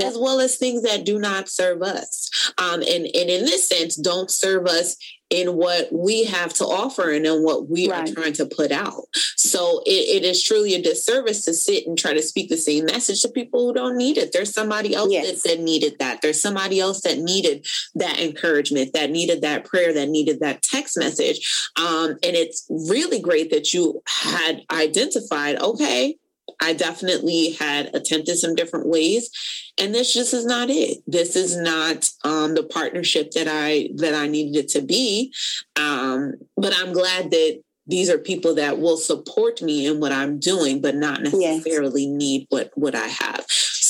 as 0.00 0.16
well 0.16 0.38
as 0.38 0.56
things 0.56 0.82
that 0.82 1.04
do 1.04 1.18
not 1.18 1.48
serve 1.48 1.82
us. 1.82 2.52
Um, 2.56 2.82
and 2.82 3.04
and 3.06 3.30
in 3.30 3.44
this 3.44 3.68
sense, 3.68 3.96
don't 3.96 4.30
serve 4.30 4.66
us 4.66 4.96
in 5.34 5.56
what 5.56 5.92
we 5.92 6.24
have 6.24 6.52
to 6.54 6.64
offer 6.64 7.10
and 7.10 7.26
in 7.26 7.42
what 7.42 7.68
we 7.68 7.90
right. 7.90 8.08
are 8.08 8.14
trying 8.14 8.32
to 8.34 8.46
put 8.46 8.70
out. 8.70 9.04
So 9.36 9.82
it, 9.84 10.22
it 10.22 10.24
is 10.24 10.42
truly 10.42 10.74
a 10.74 10.82
disservice 10.82 11.44
to 11.44 11.54
sit 11.54 11.86
and 11.86 11.98
try 11.98 12.14
to 12.14 12.22
speak 12.22 12.48
the 12.48 12.56
same 12.56 12.84
message 12.84 13.22
to 13.22 13.28
people 13.28 13.66
who 13.66 13.74
don't 13.74 13.96
need 13.96 14.16
it. 14.16 14.32
There's 14.32 14.54
somebody 14.54 14.94
else 14.94 15.10
yes. 15.10 15.42
that, 15.42 15.48
that 15.48 15.60
needed 15.60 15.98
that. 15.98 16.22
There's 16.22 16.40
somebody 16.40 16.80
else 16.80 17.02
that 17.02 17.18
needed 17.18 17.66
that 17.94 18.18
encouragement, 18.20 18.92
that 18.92 19.10
needed 19.10 19.42
that 19.42 19.64
prayer, 19.64 19.92
that 19.92 20.08
needed 20.08 20.40
that 20.40 20.62
text 20.62 20.96
message. 20.98 21.70
Um, 21.76 22.10
and 22.10 22.36
it's 22.36 22.66
really 22.70 23.20
great 23.20 23.50
that 23.50 23.74
you 23.74 24.02
had 24.06 24.62
identified, 24.70 25.60
okay, 25.60 26.16
I 26.60 26.72
definitely 26.72 27.52
had 27.52 27.94
attempted 27.94 28.36
some 28.36 28.54
different 28.54 28.88
ways, 28.88 29.30
and 29.78 29.94
this 29.94 30.12
just 30.12 30.34
is 30.34 30.44
not 30.44 30.70
it. 30.70 30.98
This 31.06 31.36
is 31.36 31.56
not 31.56 32.08
um, 32.24 32.54
the 32.54 32.64
partnership 32.64 33.32
that 33.32 33.48
I 33.48 33.90
that 33.96 34.14
I 34.14 34.28
needed 34.28 34.56
it 34.64 34.68
to 34.70 34.82
be. 34.82 35.32
Um, 35.76 36.34
but 36.56 36.74
I'm 36.76 36.92
glad 36.92 37.30
that 37.30 37.62
these 37.86 38.08
are 38.08 38.18
people 38.18 38.54
that 38.54 38.78
will 38.78 38.96
support 38.96 39.60
me 39.60 39.86
in 39.86 40.00
what 40.00 40.12
I'm 40.12 40.38
doing, 40.38 40.80
but 40.80 40.94
not 40.94 41.22
necessarily 41.22 42.04
yes. 42.04 42.10
need 42.10 42.46
what 42.48 42.70
what 42.74 42.94
I 42.94 43.06
have 43.06 43.44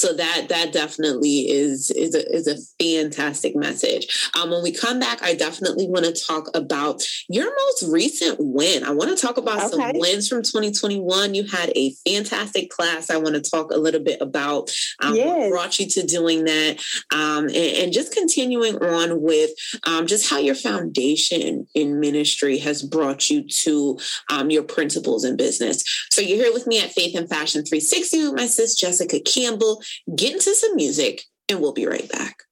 so 0.04 0.12
that 0.12 0.48
that 0.50 0.70
definitely 0.70 1.50
is 1.50 1.90
is 1.90 2.14
a, 2.14 2.30
is 2.30 2.46
a 2.46 2.58
fantastic 2.78 3.56
message. 3.56 4.30
Um, 4.38 4.50
when 4.50 4.62
we 4.62 4.70
come 4.70 5.00
back, 5.00 5.22
I 5.22 5.34
definitely 5.34 5.88
want 5.88 6.04
to 6.04 6.12
talk 6.12 6.54
about 6.54 7.02
your 7.28 7.46
most 7.46 7.84
recent 7.90 8.36
win. 8.38 8.84
I 8.84 8.90
want 8.90 9.16
to 9.16 9.26
talk 9.26 9.38
about 9.38 9.58
okay. 9.60 9.70
some 9.70 9.98
wins 9.98 10.28
from 10.28 10.42
2021. 10.42 11.34
You 11.34 11.46
had 11.46 11.72
a 11.74 11.94
fantastic 12.06 12.68
class. 12.68 13.08
I 13.08 13.16
want 13.16 13.34
to 13.34 13.50
talk 13.50 13.70
a 13.70 13.78
little 13.78 14.02
bit 14.02 14.20
about 14.20 14.70
um, 15.00 15.14
yes. 15.14 15.26
what 15.26 15.50
brought 15.50 15.78
you 15.78 15.86
to 15.88 16.02
doing 16.02 16.44
that, 16.44 16.84
um, 17.10 17.44
and, 17.44 17.54
and, 17.54 17.92
just 17.94 18.12
continuing 18.12 18.76
on 18.76 19.22
with 19.22 19.50
um, 19.86 20.06
just 20.06 20.28
how 20.28 20.38
your 20.38 20.54
foundation 20.54 21.66
in 21.74 22.00
ministry 22.00 22.58
has 22.58 22.82
brought 22.82 23.30
you 23.30 23.46
to 23.48 23.98
um, 24.30 24.50
your 24.50 24.64
principles 24.64 25.24
in 25.24 25.36
business. 25.36 25.82
So 26.10 26.20
you're 26.20 26.44
here 26.44 26.52
with 26.52 26.66
me 26.66 26.82
at 26.82 26.92
Faith 26.92 27.16
and 27.16 27.28
Fashion 27.28 27.64
360 27.64 28.24
with 28.24 28.34
my 28.34 28.46
sis 28.46 28.74
Jessica 28.74 29.20
Campbell 29.20 29.80
get 30.16 30.32
into 30.32 30.54
some 30.54 30.76
music, 30.76 31.22
and 31.48 31.60
we'll 31.60 31.72
be 31.72 31.86
right 31.86 32.08
back. 32.10 32.42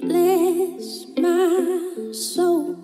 Bless 0.00 1.06
my 1.16 2.10
soul. 2.12 2.76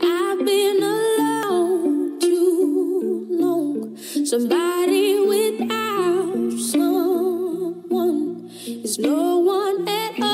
I've 0.00 0.38
been 0.44 0.82
alone 0.82 2.20
too 2.20 3.26
long. 3.30 3.96
Somebody 3.96 5.20
without 5.26 6.52
someone 6.58 8.50
is 8.64 8.98
no 8.98 9.38
one 9.38 9.88
at 9.88 10.20
all. 10.22 10.31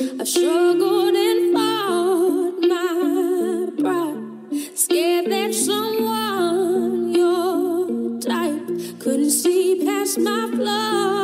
I've 0.00 0.28
struggled. 0.28 1.14
And 1.16 1.52
fought 1.54 2.54
my 2.60 3.68
pride, 3.80 4.78
scared 4.78 5.26
that 5.26 5.52
someone 5.52 7.12
your 7.12 8.20
type 8.20 8.68
couldn't 9.00 9.30
see 9.30 9.84
past 9.84 10.18
my 10.18 10.50
flaws. 10.54 11.18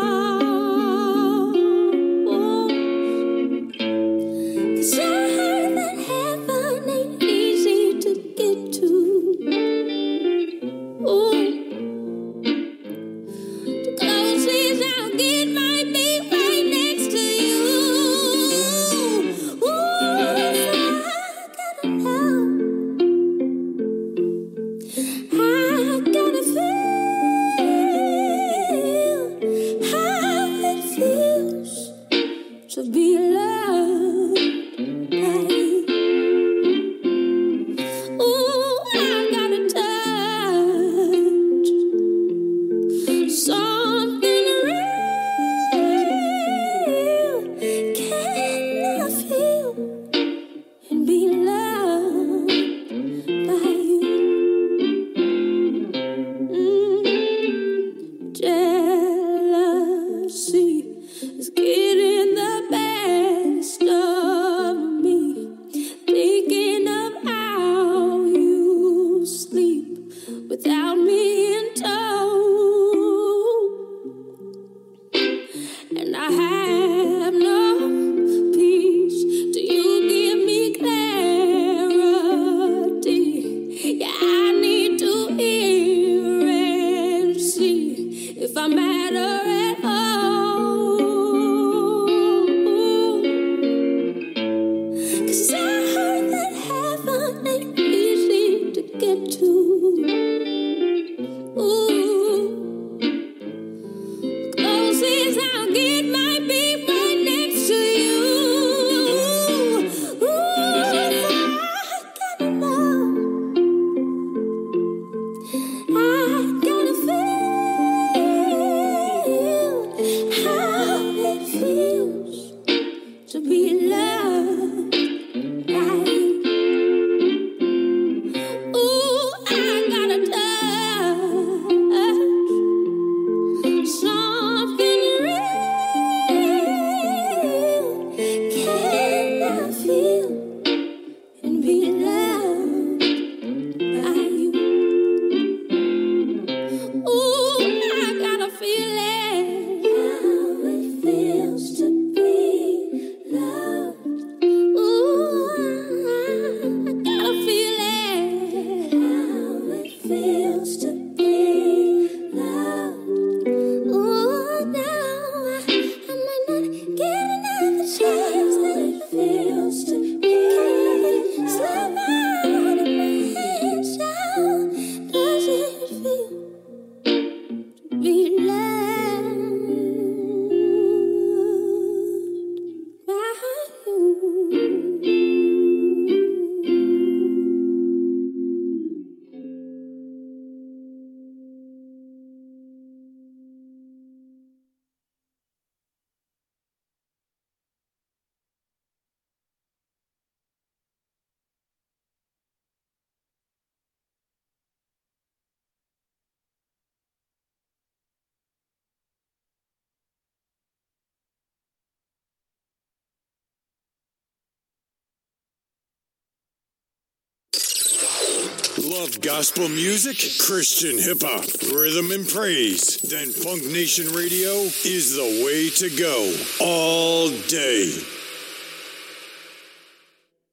Gospel 219.05 219.68
music, 219.68 220.16
Christian 220.40 220.96
hip 220.98 221.18
hop, 221.22 221.44
rhythm 221.74 222.11
and 222.11 222.26
praise? 222.26 222.96
Then 223.02 223.28
Funk 223.32 223.62
Nation 223.66 224.07
Radio 224.12 224.50
is 224.84 225.16
the 225.16 225.44
way 225.44 225.68
to 225.76 225.94
go 225.94 226.34
all 226.59 227.28
day. 227.46 227.92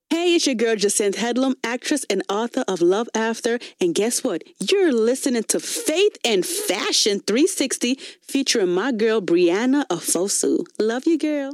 Hey, 0.10 0.36
it's 0.36 0.46
your 0.46 0.56
girl 0.56 0.76
Jacinthe 0.76 1.16
Headlam, 1.16 1.56
actress 1.64 2.06
and 2.10 2.24
author 2.28 2.66
of 2.68 2.82
Love 2.82 3.08
After. 3.16 3.58
And 3.80 3.96
guess 3.96 4.22
what? 4.22 4.44
You're 4.60 4.92
listening 4.92 5.44
to 5.44 5.62
Faith 5.62 6.18
and 6.26 6.46
Fashion 6.46 7.22
360 7.22 7.96
featuring 8.22 8.74
my 8.74 8.92
girl 8.92 9.22
Brianna 9.22 9.88
Afosu. 9.88 10.66
Love 10.78 11.08
you, 11.08 11.18
girl. 11.18 11.54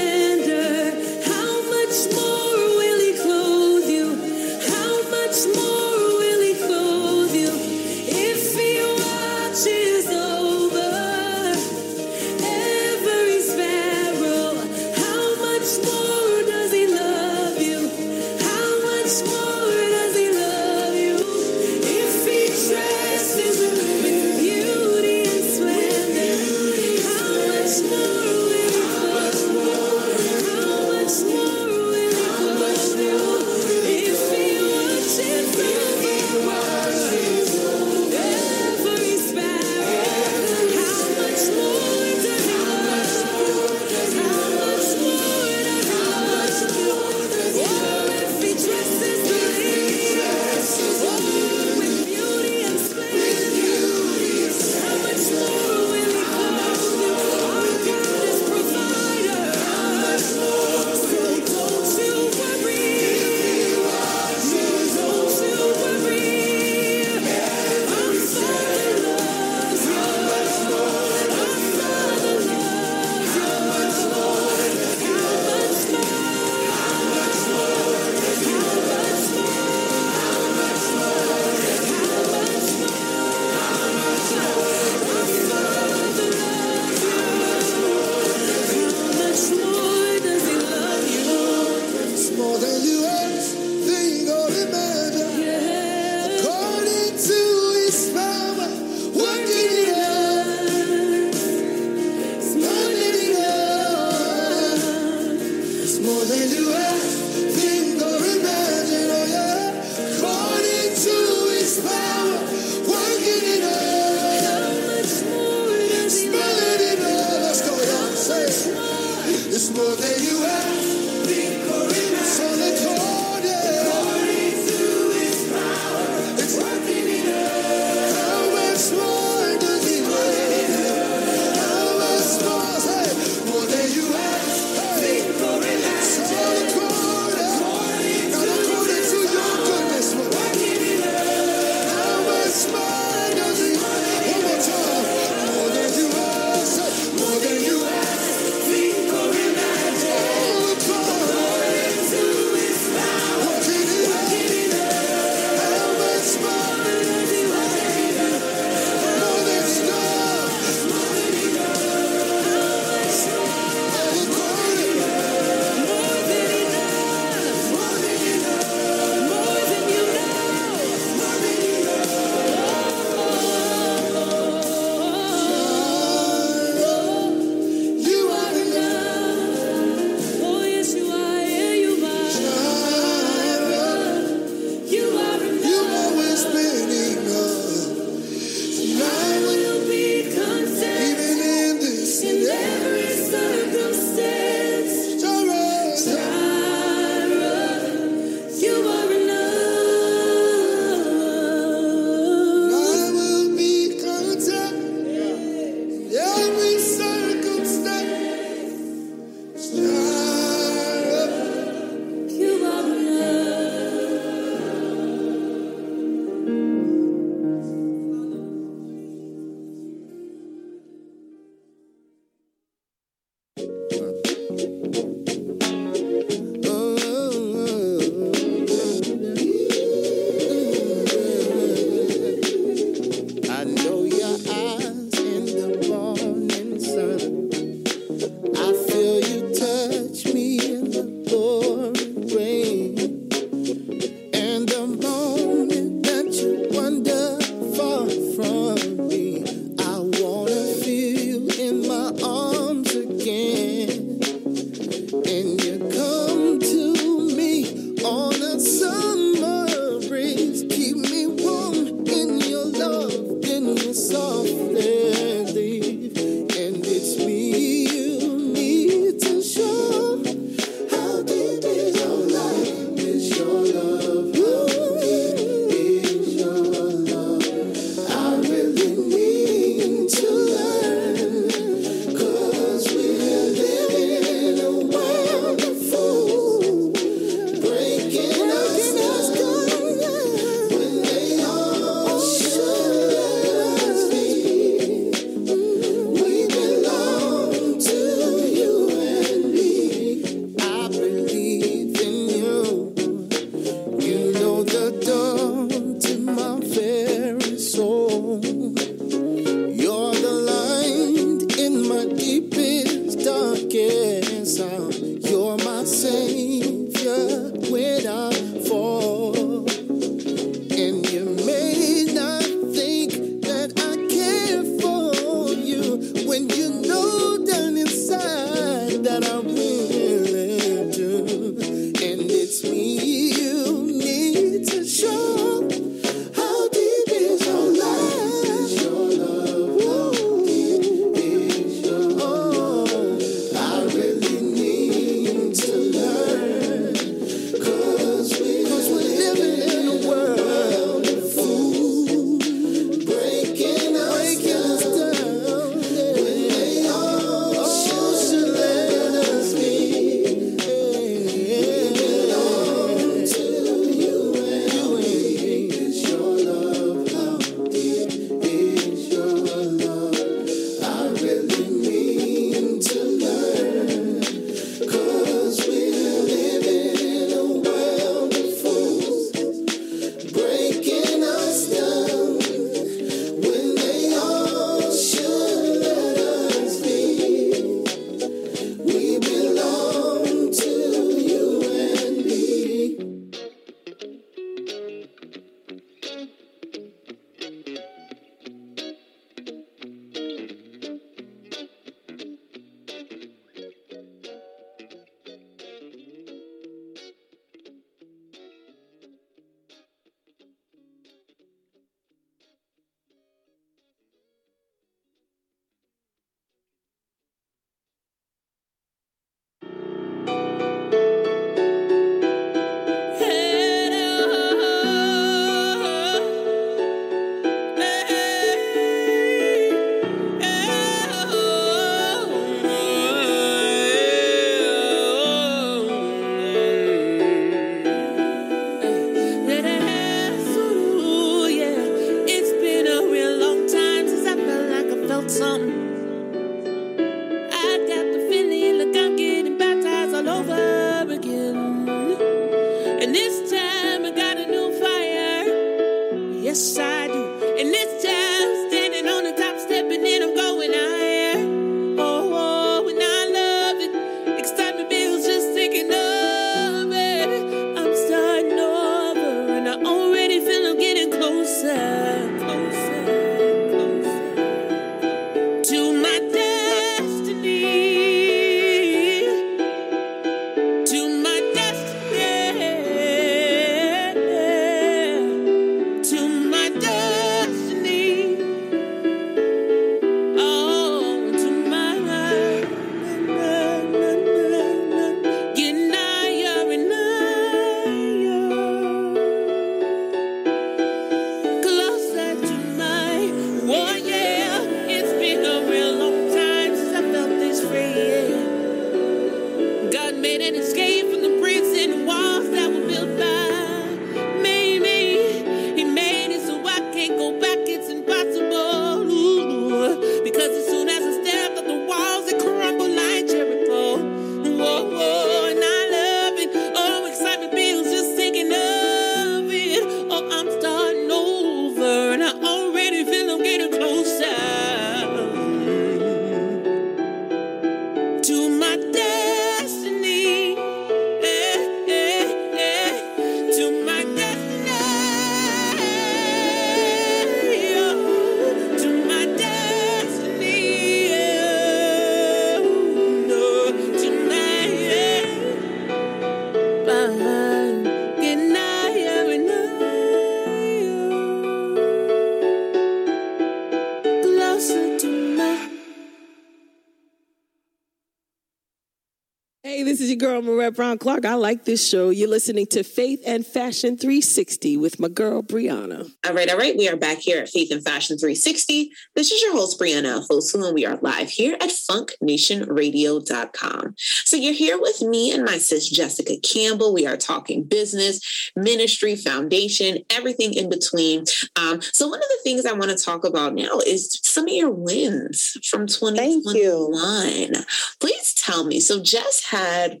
Brown 570.76 570.98
Clark. 570.98 571.24
I 571.24 571.34
like 571.34 571.64
this 571.64 571.88
show. 571.88 572.10
You're 572.10 572.28
listening 572.28 572.66
to 572.66 572.84
Faith 572.84 573.22
and 573.26 573.46
Fashion 573.46 573.96
360 573.96 574.76
with 574.76 575.00
my 575.00 575.08
girl, 575.08 575.42
Brianna. 575.42 576.10
All 576.26 576.34
right, 576.34 576.50
all 576.50 576.58
right. 576.58 576.76
We 576.76 576.86
are 576.86 576.96
back 576.96 577.16
here 577.18 577.42
at 577.42 577.48
Faith 577.48 577.72
and 577.72 577.82
Fashion 577.82 578.18
360. 578.18 578.90
This 579.14 579.32
is 579.32 579.40
your 579.40 579.52
host, 579.52 579.80
Brianna 579.80 580.28
Fosu, 580.28 580.66
and 580.66 580.74
we 580.74 580.84
are 580.84 580.98
live 581.00 581.30
here 581.30 581.54
at 581.54 581.70
funknationradio.com. 581.70 583.94
So 583.96 584.36
you're 584.36 584.52
here 584.52 584.78
with 584.78 585.00
me 585.00 585.32
and 585.32 585.46
my 585.46 585.56
sis, 585.56 585.88
Jessica 585.88 586.34
Campbell. 586.42 586.92
We 586.92 587.06
are 587.06 587.16
talking 587.16 587.64
business, 587.64 588.50
ministry, 588.54 589.16
foundation, 589.16 590.00
everything 590.10 590.52
in 590.52 590.68
between. 590.68 591.24
Um, 591.58 591.80
so 591.80 592.06
one 592.06 592.18
of 592.18 592.28
the 592.28 592.40
things 592.44 592.66
I 592.66 592.74
want 592.74 592.90
to 592.90 593.02
talk 593.02 593.24
about 593.24 593.54
now 593.54 593.78
is 593.86 594.20
some 594.22 594.44
of 594.44 594.52
your 594.52 594.70
wins 594.70 595.56
from 595.70 595.86
2021. 595.86 597.64
Please 597.98 598.34
tell 598.34 598.64
me. 598.64 598.78
So 598.78 599.02
Jess 599.02 599.46
had 599.46 600.00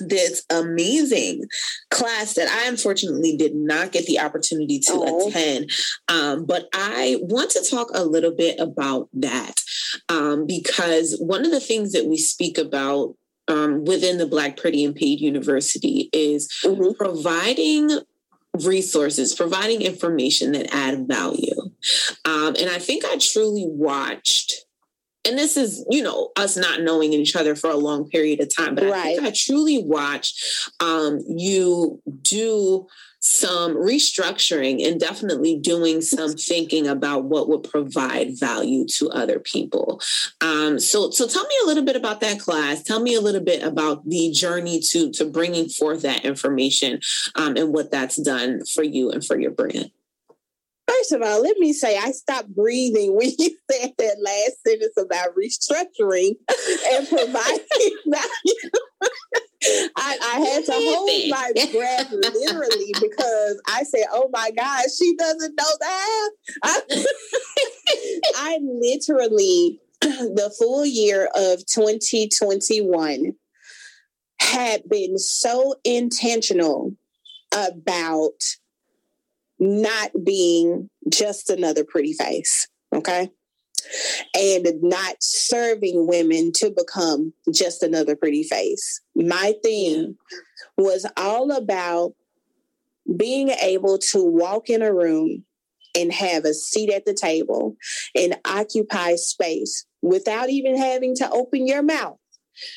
this 0.00 0.44
amazing 0.50 1.44
class 1.90 2.34
that 2.34 2.48
I 2.48 2.68
unfortunately 2.68 3.36
did 3.36 3.54
not 3.54 3.92
get 3.92 4.06
the 4.06 4.20
opportunity 4.20 4.78
to 4.80 4.92
oh. 4.92 5.28
attend. 5.28 5.70
Um, 6.08 6.44
but 6.44 6.68
I 6.72 7.18
want 7.20 7.50
to 7.50 7.66
talk 7.68 7.88
a 7.94 8.04
little 8.04 8.34
bit 8.34 8.58
about 8.58 9.08
that 9.14 9.60
um, 10.08 10.46
because 10.46 11.16
one 11.20 11.44
of 11.44 11.50
the 11.50 11.60
things 11.60 11.92
that 11.92 12.06
we 12.06 12.16
speak 12.16 12.58
about 12.58 13.14
um, 13.48 13.84
within 13.84 14.18
the 14.18 14.26
Black 14.26 14.56
Pretty 14.56 14.84
and 14.84 14.94
Paid 14.94 15.20
University 15.20 16.08
is 16.12 16.48
mm-hmm. 16.64 16.92
providing 16.96 17.90
resources, 18.64 19.34
providing 19.34 19.82
information 19.82 20.52
that 20.52 20.72
add 20.74 21.08
value. 21.08 21.56
Um, 22.24 22.54
and 22.58 22.68
I 22.70 22.78
think 22.78 23.04
I 23.04 23.16
truly 23.18 23.64
watched 23.66 24.66
and 25.26 25.38
this 25.38 25.56
is 25.56 25.84
you 25.90 26.02
know 26.02 26.30
us 26.36 26.56
not 26.56 26.82
knowing 26.82 27.12
each 27.12 27.36
other 27.36 27.54
for 27.54 27.70
a 27.70 27.76
long 27.76 28.08
period 28.08 28.40
of 28.40 28.54
time 28.54 28.74
but 28.74 28.84
right. 28.84 28.94
i 28.94 29.14
think 29.14 29.22
i 29.22 29.30
truly 29.30 29.82
watched 29.82 30.70
um, 30.80 31.20
you 31.26 32.00
do 32.22 32.86
some 33.24 33.76
restructuring 33.76 34.84
and 34.84 34.98
definitely 34.98 35.56
doing 35.56 36.00
some 36.00 36.32
thinking 36.32 36.88
about 36.88 37.24
what 37.24 37.48
would 37.48 37.62
provide 37.62 38.36
value 38.38 38.84
to 38.84 39.08
other 39.10 39.38
people. 39.38 40.00
Um, 40.40 40.80
so 40.80 41.10
so 41.10 41.28
tell 41.28 41.44
me 41.44 41.54
a 41.62 41.66
little 41.66 41.84
bit 41.84 41.94
about 41.94 42.20
that 42.20 42.40
class. 42.40 42.82
Tell 42.82 43.00
me 43.00 43.14
a 43.14 43.20
little 43.20 43.40
bit 43.40 43.62
about 43.62 44.08
the 44.08 44.32
journey 44.32 44.80
to 44.90 45.12
to 45.12 45.24
bringing 45.24 45.68
forth 45.68 46.02
that 46.02 46.24
information 46.24 46.98
um, 47.36 47.56
and 47.56 47.72
what 47.72 47.92
that's 47.92 48.16
done 48.16 48.64
for 48.64 48.82
you 48.82 49.10
and 49.10 49.24
for 49.24 49.38
your 49.38 49.52
brand 49.52 49.92
First 50.88 51.12
of 51.12 51.22
all, 51.22 51.42
let 51.42 51.58
me 51.58 51.72
say 51.72 51.96
I 51.96 52.10
stopped 52.10 52.54
breathing 52.54 53.16
when 53.16 53.30
you 53.38 53.56
said 53.70 53.92
that 53.98 54.16
last 54.20 54.62
sentence 54.66 54.94
about 54.98 55.34
restructuring 55.36 56.36
and 56.92 57.08
providing 57.08 57.96
value. 58.06 58.70
I, 59.96 60.18
I, 60.20 60.40
had 60.40 60.64
to 60.64 60.72
hold 60.72 61.30
my 61.30 61.52
breath 61.72 62.10
literally 62.10 62.92
because 63.00 63.62
I 63.68 63.84
said, 63.84 64.06
"Oh 64.10 64.28
my 64.32 64.50
God, 64.50 64.84
she 64.96 65.14
doesn't 65.16 65.54
know 65.54 65.72
that." 65.80 66.30
I, 66.64 67.04
I 68.36 68.58
literally, 68.60 69.80
the 70.00 70.52
full 70.58 70.84
year 70.84 71.28
of 71.36 71.64
2021 71.66 73.32
had 74.40 74.82
been 74.88 75.16
so 75.16 75.76
intentional 75.84 76.96
about 77.52 78.42
not 79.62 80.10
being 80.24 80.90
just 81.08 81.48
another 81.48 81.84
pretty 81.84 82.12
face. 82.12 82.66
Okay. 82.92 83.30
And 84.36 84.66
not 84.82 85.16
serving 85.20 86.08
women 86.08 86.50
to 86.56 86.70
become 86.70 87.32
just 87.54 87.82
another 87.82 88.16
pretty 88.16 88.42
face. 88.42 89.00
My 89.14 89.54
thing 89.62 90.16
was 90.76 91.06
all 91.16 91.52
about 91.52 92.14
being 93.16 93.50
able 93.50 93.98
to 94.10 94.24
walk 94.24 94.68
in 94.68 94.82
a 94.82 94.92
room 94.92 95.44
and 95.96 96.12
have 96.12 96.44
a 96.44 96.54
seat 96.54 96.90
at 96.90 97.04
the 97.04 97.14
table 97.14 97.76
and 98.16 98.36
occupy 98.44 99.14
space 99.14 99.86
without 100.00 100.50
even 100.50 100.76
having 100.76 101.14
to 101.16 101.30
open 101.30 101.68
your 101.68 101.82
mouth 101.82 102.18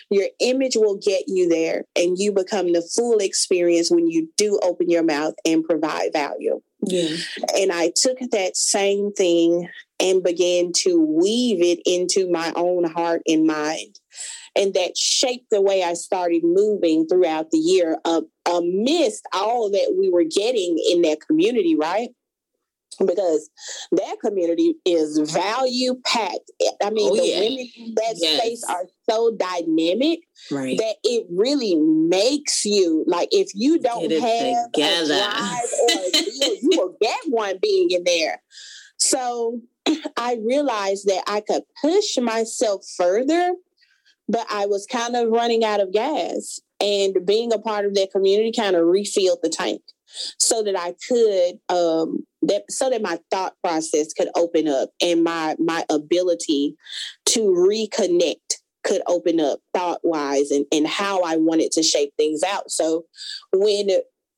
your 0.09 0.27
image 0.39 0.75
will 0.75 0.97
get 0.97 1.23
you 1.27 1.47
there 1.47 1.83
and 1.95 2.17
you 2.17 2.31
become 2.31 2.71
the 2.71 2.81
full 2.95 3.17
experience 3.19 3.91
when 3.91 4.07
you 4.07 4.29
do 4.37 4.59
open 4.63 4.89
your 4.89 5.03
mouth 5.03 5.33
and 5.45 5.63
provide 5.63 6.13
value. 6.13 6.61
Yeah. 6.85 7.15
And 7.55 7.71
I 7.71 7.91
took 7.95 8.19
that 8.31 8.55
same 8.55 9.11
thing 9.11 9.69
and 9.99 10.23
began 10.23 10.71
to 10.73 10.99
weave 10.99 11.61
it 11.61 11.79
into 11.85 12.29
my 12.29 12.51
own 12.55 12.83
heart 12.83 13.21
and 13.27 13.45
mind. 13.45 13.99
And 14.55 14.73
that 14.73 14.97
shaped 14.97 15.49
the 15.51 15.61
way 15.61 15.83
I 15.83 15.93
started 15.93 16.43
moving 16.43 17.07
throughout 17.07 17.51
the 17.51 17.57
year 17.57 17.97
uh, 18.05 18.21
amidst 18.45 19.25
all 19.33 19.69
that 19.71 19.95
we 19.97 20.09
were 20.09 20.23
getting 20.23 20.77
in 20.91 21.01
that 21.01 21.19
community, 21.25 21.75
right? 21.75 22.09
Because 22.99 23.49
that 23.91 24.17
community 24.23 24.75
is 24.85 25.17
value 25.31 25.95
packed. 26.05 26.51
I 26.83 26.89
mean, 26.89 27.11
oh, 27.11 27.15
the 27.15 27.27
yeah. 27.27 27.39
women 27.39 27.67
in 27.77 27.95
that 27.95 28.15
yes. 28.17 28.39
space 28.39 28.63
are 28.69 28.85
so 29.09 29.35
dynamic 29.35 30.19
right. 30.51 30.77
that 30.77 30.95
it 31.03 31.25
really 31.29 31.75
makes 31.75 32.65
you 32.65 33.03
like 33.07 33.29
if 33.31 33.49
you 33.53 33.79
don't 33.79 34.11
have 34.11 34.71
together. 34.71 35.13
a 35.13 35.17
drive 35.17 35.61
or 35.81 36.01
a 36.01 36.11
deal, 36.11 36.55
you 36.61 36.69
will 36.73 36.97
get 37.01 37.19
one 37.27 37.57
being 37.61 37.91
in 37.91 38.03
there. 38.03 38.41
So 38.97 39.61
I 40.17 40.37
realized 40.43 41.07
that 41.07 41.23
I 41.27 41.41
could 41.41 41.63
push 41.81 42.17
myself 42.17 42.85
further, 42.97 43.53
but 44.27 44.45
I 44.49 44.65
was 44.65 44.87
kind 44.89 45.15
of 45.15 45.29
running 45.29 45.63
out 45.63 45.79
of 45.79 45.91
gas. 45.91 46.59
And 46.81 47.25
being 47.25 47.53
a 47.53 47.57
part 47.57 47.85
of 47.85 47.93
that 47.93 48.11
community 48.11 48.51
kind 48.51 48.75
of 48.75 48.85
refilled 48.85 49.39
the 49.41 49.49
tank 49.49 49.81
so 50.37 50.63
that 50.63 50.77
I 50.77 50.93
could 51.07 51.59
um, 51.69 52.25
that 52.47 52.63
so 52.69 52.89
that 52.89 53.01
my 53.01 53.19
thought 53.31 53.53
process 53.63 54.13
could 54.13 54.29
open 54.35 54.67
up 54.67 54.89
and 55.01 55.23
my 55.23 55.55
my 55.59 55.83
ability 55.89 56.75
to 57.25 57.39
reconnect 57.39 58.35
could 58.83 59.01
open 59.07 59.39
up 59.39 59.59
thought 59.73 59.99
wise 60.03 60.51
and, 60.51 60.65
and 60.71 60.87
how 60.87 61.21
I 61.21 61.37
wanted 61.37 61.71
to 61.71 61.83
shape 61.83 62.13
things 62.17 62.43
out. 62.43 62.69
So 62.69 63.05
when 63.51 63.89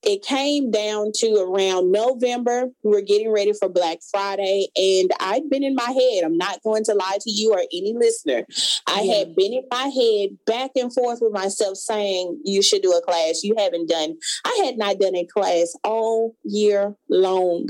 it 0.03 0.23
came 0.23 0.71
down 0.71 1.11
to 1.15 1.35
around 1.35 1.91
November. 1.91 2.69
We 2.83 2.91
were 2.91 3.01
getting 3.01 3.31
ready 3.31 3.51
for 3.53 3.67
Black 3.67 3.97
Friday, 4.11 4.67
and 4.75 5.11
I'd 5.19 5.49
been 5.49 5.63
in 5.63 5.75
my 5.75 5.91
head. 5.91 6.23
I'm 6.23 6.37
not 6.37 6.61
going 6.63 6.83
to 6.85 6.93
lie 6.93 7.17
to 7.19 7.31
you 7.31 7.53
or 7.53 7.59
any 7.59 7.93
listener. 7.93 8.45
I 8.87 9.01
yeah. 9.01 9.15
had 9.15 9.35
been 9.35 9.53
in 9.53 9.63
my 9.69 9.87
head 9.87 10.37
back 10.45 10.71
and 10.75 10.93
forth 10.93 11.19
with 11.21 11.33
myself 11.33 11.77
saying, 11.77 12.39
You 12.45 12.61
should 12.61 12.83
do 12.83 12.93
a 12.93 13.01
class. 13.01 13.43
You 13.43 13.55
haven't 13.57 13.89
done, 13.89 14.17
I 14.45 14.61
had 14.65 14.77
not 14.77 14.99
done 14.99 15.15
a 15.15 15.25
class 15.25 15.73
all 15.83 16.35
year 16.43 16.95
long. 17.09 17.69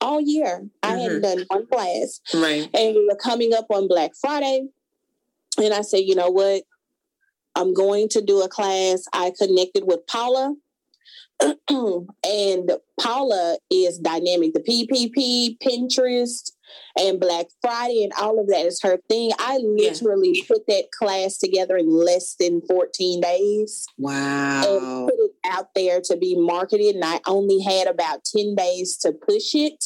All 0.00 0.20
year. 0.20 0.62
Mm-hmm. 0.62 0.66
I 0.82 0.98
hadn't 0.98 1.22
done 1.22 1.44
one 1.48 1.66
class. 1.66 2.20
Right. 2.34 2.68
And 2.74 2.94
we 2.94 3.06
were 3.06 3.16
coming 3.16 3.52
up 3.54 3.66
on 3.70 3.88
Black 3.88 4.12
Friday. 4.20 4.68
And 5.58 5.74
I 5.74 5.82
said, 5.82 6.02
You 6.04 6.14
know 6.14 6.30
what? 6.30 6.62
I'm 7.56 7.74
going 7.74 8.08
to 8.10 8.22
do 8.22 8.42
a 8.42 8.48
class. 8.48 9.04
I 9.12 9.32
connected 9.38 9.84
with 9.84 10.06
Paula 10.06 10.54
and 11.70 12.72
Paula 13.00 13.58
is 13.70 13.98
dynamic. 13.98 14.52
The 14.54 14.60
PPP, 14.60 15.58
Pinterest, 15.58 16.50
and 16.96 17.20
Black 17.20 17.46
Friday, 17.60 18.02
and 18.04 18.12
all 18.20 18.40
of 18.40 18.48
that 18.48 18.66
is 18.66 18.80
her 18.82 18.98
thing. 19.08 19.30
I 19.38 19.58
literally 19.58 20.32
yeah. 20.34 20.44
put 20.48 20.66
that 20.66 20.90
class 20.96 21.38
together 21.38 21.76
in 21.76 21.88
less 21.88 22.34
than 22.38 22.62
14 22.68 23.20
days. 23.20 23.86
Wow. 23.98 24.62
And 24.64 25.08
put 25.08 25.18
it 25.18 25.30
out 25.44 25.68
there 25.74 26.00
to 26.02 26.16
be 26.16 26.36
marketed. 26.36 26.96
And 26.96 27.04
I 27.04 27.20
only 27.26 27.62
had 27.62 27.86
about 27.86 28.24
10 28.24 28.54
days 28.54 28.96
to 28.98 29.12
push 29.12 29.54
it 29.54 29.84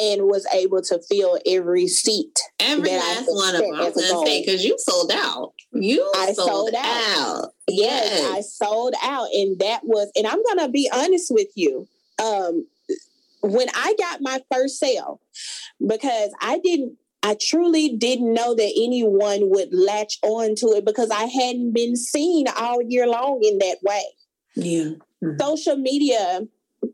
and 0.00 0.22
was 0.22 0.46
able 0.54 0.80
to 0.80 1.00
fill 1.08 1.38
every 1.46 1.86
seat. 1.86 2.38
Every 2.58 2.90
last 2.90 3.26
one 3.26 3.54
of 3.54 3.60
them. 3.60 3.74
I 3.74 3.90
was 3.90 3.94
going 3.94 4.24
to 4.24 4.30
say, 4.30 4.44
because 4.44 4.64
you 4.64 4.76
sold 4.78 5.12
out. 5.12 5.52
You 5.72 6.10
I 6.16 6.32
sold, 6.32 6.48
sold 6.48 6.74
out. 6.74 7.18
out. 7.18 7.48
Yes. 7.68 8.20
yes, 8.20 8.34
I 8.34 8.40
sold 8.40 8.94
out. 9.02 9.28
And 9.34 9.58
that 9.58 9.80
was, 9.84 10.10
and 10.16 10.26
I'm 10.26 10.42
going 10.42 10.66
to 10.66 10.68
be 10.68 10.88
honest 10.92 11.30
with 11.30 11.48
you. 11.54 11.86
Um, 12.22 12.66
when 13.42 13.68
I 13.74 13.94
got 13.98 14.20
my 14.20 14.40
first 14.52 14.78
sale, 14.78 15.20
because 15.84 16.30
I 16.40 16.58
didn't, 16.58 16.96
I 17.22 17.36
truly 17.40 17.96
didn't 17.96 18.32
know 18.32 18.54
that 18.54 18.72
anyone 18.76 19.50
would 19.50 19.72
latch 19.72 20.18
on 20.22 20.54
to 20.56 20.68
it 20.68 20.84
because 20.84 21.10
I 21.10 21.24
hadn't 21.24 21.72
been 21.72 21.96
seen 21.96 22.46
all 22.56 22.82
year 22.82 23.06
long 23.06 23.40
in 23.42 23.58
that 23.58 23.78
way. 23.82 24.04
Yeah. 24.54 24.94
Mm-hmm. 25.22 25.40
Social 25.40 25.76
media 25.76 26.42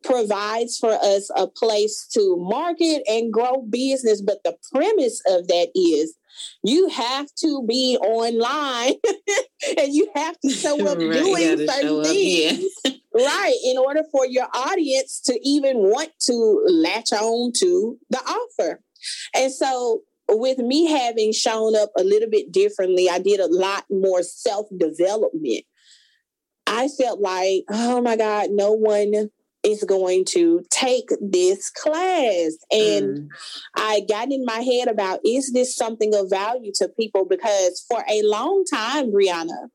provides 0.02 0.76
for 0.76 0.92
us 0.92 1.30
a 1.34 1.46
place 1.46 2.06
to 2.12 2.36
market 2.36 3.02
and 3.08 3.32
grow 3.32 3.62
business. 3.62 4.20
But 4.20 4.42
the 4.44 4.56
premise 4.72 5.22
of 5.26 5.48
that 5.48 5.68
is 5.74 6.14
you 6.62 6.88
have 6.88 7.26
to 7.36 7.64
be 7.66 7.96
online 7.98 8.94
and 9.78 9.92
you 9.92 10.10
have 10.14 10.38
to 10.40 10.50
show 10.50 10.80
up 10.86 10.98
right, 10.98 11.12
doing 11.12 11.68
certain 11.68 12.04
things. 12.04 12.64
yeah. 12.84 12.92
Right. 13.24 13.56
In 13.64 13.78
order 13.78 14.02
for 14.10 14.26
your 14.26 14.46
audience 14.54 15.20
to 15.26 15.38
even 15.42 15.78
want 15.78 16.10
to 16.22 16.62
latch 16.66 17.12
on 17.12 17.52
to 17.58 17.98
the 18.10 18.18
offer. 18.18 18.80
And 19.34 19.52
so 19.52 20.02
with 20.28 20.58
me 20.58 20.86
having 20.86 21.32
shown 21.32 21.76
up 21.76 21.90
a 21.96 22.04
little 22.04 22.28
bit 22.28 22.52
differently, 22.52 23.08
I 23.08 23.18
did 23.18 23.40
a 23.40 23.46
lot 23.46 23.84
more 23.90 24.22
self 24.22 24.66
development 24.76 25.64
I 26.68 26.88
felt 26.88 27.20
like, 27.20 27.64
oh 27.70 28.02
my 28.02 28.16
God, 28.16 28.50
no 28.50 28.72
one 28.72 29.30
is 29.64 29.82
going 29.84 30.24
to 30.26 30.62
take 30.70 31.08
this 31.20 31.70
class. 31.70 32.52
And 32.70 33.18
mm. 33.18 33.28
I 33.74 34.02
got 34.08 34.30
in 34.30 34.44
my 34.44 34.60
head 34.60 34.88
about 34.88 35.20
is 35.24 35.52
this 35.52 35.74
something 35.74 36.14
of 36.14 36.30
value 36.30 36.70
to 36.76 36.88
people? 36.88 37.24
Because 37.24 37.84
for 37.88 38.04
a 38.08 38.22
long 38.22 38.64
time, 38.70 39.10
Brianna, 39.10 39.68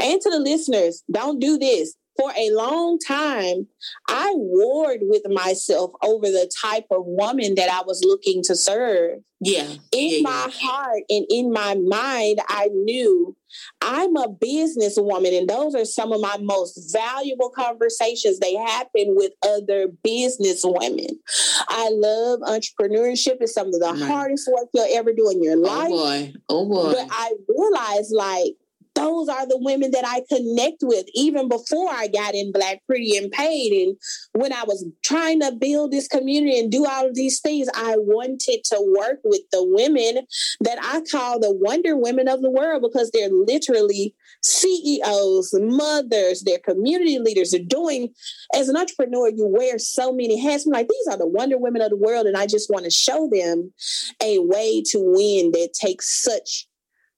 and 0.00 0.20
to 0.20 0.30
the 0.30 0.40
listeners, 0.40 1.04
don't 1.12 1.38
do 1.38 1.58
this 1.58 1.94
for 2.18 2.32
a 2.36 2.50
long 2.50 2.98
time, 2.98 3.68
I 4.08 4.32
warred 4.34 5.00
with 5.02 5.22
myself 5.30 5.92
over 6.02 6.26
the 6.26 6.50
type 6.60 6.86
of 6.90 7.04
woman 7.06 7.54
that 7.54 7.70
I 7.70 7.82
was 7.82 8.02
looking 8.04 8.42
to 8.44 8.56
serve. 8.56 9.20
Yeah. 9.40 9.68
In 9.92 10.16
yeah, 10.16 10.20
my 10.22 10.50
yeah. 10.50 10.68
heart 10.68 11.02
and 11.08 11.24
in 11.30 11.52
my 11.52 11.76
mind, 11.76 12.40
I 12.48 12.70
knew 12.72 13.36
I'm 13.80 14.16
a 14.16 14.28
businesswoman, 14.28 15.38
and 15.38 15.48
those 15.48 15.76
are 15.76 15.84
some 15.84 16.12
of 16.12 16.20
my 16.20 16.36
most 16.40 16.92
valuable 16.92 17.50
conversations. 17.50 18.40
They 18.40 18.54
happen 18.54 19.14
with 19.16 19.32
other 19.46 19.88
business 20.02 20.62
women. 20.64 21.20
I 21.68 21.88
love 21.92 22.40
entrepreneurship. 22.40 23.36
It's 23.40 23.54
some 23.54 23.68
of 23.68 23.74
the 23.74 23.92
right. 23.92 24.02
hardest 24.02 24.50
work 24.52 24.68
you'll 24.74 24.88
ever 24.90 25.12
do 25.12 25.30
in 25.30 25.42
your 25.42 25.56
oh 25.56 25.60
life. 25.60 25.88
Oh 25.88 25.96
boy. 25.96 26.32
Oh 26.48 26.68
boy. 26.68 26.92
But 26.94 27.08
I 27.10 27.32
realized 27.48 28.12
like 28.12 28.54
those 28.98 29.28
are 29.28 29.46
the 29.46 29.58
women 29.60 29.92
that 29.92 30.04
I 30.04 30.22
connect 30.28 30.78
with 30.82 31.06
even 31.14 31.48
before 31.48 31.88
I 31.88 32.08
got 32.08 32.34
in 32.34 32.50
Black 32.50 32.84
Pretty 32.86 33.16
and 33.16 33.30
Paid. 33.30 33.86
And 33.86 33.96
when 34.32 34.52
I 34.52 34.64
was 34.64 34.84
trying 35.04 35.40
to 35.40 35.52
build 35.52 35.92
this 35.92 36.08
community 36.08 36.58
and 36.58 36.70
do 36.70 36.84
all 36.84 37.06
of 37.06 37.14
these 37.14 37.40
things, 37.40 37.68
I 37.76 37.94
wanted 37.96 38.64
to 38.64 38.94
work 38.98 39.20
with 39.22 39.42
the 39.52 39.64
women 39.64 40.26
that 40.62 40.78
I 40.82 41.02
call 41.10 41.38
the 41.38 41.54
wonder 41.54 41.96
women 41.96 42.26
of 42.26 42.42
the 42.42 42.50
world 42.50 42.82
because 42.82 43.10
they're 43.12 43.30
literally 43.30 44.16
CEOs, 44.42 45.54
mothers, 45.54 46.42
they're 46.42 46.58
community 46.58 47.20
leaders. 47.20 47.52
They're 47.52 47.60
doing, 47.64 48.08
as 48.54 48.68
an 48.68 48.76
entrepreneur, 48.76 49.28
you 49.28 49.46
wear 49.46 49.78
so 49.78 50.12
many 50.12 50.40
hats. 50.40 50.66
I'm 50.66 50.72
like, 50.72 50.88
these 50.88 51.06
are 51.08 51.18
the 51.18 51.26
wonder 51.26 51.56
women 51.56 51.82
of 51.82 51.90
the 51.90 51.96
world. 51.96 52.26
And 52.26 52.36
I 52.36 52.48
just 52.48 52.68
want 52.68 52.84
to 52.84 52.90
show 52.90 53.28
them 53.30 53.72
a 54.20 54.40
way 54.40 54.82
to 54.86 54.98
win 55.00 55.52
that 55.52 55.70
takes 55.80 56.24
such 56.24 56.66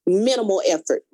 minimal 0.07 0.63
effort. 0.69 1.05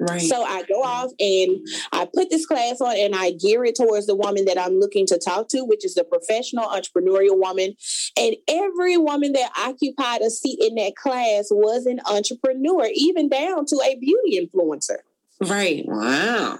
Right. 0.00 0.22
So 0.22 0.42
I 0.42 0.62
go 0.62 0.82
off 0.82 1.10
and 1.20 1.66
I 1.92 2.08
put 2.12 2.30
this 2.30 2.46
class 2.46 2.80
on 2.80 2.96
and 2.96 3.14
I 3.14 3.32
gear 3.32 3.64
it 3.66 3.76
towards 3.76 4.06
the 4.06 4.14
woman 4.14 4.46
that 4.46 4.58
I'm 4.58 4.80
looking 4.80 5.04
to 5.06 5.18
talk 5.18 5.48
to, 5.48 5.60
which 5.60 5.84
is 5.84 5.94
the 5.94 6.04
professional 6.04 6.64
entrepreneurial 6.64 7.38
woman. 7.38 7.74
And 8.16 8.36
every 8.48 8.96
woman 8.96 9.34
that 9.34 9.50
occupied 9.58 10.22
a 10.22 10.30
seat 10.30 10.58
in 10.60 10.76
that 10.76 10.96
class 10.96 11.48
was 11.50 11.84
an 11.84 12.00
entrepreneur, 12.10 12.88
even 12.94 13.28
down 13.28 13.66
to 13.66 13.76
a 13.84 13.96
beauty 13.96 14.40
influencer. 14.40 14.98
Right. 15.40 15.84
Wow. 15.86 16.58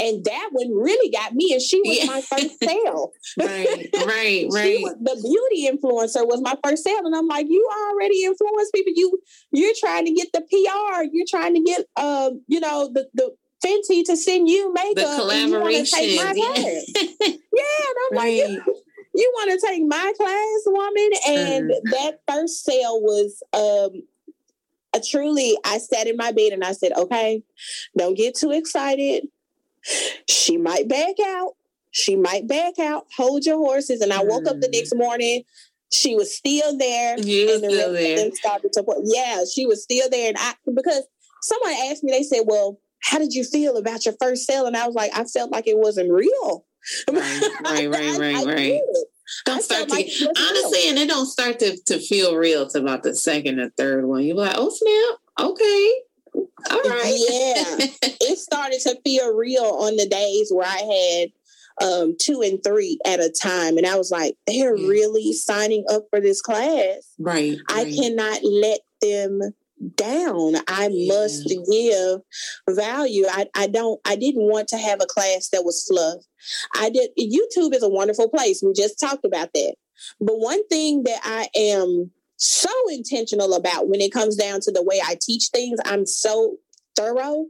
And 0.00 0.24
that 0.24 0.48
one 0.52 0.74
really 0.74 1.10
got 1.10 1.34
me, 1.34 1.52
and 1.52 1.60
she 1.60 1.80
was 1.82 1.98
yeah. 1.98 2.06
my 2.06 2.20
first 2.22 2.58
sale. 2.62 3.12
right, 3.38 3.88
right, 4.06 4.46
right. 4.52 4.78
Was, 4.80 4.94
the 5.00 5.16
beauty 5.22 5.68
influencer 5.68 6.26
was 6.26 6.40
my 6.40 6.56
first 6.64 6.84
sale, 6.84 7.04
and 7.04 7.14
I'm 7.14 7.26
like, 7.26 7.46
you 7.48 7.68
already 7.90 8.24
influence 8.24 8.70
people. 8.74 8.94
You 8.96 9.18
you're 9.52 9.74
trying 9.78 10.06
to 10.06 10.12
get 10.12 10.32
the 10.32 10.40
PR. 10.40 11.04
You're 11.12 11.26
trying 11.28 11.54
to 11.54 11.60
get, 11.60 11.86
uh, 11.96 12.30
you 12.48 12.60
know, 12.60 12.90
the 12.92 13.08
the 13.12 13.34
Fenty 13.64 14.02
to 14.06 14.16
send 14.16 14.48
you 14.48 14.72
makeup. 14.72 14.96
The 14.96 15.16
collaboration. 15.16 15.98
And 15.98 16.10
you 16.10 16.18
take 16.18 16.26
my 16.26 16.32
class. 16.32 16.84
yeah, 17.20 17.28
and 17.28 17.96
I'm 18.10 18.16
right. 18.16 18.42
like. 18.42 18.50
You, 18.50 18.82
you 19.12 19.32
want 19.34 19.60
to 19.60 19.66
take 19.66 19.82
my 19.86 20.12
class, 20.16 20.62
woman? 20.66 21.10
And 21.26 21.70
mm. 21.70 21.90
that 21.90 22.20
first 22.28 22.64
sale 22.64 23.02
was 23.02 23.42
um, 23.52 24.02
a 24.94 25.00
truly, 25.04 25.58
I 25.64 25.78
sat 25.78 26.06
in 26.06 26.16
my 26.16 26.30
bed 26.30 26.52
and 26.52 26.62
I 26.62 26.72
said, 26.72 26.92
okay, 26.96 27.42
don't 27.98 28.16
get 28.16 28.36
too 28.36 28.52
excited 28.52 29.26
she 30.28 30.56
might 30.56 30.88
back 30.88 31.14
out. 31.24 31.52
She 31.90 32.16
might 32.16 32.46
back 32.46 32.78
out. 32.78 33.06
Hold 33.16 33.44
your 33.44 33.56
horses. 33.56 34.00
And 34.00 34.12
I 34.12 34.22
woke 34.22 34.46
up 34.46 34.60
the 34.60 34.68
mm. 34.68 34.72
next 34.72 34.94
morning. 34.94 35.42
She 35.92 36.14
was 36.14 36.34
still 36.34 36.78
there. 36.78 37.18
You 37.18 37.54
and 37.54 37.64
the 37.64 37.70
still 37.70 37.92
there. 37.92 38.30
Started 38.34 38.72
to, 38.74 38.84
yeah, 39.04 39.42
she 39.52 39.66
was 39.66 39.82
still 39.82 40.08
there. 40.08 40.28
And 40.28 40.36
I 40.38 40.54
because 40.72 41.04
someone 41.42 41.72
asked 41.90 42.04
me, 42.04 42.12
they 42.12 42.22
said, 42.22 42.42
Well, 42.46 42.78
how 43.02 43.18
did 43.18 43.32
you 43.32 43.44
feel 43.44 43.76
about 43.76 44.04
your 44.04 44.14
first 44.20 44.46
sale? 44.46 44.66
And 44.66 44.76
I 44.76 44.86
was 44.86 44.94
like, 44.94 45.10
I 45.14 45.24
felt 45.24 45.50
like 45.50 45.66
it 45.66 45.78
wasn't 45.78 46.12
real. 46.12 46.64
Right, 47.12 47.42
right, 47.62 47.90
right, 47.90 48.18
right, 48.18 48.46
right. 48.46 48.80
Don't 49.44 49.62
start 49.62 49.88
to 49.88 49.94
like 49.94 50.06
get, 50.06 50.28
honestly, 50.28 50.78
real. 50.78 50.88
and 50.90 50.98
it 50.98 51.08
don't 51.08 51.26
start 51.26 51.58
to, 51.60 51.78
to 51.86 51.98
feel 51.98 52.36
real 52.36 52.66
to 52.68 52.78
about 52.78 53.02
the 53.02 53.14
second 53.14 53.60
or 53.60 53.70
third 53.76 54.06
one. 54.06 54.24
You're 54.24 54.36
like, 54.36 54.54
oh 54.56 54.70
snap, 54.70 55.48
okay, 55.48 55.92
all 56.34 56.82
right. 56.82 57.14
Yeah. 57.16 57.64
it 58.02 58.38
started 58.38 58.80
to 58.80 59.00
feel 59.04 59.34
real 59.34 59.64
on 59.64 59.96
the 59.96 60.06
days 60.06 60.52
where 60.52 60.66
I 60.66 61.28
had 61.80 61.86
um, 61.86 62.16
two 62.20 62.42
and 62.42 62.62
three 62.62 62.98
at 63.06 63.20
a 63.20 63.30
time. 63.30 63.78
And 63.78 63.86
I 63.86 63.96
was 63.96 64.10
like, 64.10 64.36
they're 64.46 64.76
yeah. 64.76 64.88
really 64.88 65.32
signing 65.32 65.84
up 65.90 66.04
for 66.10 66.20
this 66.20 66.42
class. 66.42 67.14
Right. 67.18 67.58
I 67.68 67.84
right. 67.84 67.94
cannot 67.94 68.40
let 68.42 68.80
them 69.00 69.40
down. 69.94 70.56
I 70.68 70.88
yeah. 70.92 71.14
must 71.14 71.48
give 71.48 72.20
value. 72.68 73.24
I, 73.30 73.46
I 73.54 73.66
don't 73.66 74.00
I 74.04 74.16
didn't 74.16 74.42
want 74.42 74.68
to 74.68 74.76
have 74.76 75.00
a 75.00 75.06
class 75.06 75.48
that 75.48 75.64
was 75.64 75.84
fluff. 75.84 76.22
I 76.74 76.90
did 76.90 77.10
YouTube 77.18 77.74
is 77.74 77.82
a 77.82 77.88
wonderful 77.88 78.28
place. 78.28 78.62
We 78.62 78.72
just 78.74 79.00
talked 79.00 79.24
about 79.24 79.50
that. 79.54 79.74
But 80.20 80.38
one 80.38 80.66
thing 80.68 81.04
that 81.04 81.20
I 81.24 81.48
am 81.56 82.10
so 82.40 82.70
intentional 82.90 83.54
about 83.54 83.88
when 83.88 84.00
it 84.00 84.12
comes 84.12 84.36
down 84.36 84.60
to 84.62 84.72
the 84.72 84.82
way 84.82 85.00
I 85.04 85.16
teach 85.20 85.48
things. 85.48 85.78
I'm 85.84 86.06
so 86.06 86.56
thorough, 86.96 87.46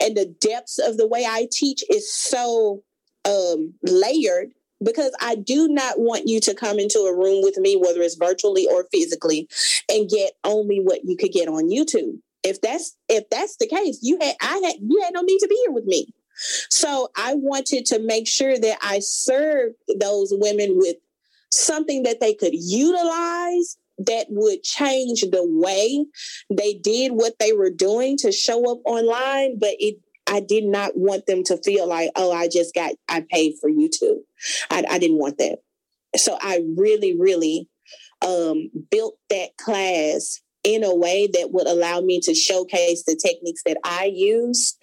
and 0.00 0.16
the 0.16 0.34
depths 0.40 0.78
of 0.78 0.96
the 0.96 1.06
way 1.06 1.24
I 1.28 1.46
teach 1.50 1.84
is 1.90 2.12
so 2.12 2.82
um, 3.24 3.74
layered 3.82 4.52
because 4.82 5.14
I 5.20 5.34
do 5.34 5.68
not 5.68 6.00
want 6.00 6.26
you 6.26 6.40
to 6.40 6.54
come 6.54 6.78
into 6.78 7.00
a 7.00 7.14
room 7.16 7.42
with 7.42 7.58
me, 7.58 7.76
whether 7.76 8.00
it's 8.00 8.16
virtually 8.16 8.66
or 8.66 8.86
physically, 8.90 9.48
and 9.88 10.08
get 10.08 10.32
only 10.44 10.78
what 10.78 11.04
you 11.04 11.16
could 11.16 11.32
get 11.32 11.48
on 11.48 11.70
YouTube. 11.70 12.18
If 12.42 12.60
that's 12.62 12.96
if 13.08 13.28
that's 13.30 13.56
the 13.56 13.68
case, 13.68 13.98
you 14.02 14.18
had 14.20 14.36
I 14.40 14.60
had 14.64 14.76
you 14.80 15.02
had 15.02 15.12
no 15.12 15.20
need 15.20 15.38
to 15.40 15.48
be 15.48 15.60
here 15.64 15.72
with 15.72 15.84
me. 15.84 16.14
So 16.70 17.08
I 17.16 17.34
wanted 17.34 17.84
to 17.86 17.98
make 17.98 18.26
sure 18.26 18.58
that 18.58 18.78
I 18.80 19.00
served 19.00 19.74
those 19.98 20.32
women 20.32 20.78
with 20.78 20.96
something 21.50 22.04
that 22.04 22.20
they 22.20 22.32
could 22.32 22.54
utilize 22.54 23.76
that 24.06 24.26
would 24.30 24.62
change 24.62 25.22
the 25.22 25.44
way 25.44 26.04
they 26.50 26.74
did 26.74 27.12
what 27.12 27.34
they 27.38 27.52
were 27.52 27.70
doing 27.70 28.16
to 28.18 28.32
show 28.32 28.70
up 28.70 28.78
online, 28.84 29.58
but 29.58 29.74
it 29.78 29.96
I 30.26 30.40
did 30.40 30.64
not 30.64 30.96
want 30.96 31.26
them 31.26 31.42
to 31.44 31.56
feel 31.56 31.88
like, 31.88 32.10
oh, 32.14 32.30
I 32.30 32.48
just 32.48 32.72
got 32.74 32.92
I 33.08 33.24
paid 33.28 33.54
for 33.60 33.68
YouTube. 33.68 34.20
I, 34.70 34.84
I 34.88 34.98
didn't 34.98 35.18
want 35.18 35.38
that. 35.38 35.58
So 36.16 36.38
I 36.40 36.60
really, 36.76 37.18
really 37.18 37.68
um, 38.24 38.70
built 38.90 39.16
that 39.28 39.56
class 39.60 40.40
in 40.62 40.84
a 40.84 40.94
way 40.94 41.28
that 41.32 41.52
would 41.52 41.66
allow 41.66 42.00
me 42.00 42.20
to 42.20 42.34
showcase 42.34 43.04
the 43.04 43.16
techniques 43.16 43.62
that 43.64 43.78
I 43.82 44.10
use 44.14 44.76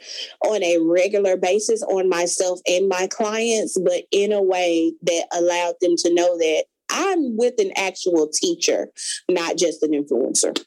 on 0.43 0.63
a 0.63 0.79
regular 0.79 1.37
basis 1.37 1.83
on 1.83 2.09
myself 2.09 2.59
and 2.67 2.89
my 2.89 3.07
clients, 3.07 3.77
but 3.77 4.03
in 4.11 4.31
a 4.31 4.41
way 4.41 4.93
that 5.03 5.27
allowed 5.33 5.75
them 5.81 5.95
to 5.97 6.13
know 6.13 6.37
that 6.37 6.65
I'm 6.89 7.37
with 7.37 7.55
an 7.59 7.71
actual 7.75 8.29
teacher, 8.29 8.89
not 9.29 9.57
just 9.57 9.83
an 9.83 9.91
influencer. 9.91 10.63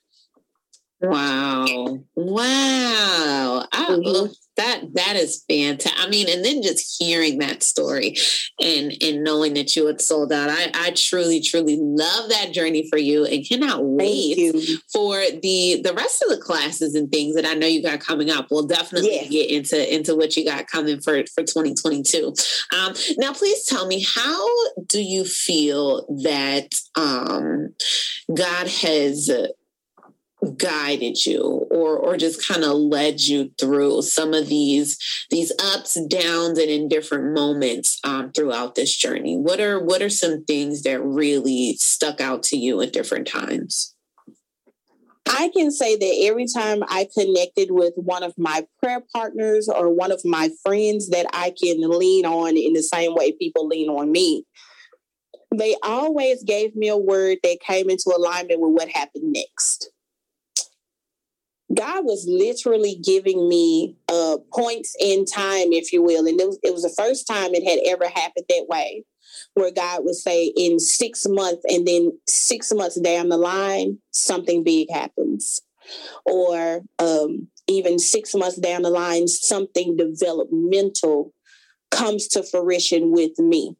Wow. 1.01 1.98
Wow. 2.14 3.66
I 3.72 3.86
mm-hmm. 3.88 4.02
love 4.02 4.30
that. 4.60 4.94
That 4.94 5.16
is 5.16 5.44
fantastic. 5.48 5.98
I 5.98 6.08
mean, 6.08 6.28
and 6.28 6.44
then 6.44 6.62
just 6.62 6.96
hearing 7.00 7.38
that 7.38 7.62
story 7.62 8.16
and 8.60 8.92
and 9.02 9.24
knowing 9.24 9.54
that 9.54 9.74
you 9.74 9.86
had 9.86 10.00
sold 10.00 10.32
out. 10.32 10.50
I, 10.50 10.70
I 10.74 10.90
truly, 10.90 11.40
truly 11.40 11.78
love 11.80 12.30
that 12.30 12.52
journey 12.52 12.88
for 12.88 12.98
you 12.98 13.24
and 13.24 13.46
cannot 13.46 13.84
wait 13.84 14.36
for 14.92 15.16
the 15.42 15.80
the 15.82 15.94
rest 15.94 16.22
of 16.22 16.30
the 16.30 16.42
classes 16.42 16.94
and 16.94 17.10
things 17.10 17.34
that 17.34 17.46
I 17.46 17.54
know 17.54 17.66
you 17.66 17.82
got 17.82 18.00
coming 18.00 18.30
up. 18.30 18.48
We'll 18.50 18.66
definitely 18.66 19.16
yeah. 19.16 19.28
get 19.28 19.50
into 19.50 19.94
into 19.94 20.14
what 20.16 20.36
you 20.36 20.44
got 20.44 20.66
coming 20.66 21.00
for, 21.00 21.24
for 21.34 21.42
2022. 21.42 22.34
Um, 22.76 22.94
now 23.18 23.32
please 23.32 23.64
tell 23.66 23.86
me 23.86 24.04
how 24.14 24.46
do 24.86 25.02
you 25.02 25.24
feel 25.24 26.06
that 26.22 26.74
um 26.96 27.74
God 28.34 28.68
has 28.68 29.30
guided 30.56 31.24
you 31.26 31.66
or 31.70 31.96
or 31.96 32.16
just 32.16 32.46
kind 32.46 32.64
of 32.64 32.72
led 32.72 33.20
you 33.20 33.50
through 33.60 34.02
some 34.02 34.32
of 34.32 34.48
these 34.48 34.98
these 35.30 35.52
ups 35.62 35.98
downs 36.08 36.58
and 36.58 36.70
in 36.70 36.88
different 36.88 37.34
moments 37.34 37.98
um, 38.04 38.32
throughout 38.32 38.74
this 38.74 38.94
journey. 38.96 39.36
What 39.36 39.60
are 39.60 39.82
what 39.82 40.02
are 40.02 40.08
some 40.08 40.44
things 40.44 40.82
that 40.82 41.02
really 41.02 41.74
stuck 41.74 42.20
out 42.20 42.42
to 42.44 42.56
you 42.56 42.80
at 42.80 42.92
different 42.92 43.26
times? 43.26 43.94
I 45.28 45.50
can 45.54 45.70
say 45.70 45.96
that 45.96 46.26
every 46.26 46.46
time 46.46 46.82
I 46.88 47.06
connected 47.16 47.68
with 47.70 47.92
one 47.96 48.22
of 48.22 48.34
my 48.36 48.66
prayer 48.82 49.02
partners 49.14 49.68
or 49.68 49.92
one 49.92 50.10
of 50.10 50.22
my 50.24 50.50
friends 50.64 51.10
that 51.10 51.26
I 51.32 51.54
can 51.62 51.88
lean 51.88 52.24
on 52.24 52.56
in 52.56 52.72
the 52.72 52.82
same 52.82 53.14
way 53.14 53.32
people 53.32 53.68
lean 53.68 53.90
on 53.90 54.10
me, 54.10 54.44
they 55.54 55.76
always 55.82 56.42
gave 56.42 56.74
me 56.74 56.88
a 56.88 56.96
word 56.96 57.38
that 57.42 57.58
came 57.64 57.90
into 57.90 58.12
alignment 58.16 58.60
with 58.60 58.72
what 58.72 58.88
happened 58.88 59.32
next 59.32 59.90
God 61.72 62.05
was 62.05 62.26
literally 62.28 63.01
giving 63.05 63.48
me 63.48 63.97
uh, 64.09 64.38
points 64.52 64.97
in 64.98 65.24
time, 65.24 65.72
if 65.72 65.92
you 65.92 66.02
will. 66.02 66.26
And 66.26 66.40
it 66.40 66.47
was, 66.47 66.59
it 66.62 66.72
was 66.72 66.82
the 66.82 66.94
first 67.02 67.26
time 67.26 67.55
it 67.55 67.62
had 67.62 67.78
ever 67.86 68.09
happened 68.09 68.47
that 68.48 68.66
way, 68.68 69.05
where 69.55 69.70
God 69.70 70.01
would 70.02 70.16
say, 70.16 70.52
in 70.56 70.80
six 70.80 71.26
months, 71.28 71.62
and 71.68 71.86
then 71.86 72.12
six 72.26 72.72
months 72.72 72.98
down 73.01 73.28
the 73.28 73.36
line, 73.36 73.98
something 74.10 74.64
big 74.64 74.90
happens. 74.90 75.60
Or 76.26 76.80
um, 76.98 77.48
even 77.68 77.98
six 77.98 78.34
months 78.34 78.59
down 78.59 78.82
the 78.82 78.90
line, 78.90 79.28
something 79.28 79.97
developmental 79.97 81.32
comes 81.90 82.26
to 82.28 82.42
fruition 82.42 83.12
with 83.12 83.38
me. 83.38 83.76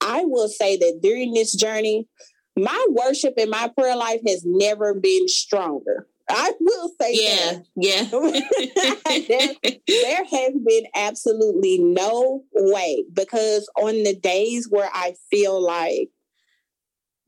I 0.00 0.24
will 0.24 0.48
say 0.48 0.76
that 0.76 1.00
during 1.02 1.34
this 1.34 1.52
journey, 1.52 2.08
my 2.56 2.86
worship 2.90 3.34
and 3.38 3.50
my 3.50 3.70
prayer 3.76 3.96
life 3.96 4.20
has 4.26 4.42
never 4.44 4.94
been 4.94 5.28
stronger. 5.28 6.06
I 6.30 6.52
will 6.60 6.90
say 7.00 7.12
yeah, 7.14 7.52
that. 7.52 7.66
Yeah. 7.76 8.04
there, 9.28 9.74
there 9.86 10.24
has 10.24 10.52
been 10.64 10.84
absolutely 10.94 11.78
no 11.78 12.44
way 12.54 13.04
because 13.12 13.68
on 13.76 14.02
the 14.02 14.14
days 14.14 14.68
where 14.68 14.90
I 14.92 15.14
feel 15.30 15.60
like 15.64 16.10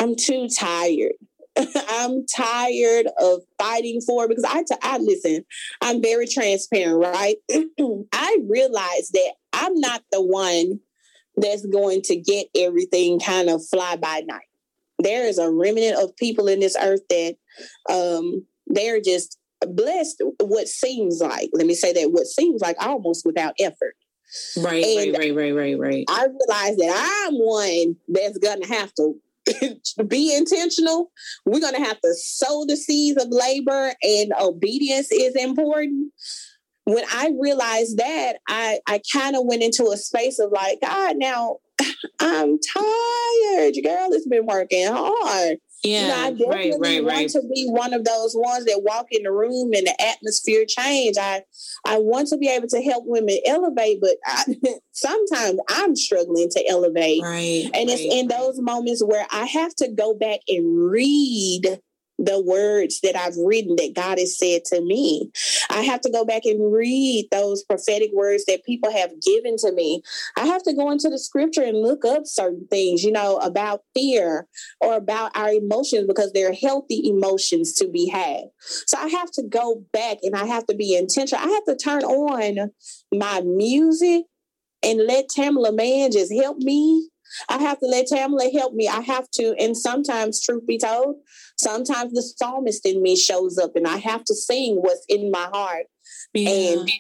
I'm 0.01 0.17
too 0.17 0.49
tired, 0.49 1.13
I'm 1.89 2.27
tired 2.27 3.07
of 3.21 3.43
fighting 3.59 4.01
for 4.01 4.29
because 4.29 4.45
I, 4.45 4.63
t- 4.63 4.75
I 4.83 4.99
listen, 4.99 5.45
I'm 5.81 6.03
very 6.03 6.27
transparent, 6.27 6.99
right? 6.99 7.37
I 8.13 8.39
realize 8.49 9.11
that 9.13 9.33
I'm 9.53 9.79
not 9.79 10.03
the 10.11 10.23
one 10.23 10.81
that's 11.37 11.67
going 11.67 12.03
to 12.03 12.17
get 12.17 12.47
everything 12.57 13.21
kind 13.21 13.49
of 13.49 13.67
fly 13.67 13.97
by 13.97 14.23
night. 14.27 14.47
There 14.99 15.27
is 15.27 15.39
a 15.39 15.51
remnant 15.51 15.99
of 15.99 16.17
people 16.17 16.49
in 16.49 16.61
this 16.61 16.77
earth 16.81 17.03
that 17.09 17.37
um, 17.91 18.47
they're 18.67 19.01
just 19.01 19.39
blessed 19.67 20.23
what 20.41 20.69
seems 20.69 21.21
like. 21.21 21.51
Let 21.53 21.67
me 21.67 21.75
say 21.75 21.93
that 21.93 22.13
what 22.13 22.27
seems 22.27 22.61
like 22.61 22.77
almost 22.81 23.25
without 23.25 23.55
effort. 23.59 23.97
Right 24.57 24.85
and 24.85 25.19
right 25.19 25.35
right 25.35 25.55
right 25.55 25.55
right. 25.55 25.79
Right 25.79 26.05
i 26.09 26.25
realize 26.25 26.77
that 26.79 27.27
i'm 27.29 27.35
one 27.35 27.97
that's 28.09 28.39
gonna 28.39 28.67
have 28.67 28.91
to 28.95 29.21
be 30.07 30.35
intentional. 30.35 31.11
We're 31.45 31.61
gonna 31.61 31.85
have 31.85 32.01
to 32.01 32.15
sow 32.15 32.65
the 32.67 32.77
seeds 32.77 33.23
of 33.23 33.29
labor 33.31 33.93
and 34.03 34.33
obedience 34.41 35.11
is 35.13 35.35
important. 35.37 36.13
When 36.85 37.05
i 37.13 37.31
realized 37.39 37.99
that 37.99 38.39
i 38.49 38.79
i 38.87 39.01
kind 39.13 39.37
of 39.37 39.45
went 39.45 39.63
into 39.63 39.91
a 39.91 39.97
space 39.97 40.39
of 40.39 40.51
like 40.51 40.81
god 40.81 41.17
now 41.19 41.59
i'm 42.21 42.59
tired 42.59 43.75
girl. 43.85 44.13
It's 44.13 44.27
been 44.27 44.47
working 44.47 44.89
hard 44.89 45.59
yeah, 45.83 46.01
you 46.01 46.09
know, 46.09 46.15
I 46.15 46.31
definitely 46.31 46.71
right, 46.71 46.81
right, 46.81 47.05
want 47.05 47.17
right. 47.17 47.29
to 47.31 47.43
be 47.53 47.67
one 47.67 47.93
of 47.93 48.05
those 48.05 48.35
ones 48.37 48.67
that 48.67 48.83
walk 48.85 49.07
in 49.11 49.25
the 49.25 49.33
room 49.33 49.73
and 49.75 49.87
the 49.87 49.95
atmosphere 50.01 50.65
change. 50.67 51.17
I 51.21 51.43
I 51.85 51.99
want 51.99 52.29
to 52.29 52.39
be 52.39 52.49
able 52.49 52.69
to 52.69 52.83
help 52.83 53.05
women 53.07 53.39
elevate, 53.47 54.01
but 54.01 54.17
I, 54.25 54.45
sometimes 54.93 55.59
I'm 55.69 55.97
struggling 55.97 56.49
to 56.51 56.69
elevate. 56.69 57.23
Right, 57.23 57.69
and 57.75 57.91
it's 57.91 58.01
in 58.01 58.29
those 58.29 58.61
moments 58.61 59.03
where 59.05 59.27
I 59.33 59.47
have 59.47 59.75
to 59.77 59.89
go 59.89 60.15
back 60.15 60.41
and 60.49 60.91
read 60.91 61.81
the 62.25 62.41
words 62.41 63.01
that 63.01 63.17
I've 63.17 63.37
written 63.37 63.77
that 63.77 63.95
God 63.95 64.19
has 64.19 64.39
said 64.39 64.65
to 64.67 64.81
me. 64.81 65.31
I 65.71 65.83
have 65.83 66.01
to 66.03 66.11
go 66.11 66.25
back 66.25 66.45
and 66.45 66.73
read 66.73 67.29
those 67.33 67.65
prophetic 67.65 68.11
words 68.13 68.45
that 68.47 68.65
people 68.65 68.93
have 68.93 69.11
given 69.21 69.57
to 69.59 69.73
me. 69.73 70.03
I 70.37 70.47
have 70.47 70.63
to 70.65 70.73
go 70.73 70.91
into 70.91 71.09
the 71.09 71.19
scripture 71.19 71.63
and 71.63 71.83
look 71.83 72.05
up 72.05 72.23
certain 72.27 72.67
things, 72.69 73.03
you 73.03 73.11
know, 73.11 73.39
about 73.39 73.81
fear 73.95 74.47
or 74.81 74.97
about 74.97 75.37
our 75.37 75.51
emotions 75.51 76.07
because 76.07 76.33
they're 76.33 76.55
healthy 76.55 77.09
emotions 77.09 77.75
to 77.75 77.89
be 77.89 78.09
had. 78.09 78.45
So 78.87 78.99
I 78.99 79.09
have 79.09 79.33
to 79.33 79.43
go 79.43 79.85
back 79.93 80.19
and 80.23 80.37
I 80.37 80.47
have 80.47 80.67
to 80.67 80.75
be 80.75 80.97
intentional. 80.97 81.45
I 81.45 81.51
have 81.51 81.65
to 81.65 81.77
turn 81.77 82.05
on 82.05 82.71
my 83.13 83.41
music 83.41 84.25
and 84.85 85.01
let 85.07 85.29
Tamela 85.29 85.75
Mann 85.75 86.13
just 86.13 86.33
help 86.33 86.59
me 86.59 87.09
I 87.49 87.59
have 87.59 87.79
to 87.81 87.87
let 87.87 88.07
Tamela 88.09 88.53
help 88.53 88.75
me. 88.75 88.89
I 88.89 89.01
have 89.01 89.31
to, 89.33 89.55
and 89.59 89.77
sometimes, 89.77 90.43
truth 90.43 90.67
be 90.67 90.79
told, 90.79 91.17
sometimes 91.63 92.13
the 92.13 92.23
psalmist 92.23 92.87
in 92.87 93.03
me 93.03 93.17
shows 93.17 93.59
up 93.59 93.77
and 93.77 93.87
I 93.87 93.97
have 93.99 94.25
to 94.25 94.35
sing 94.35 94.77
what's 94.77 95.05
in 95.09 95.31
my 95.31 95.49
heart 95.53 95.87
yeah. 96.35 96.51
and 96.51 96.91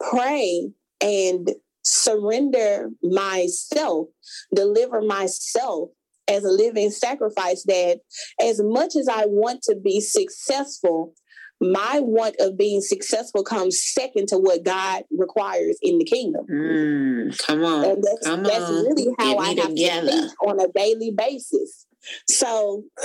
pray 0.00 0.70
and 1.02 1.50
surrender 1.82 2.90
myself, 3.02 4.08
deliver 4.54 5.02
myself 5.02 5.90
as 6.28 6.44
a 6.44 6.50
living 6.50 6.90
sacrifice 6.90 7.64
that 7.64 8.00
as 8.40 8.60
much 8.62 8.96
as 8.96 9.08
I 9.08 9.26
want 9.26 9.62
to 9.64 9.76
be 9.76 10.00
successful, 10.00 11.14
my 11.60 12.00
want 12.00 12.36
of 12.40 12.58
being 12.58 12.80
successful 12.80 13.44
comes 13.44 13.82
second 13.82 14.28
to 14.28 14.38
what 14.38 14.64
God 14.64 15.04
requires 15.10 15.78
in 15.82 15.98
the 15.98 16.04
kingdom. 16.04 16.46
Mm, 16.50 17.38
come 17.38 17.64
on. 17.64 17.84
And 17.84 18.04
that's, 18.04 18.26
come 18.26 18.42
that's 18.42 18.64
on. 18.64 18.84
really 18.84 19.14
how 19.18 19.34
Get 19.34 19.40
I 19.40 19.48
have 19.48 19.68
together. 19.68 20.06
to 20.06 20.12
think 20.12 20.32
on 20.46 20.60
a 20.60 20.68
daily 20.74 21.12
basis. 21.16 21.86
So 22.28 22.84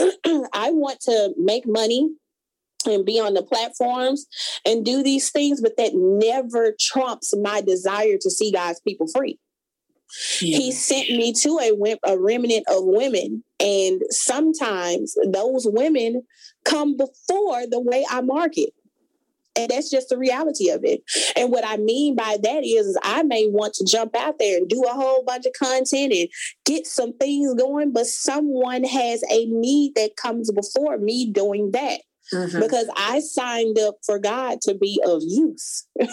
I 0.53 0.71
want 0.71 0.99
to 1.01 1.33
make 1.37 1.67
money 1.67 2.09
and 2.85 3.05
be 3.05 3.19
on 3.19 3.33
the 3.33 3.43
platforms 3.43 4.25
and 4.65 4.85
do 4.85 5.03
these 5.03 5.31
things, 5.31 5.61
but 5.61 5.77
that 5.77 5.91
never 5.93 6.73
trumps 6.79 7.33
my 7.37 7.61
desire 7.61 8.17
to 8.21 8.29
see 8.29 8.51
God's 8.51 8.79
people 8.81 9.07
free. 9.07 9.37
He 10.39 10.71
sent 10.71 11.09
me 11.09 11.33
to 11.33 11.59
a, 11.59 12.11
a 12.11 12.19
remnant 12.19 12.65
of 12.67 12.83
women, 12.83 13.43
and 13.59 14.01
sometimes 14.09 15.15
those 15.27 15.67
women 15.67 16.23
come 16.65 16.97
before 16.97 17.67
the 17.67 17.79
way 17.79 18.05
I 18.09 18.21
market. 18.21 18.71
And 19.55 19.69
that's 19.69 19.89
just 19.89 20.09
the 20.09 20.17
reality 20.17 20.69
of 20.69 20.81
it. 20.83 21.01
And 21.35 21.51
what 21.51 21.65
I 21.65 21.77
mean 21.77 22.15
by 22.15 22.37
that 22.41 22.63
is, 22.63 22.87
is 22.87 22.97
I 23.03 23.23
may 23.23 23.47
want 23.47 23.73
to 23.75 23.85
jump 23.85 24.15
out 24.15 24.39
there 24.39 24.57
and 24.57 24.69
do 24.69 24.83
a 24.83 24.93
whole 24.93 25.23
bunch 25.23 25.45
of 25.45 25.53
content 25.53 26.13
and 26.13 26.29
get 26.65 26.87
some 26.87 27.13
things 27.17 27.53
going, 27.55 27.91
but 27.91 28.05
someone 28.05 28.83
has 28.83 29.23
a 29.29 29.45
need 29.45 29.93
that 29.95 30.15
comes 30.15 30.51
before 30.51 30.97
me 30.97 31.31
doing 31.31 31.71
that. 31.71 32.01
Mhm. 32.33 32.59
Because 32.59 32.87
I 32.95 33.21
signed 33.21 33.79
up 33.79 33.97
for 34.05 34.19
God 34.19 34.61
to 34.61 34.75
be 34.75 35.01
of 35.05 35.23
use. 35.25 35.85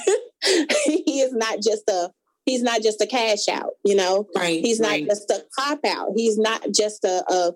he 0.85 1.21
is 1.21 1.33
not 1.33 1.61
just 1.63 1.89
a 1.89 2.11
he's 2.47 2.63
not 2.63 2.81
just 2.81 3.03
a 3.03 3.07
cash 3.07 3.49
out, 3.49 3.73
you 3.85 3.95
know. 3.95 4.27
Right. 4.35 4.65
He's 4.65 4.81
not 4.81 4.91
right. 4.91 5.07
just 5.07 5.31
a 5.31 5.45
pop 5.59 5.81
out. 5.85 6.13
He's 6.17 6.39
not 6.39 6.67
just 6.73 7.05
a, 7.05 7.25
a, 7.29 7.53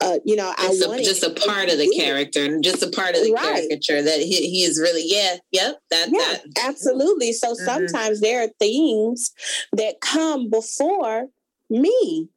a 0.00 0.20
you 0.24 0.36
know. 0.36 0.52
Just 0.58 0.82
I 0.82 0.94
a, 0.94 1.02
just 1.02 1.22
a 1.22 1.30
part 1.30 1.70
of 1.70 1.78
the 1.78 1.90
character 1.96 2.44
and 2.44 2.62
just 2.62 2.82
a 2.82 2.90
part 2.90 3.14
of 3.14 3.22
the 3.22 3.32
Right. 3.32 3.68
caricature 3.68 4.02
that 4.02 4.20
he, 4.20 4.48
he 4.48 4.62
is 4.62 4.78
really 4.78 5.04
yeah 5.04 5.36
yep 5.52 5.78
that 5.90 6.08
Yeah, 6.10 6.38
that 6.54 6.68
absolutely. 6.68 7.32
So 7.32 7.52
Mhm. 7.52 7.56
sometimes 7.56 8.20
there 8.20 8.42
are 8.44 8.50
things 8.58 9.32
that 9.72 10.00
come 10.00 10.50
before 10.50 11.28
me. 11.70 12.28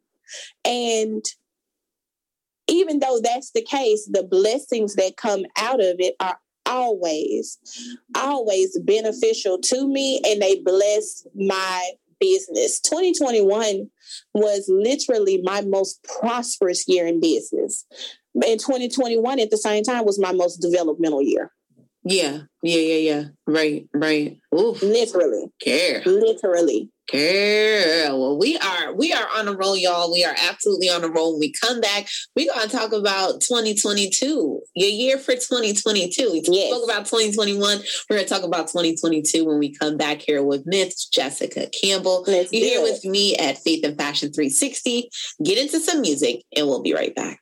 And 0.64 1.24
even 2.68 3.00
though 3.00 3.20
that's 3.20 3.50
the 3.50 3.62
case, 3.62 4.08
the 4.10 4.22
blessings 4.22 4.94
that 4.94 5.16
come 5.16 5.44
out 5.56 5.80
of 5.80 5.96
it 5.98 6.14
are 6.20 6.38
always, 6.66 7.58
always 8.14 8.78
beneficial 8.80 9.58
to 9.58 9.88
me 9.88 10.20
and 10.24 10.40
they 10.40 10.56
bless 10.60 11.26
my 11.34 11.90
business. 12.20 12.80
2021 12.80 13.88
was 14.34 14.66
literally 14.68 15.40
my 15.42 15.62
most 15.62 16.04
prosperous 16.04 16.84
year 16.86 17.06
in 17.06 17.20
business. 17.20 17.84
And 18.34 18.60
2021 18.60 19.40
at 19.40 19.50
the 19.50 19.56
same 19.56 19.82
time 19.82 20.04
was 20.04 20.20
my 20.20 20.32
most 20.32 20.58
developmental 20.58 21.22
year. 21.22 21.52
Yeah 22.10 22.38
yeah 22.62 22.78
yeah 22.78 22.96
yeah 23.10 23.24
right 23.46 23.86
right 23.94 24.38
Oof. 24.58 24.82
Literally. 24.82 25.46
care 25.62 26.02
Literally. 26.04 26.90
Care. 27.10 28.14
well, 28.14 28.38
we 28.38 28.56
are 28.58 28.94
we 28.94 29.12
are 29.12 29.26
on 29.36 29.48
a 29.48 29.52
roll, 29.52 29.76
y'all. 29.76 30.12
We 30.12 30.24
are 30.24 30.34
absolutely 30.48 30.88
on 30.88 31.02
a 31.02 31.08
roll. 31.08 31.32
When 31.32 31.40
we 31.40 31.52
come 31.60 31.80
back, 31.80 32.06
we're 32.36 32.52
gonna 32.54 32.68
talk 32.68 32.92
about 32.92 33.40
2022, 33.40 34.60
your 34.76 34.88
year 34.88 35.18
for 35.18 35.32
2022. 35.34 36.30
We 36.30 36.42
Yes. 36.46 36.70
spoke 36.70 36.84
about 36.84 37.06
2021. 37.06 37.82
We're 38.08 38.16
gonna 38.16 38.28
talk 38.28 38.44
about 38.44 38.68
2022 38.68 39.44
when 39.44 39.58
we 39.58 39.74
come 39.74 39.96
back 39.96 40.22
here 40.22 40.44
with 40.44 40.62
Myths, 40.66 41.08
Jessica 41.08 41.68
Campbell. 41.82 42.22
Let's 42.28 42.52
You're 42.52 42.64
here 42.64 42.80
it. 42.80 42.82
with 42.84 43.04
me 43.04 43.36
at 43.36 43.58
Faith 43.58 43.84
and 43.84 43.96
Fashion 43.98 44.32
360. 44.32 45.10
Get 45.44 45.58
into 45.58 45.80
some 45.80 46.00
music, 46.02 46.44
and 46.56 46.68
we'll 46.68 46.82
be 46.82 46.94
right 46.94 47.14
back. 47.14 47.40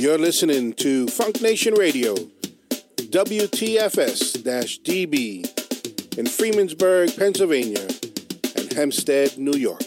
You're 0.00 0.16
listening 0.16 0.72
to 0.76 1.06
Funk 1.08 1.42
Nation 1.42 1.74
Radio, 1.74 2.14
WTFS-DB 2.14 3.28
in 6.16 6.24
Freemansburg, 6.24 7.18
Pennsylvania, 7.18 7.86
and 8.56 8.72
Hempstead, 8.72 9.36
New 9.36 9.58
York. 9.58 9.82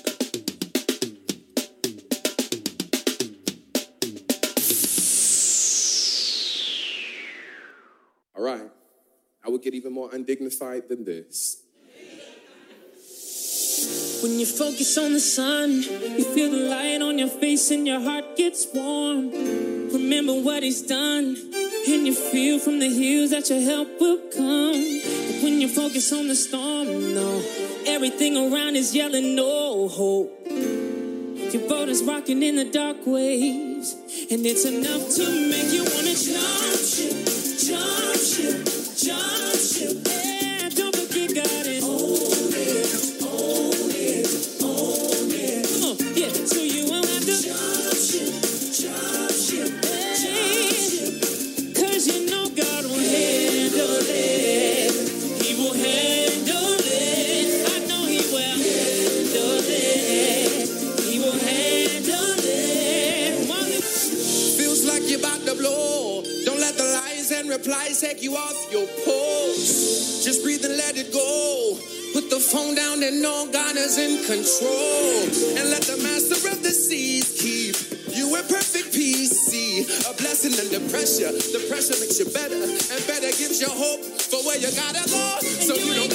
All 8.36 8.44
right. 8.44 8.70
I 9.44 9.50
would 9.50 9.64
get 9.64 9.74
even 9.74 9.94
more 9.94 10.12
undignified 10.14 10.90
than 10.90 11.06
this. 11.06 11.64
When 14.22 14.38
you 14.40 14.46
focus 14.46 14.96
on 15.00 15.14
the 15.14 15.20
sun, 15.20 15.72
you 15.72 16.24
feel 16.24 16.52
the 16.52 16.70
light 16.70 17.02
on 17.02 17.18
your 17.18 17.30
face 17.30 17.72
and 17.72 17.88
your 17.88 18.00
heart 18.00 18.38
gets 18.38 18.68
warm. 18.72 19.83
Remember 19.94 20.34
what 20.34 20.64
he's 20.64 20.82
done. 20.82 21.38
And 21.88 22.08
you 22.08 22.14
feel 22.14 22.60
from 22.60 22.80
the 22.80 22.90
hills 22.90 23.32
that 23.32 23.50
your 23.50 23.62
help 23.62 24.00
will 24.00 24.18
come. 24.36 25.02
But 25.28 25.44
when 25.44 25.62
you 25.62 25.68
focus 25.68 26.12
on 26.12 26.28
the 26.28 26.36
storm, 26.36 27.14
no, 27.14 27.44
everything 27.86 28.36
around 28.36 28.76
is 28.76 28.96
yelling 28.96 29.36
no 29.36 29.88
hope. 29.88 30.32
Your 31.54 31.70
boat 31.70 31.90
is 31.90 32.04
rocking 32.04 32.42
in 32.42 32.56
the 32.56 32.66
dark 32.66 32.98
waves, 33.06 33.94
and 34.32 34.46
it's 34.46 34.66
enough 34.66 35.10
to 35.16 35.50
make 35.50 35.72
you 35.72 35.84
wanna 35.84 36.16
jump 36.16 37.23
replies 67.54 68.02
take 68.02 68.24
you 68.24 68.36
off 68.36 68.72
your 68.72 68.88
post. 69.06 70.26
Just 70.26 70.44
breathe 70.44 70.66
and 70.66 70.78
let 70.78 70.98
it 70.98 71.14
go. 71.14 71.78
Put 72.14 72.30
the 72.30 72.40
phone 72.40 72.76
down 72.76 73.02
and 73.04 73.22
know 73.22 73.50
God 73.52 73.76
is 73.76 73.98
in 73.98 74.26
control. 74.26 75.22
And 75.58 75.70
let 75.70 75.86
the 75.86 75.98
master 76.02 76.38
of 76.50 76.62
the 76.64 76.74
seas 76.74 77.38
keep 77.38 77.78
you 78.14 78.30
in 78.36 78.46
perfect 78.46 78.94
peace. 78.94 79.34
See 79.50 79.82
a 79.82 80.14
blessing 80.18 80.54
under 80.58 80.82
pressure. 80.90 81.30
The 81.34 81.66
pressure 81.70 81.98
makes 82.02 82.18
you 82.22 82.30
better, 82.30 82.58
and 82.58 83.02
better 83.10 83.30
gives 83.38 83.62
you 83.62 83.70
hope 83.70 84.02
for 84.02 84.42
where 84.46 84.58
you 84.58 84.70
gotta 84.74 85.02
go. 85.10 85.26
So 85.62 85.74
you 85.74 85.94
don't 85.94 86.13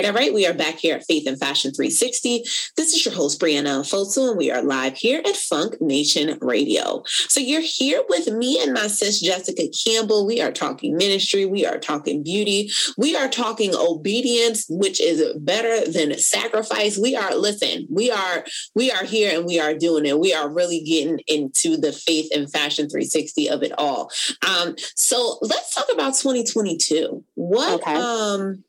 right, 0.00 0.08
all 0.08 0.14
right. 0.14 0.32
We 0.32 0.46
are 0.46 0.54
back 0.54 0.78
here 0.78 0.96
at 0.96 1.04
Faith 1.06 1.26
and 1.26 1.38
Fashion 1.38 1.72
360. 1.72 2.42
This 2.76 2.94
is 2.94 3.04
your 3.04 3.14
host, 3.14 3.38
Brianna 3.38 3.80
Fosu, 3.82 4.30
and 4.30 4.38
we 4.38 4.50
are 4.50 4.62
live 4.62 4.96
here 4.96 5.20
at 5.26 5.36
Funk 5.36 5.78
Nation 5.80 6.38
Radio. 6.40 7.02
So 7.06 7.38
you're 7.40 7.60
here 7.60 8.02
with 8.08 8.28
me 8.28 8.62
and 8.62 8.72
my 8.72 8.86
sis, 8.86 9.20
Jessica 9.20 9.64
Campbell. 9.84 10.26
We 10.26 10.40
are 10.40 10.52
talking 10.52 10.96
ministry. 10.96 11.44
We 11.44 11.66
are 11.66 11.78
talking 11.78 12.22
beauty. 12.22 12.70
We 12.96 13.14
are 13.14 13.28
talking 13.28 13.74
obedience, 13.74 14.64
which 14.70 15.00
is 15.02 15.22
better 15.38 15.90
than 15.90 16.18
sacrifice. 16.18 16.96
We 16.96 17.14
are, 17.14 17.34
listen, 17.34 17.86
we 17.90 18.10
are, 18.10 18.44
we 18.74 18.90
are 18.90 19.04
here 19.04 19.36
and 19.36 19.44
we 19.46 19.60
are 19.60 19.74
doing 19.74 20.06
it. 20.06 20.18
We 20.18 20.32
are 20.32 20.48
really 20.48 20.80
getting 20.80 21.20
into 21.26 21.76
the 21.76 21.92
Faith 21.92 22.30
and 22.34 22.50
Fashion 22.50 22.88
360 22.88 23.50
of 23.50 23.62
it 23.62 23.72
all. 23.76 24.10
Um, 24.48 24.76
so 24.94 25.38
let's 25.42 25.74
talk 25.74 25.92
about 25.92 26.14
2022. 26.14 27.22
What, 27.34 27.80
Okay. 27.82 27.94
um, 27.94 28.64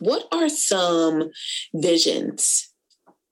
what 0.00 0.26
are 0.32 0.48
some 0.48 1.30
visions 1.74 2.72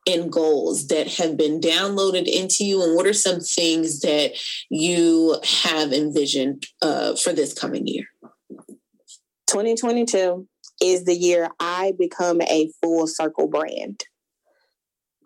and 0.06 0.30
goals 0.30 0.88
that 0.88 1.08
have 1.14 1.36
been 1.36 1.60
downloaded 1.60 2.26
into 2.26 2.64
you 2.64 2.82
and 2.82 2.94
what 2.94 3.06
are 3.06 3.14
some 3.14 3.40
things 3.40 4.00
that 4.00 4.32
you 4.68 5.38
have 5.62 5.92
envisioned 5.92 6.66
uh, 6.82 7.16
for 7.16 7.32
this 7.32 7.54
coming 7.54 7.86
year 7.86 8.04
2022 9.48 10.46
is 10.82 11.04
the 11.04 11.14
year 11.14 11.48
I 11.60 11.92
become 11.98 12.42
a 12.42 12.70
full 12.82 13.06
circle 13.06 13.48
brand. 13.48 14.04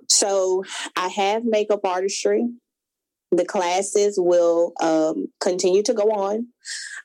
So 0.09 0.65
I 0.97 1.09
have 1.09 1.45
makeup 1.45 1.81
artistry. 1.85 2.49
The 3.31 3.45
classes 3.45 4.19
will 4.19 4.73
um, 4.81 5.27
continue 5.41 5.83
to 5.83 5.95
go 5.95 6.11
on. 6.11 6.49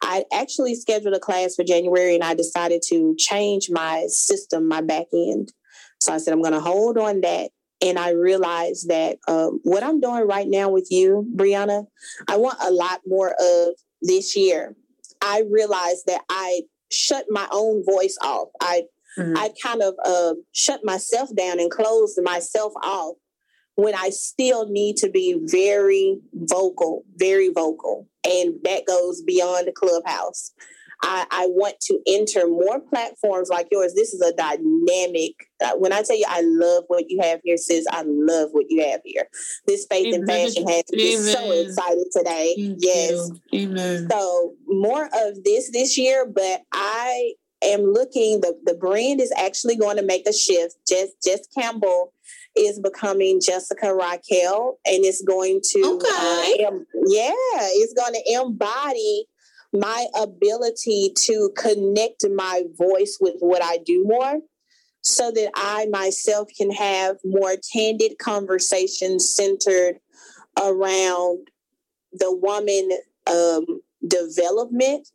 I 0.02 0.24
actually 0.34 0.76
scheduled 0.76 1.16
a 1.16 1.20
class 1.20 1.56
for 1.56 1.64
January 1.64 2.16
and 2.16 2.24
I 2.24 2.34
decided 2.34 2.82
to 2.88 3.16
change 3.18 3.70
my 3.70 4.06
system, 4.08 4.68
my 4.68 4.82
back 4.82 5.08
end. 5.14 5.52
So 6.00 6.14
I 6.14 6.18
said, 6.18 6.34
I'm 6.34 6.42
going 6.42 6.54
to 6.54 6.60
hold 6.60 6.98
on 6.98 7.22
that. 7.22 7.52
And 7.82 8.00
I 8.00 8.12
realized 8.12 8.88
that 8.90 9.18
um, 9.28 9.60
what 9.64 9.84
I'm 9.84 10.00
doing 10.00 10.26
right 10.26 10.48
now 10.48 10.70
with 10.70 10.88
you, 10.90 11.30
Brianna, 11.36 11.86
I 12.30 12.38
want 12.38 12.58
a 12.62 12.72
lot 12.72 13.02
more 13.06 13.36
of 13.40 13.76
this 14.02 14.36
year. 14.38 14.76
I 15.22 15.44
realized 15.50 16.04
that 16.08 16.22
I 16.30 16.62
shut 16.92 17.26
my 17.30 17.48
own 17.52 17.84
voice 17.86 18.18
off. 18.22 18.50
I 18.62 18.84
I 19.18 19.52
kind 19.62 19.82
of 19.84 19.94
uh, 20.04 20.34
shut 20.54 20.84
myself 20.84 21.30
down 21.36 21.60
and 21.60 21.70
closed 21.70 22.20
myself 22.24 22.74
off 22.82 23.16
when 23.76 23.96
I 23.96 24.10
still 24.10 24.68
need 24.70 24.98
to 24.98 25.10
be 25.10 25.40
very 25.46 26.20
vocal, 26.34 27.04
very 27.16 27.50
vocal. 27.50 28.08
and 28.26 28.56
that 28.64 28.86
goes 28.86 29.22
beyond 29.22 29.68
the 29.68 29.72
clubhouse. 29.72 30.54
I, 31.04 31.26
I, 31.32 31.48
want 31.48 31.82
to 31.82 32.00
enter 32.08 32.48
more 32.48 32.80
platforms 32.80 33.50
like 33.50 33.68
yours. 33.72 33.94
This 33.94 34.14
is 34.14 34.22
a 34.22 34.32
dynamic. 34.34 35.34
Uh, 35.62 35.72
when 35.78 35.92
I 35.92 36.02
tell 36.02 36.16
you, 36.18 36.26
I 36.28 36.42
love 36.46 36.86
what 36.88 37.10
you 37.10 37.20
have 37.22 37.42
here, 37.44 37.58
sis. 37.58 37.86
I 37.92 38.04
love 38.06 38.50
what 38.54 38.68
you 38.70 38.90
have 38.90 39.02
here. 39.04 39.28
This 39.68 39.86
faith 39.90 40.16
and 40.16 40.26
fashion 40.26 40.66
has 40.66 40.84
me 40.92 41.18
so 41.18 41.52
excited 41.52 42.06
today. 42.14 42.56
Thank 42.58 42.78
yes, 42.80 43.32
you. 43.52 43.70
amen. 43.70 44.08
So 44.10 44.54
more 44.66 45.06
of 45.06 45.44
this 45.44 45.72
this 45.72 45.98
year, 45.98 46.26
but 46.26 46.62
I 46.72 47.34
am 47.62 47.82
looking. 47.82 48.40
the 48.40 48.58
The 48.64 48.76
brand 48.76 49.20
is 49.20 49.34
actually 49.36 49.76
going 49.76 49.98
to 49.98 50.04
make 50.04 50.26
a 50.26 50.34
shift. 50.34 50.76
Just 50.88 51.16
Jess 51.22 51.46
Campbell 51.48 52.14
is 52.56 52.80
becoming 52.80 53.40
Jessica 53.42 53.94
Raquel, 53.94 54.78
and 54.86 55.04
it's 55.06 55.24
going 55.24 55.62
to 55.72 55.80
okay. 55.96 56.66
Uh, 56.66 56.72
yeah, 57.08 57.34
it's 57.72 57.94
going 57.94 58.14
to 58.14 58.42
embody 58.42 59.26
my 59.74 60.06
ability 60.16 61.12
to 61.16 61.50
connect 61.58 62.26
my 62.30 62.64
voice 62.78 63.18
with 63.20 63.36
what 63.40 63.64
I 63.64 63.80
do 63.84 64.04
more 64.06 64.40
so 65.02 65.32
that 65.32 65.52
I 65.56 65.88
myself 65.88 66.50
can 66.56 66.72
have 66.72 67.18
more 67.26 67.56
candid 67.74 68.20
conversations 68.20 69.30
centered 69.30 69.96
around 70.62 71.48
the 72.14 72.34
woman 72.34 72.90
um, 73.30 73.82
development 74.08 75.10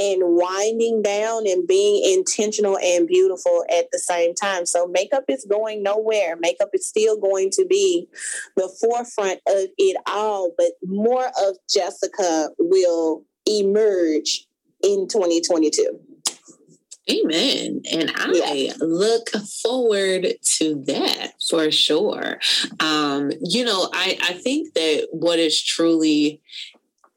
and 0.00 0.22
winding 0.22 1.02
down 1.02 1.46
and 1.46 1.68
being 1.68 2.02
intentional 2.14 2.78
and 2.78 3.06
beautiful 3.06 3.64
at 3.70 3.86
the 3.92 3.98
same 3.98 4.34
time. 4.34 4.64
So 4.64 4.86
makeup 4.86 5.24
is 5.28 5.46
going 5.48 5.82
nowhere. 5.82 6.36
Makeup 6.40 6.70
is 6.72 6.86
still 6.86 7.18
going 7.20 7.50
to 7.50 7.66
be 7.66 8.08
the 8.56 8.70
forefront 8.80 9.40
of 9.46 9.66
it 9.76 9.96
all, 10.06 10.52
but 10.56 10.72
more 10.84 11.26
of 11.26 11.56
Jessica 11.68 12.48
will 12.58 13.24
emerge 13.46 14.46
in 14.82 15.06
2022. 15.08 16.00
Amen. 17.10 17.82
And 17.90 18.12
I 18.14 18.30
yeah. 18.32 18.72
look 18.78 19.30
forward 19.62 20.26
to 20.42 20.84
that 20.86 21.32
for 21.48 21.70
sure. 21.70 22.38
Um, 22.78 23.32
you 23.42 23.64
know, 23.64 23.88
I, 23.92 24.18
I 24.22 24.32
think 24.34 24.74
that 24.74 25.08
what 25.10 25.38
is 25.38 25.60
truly 25.60 26.40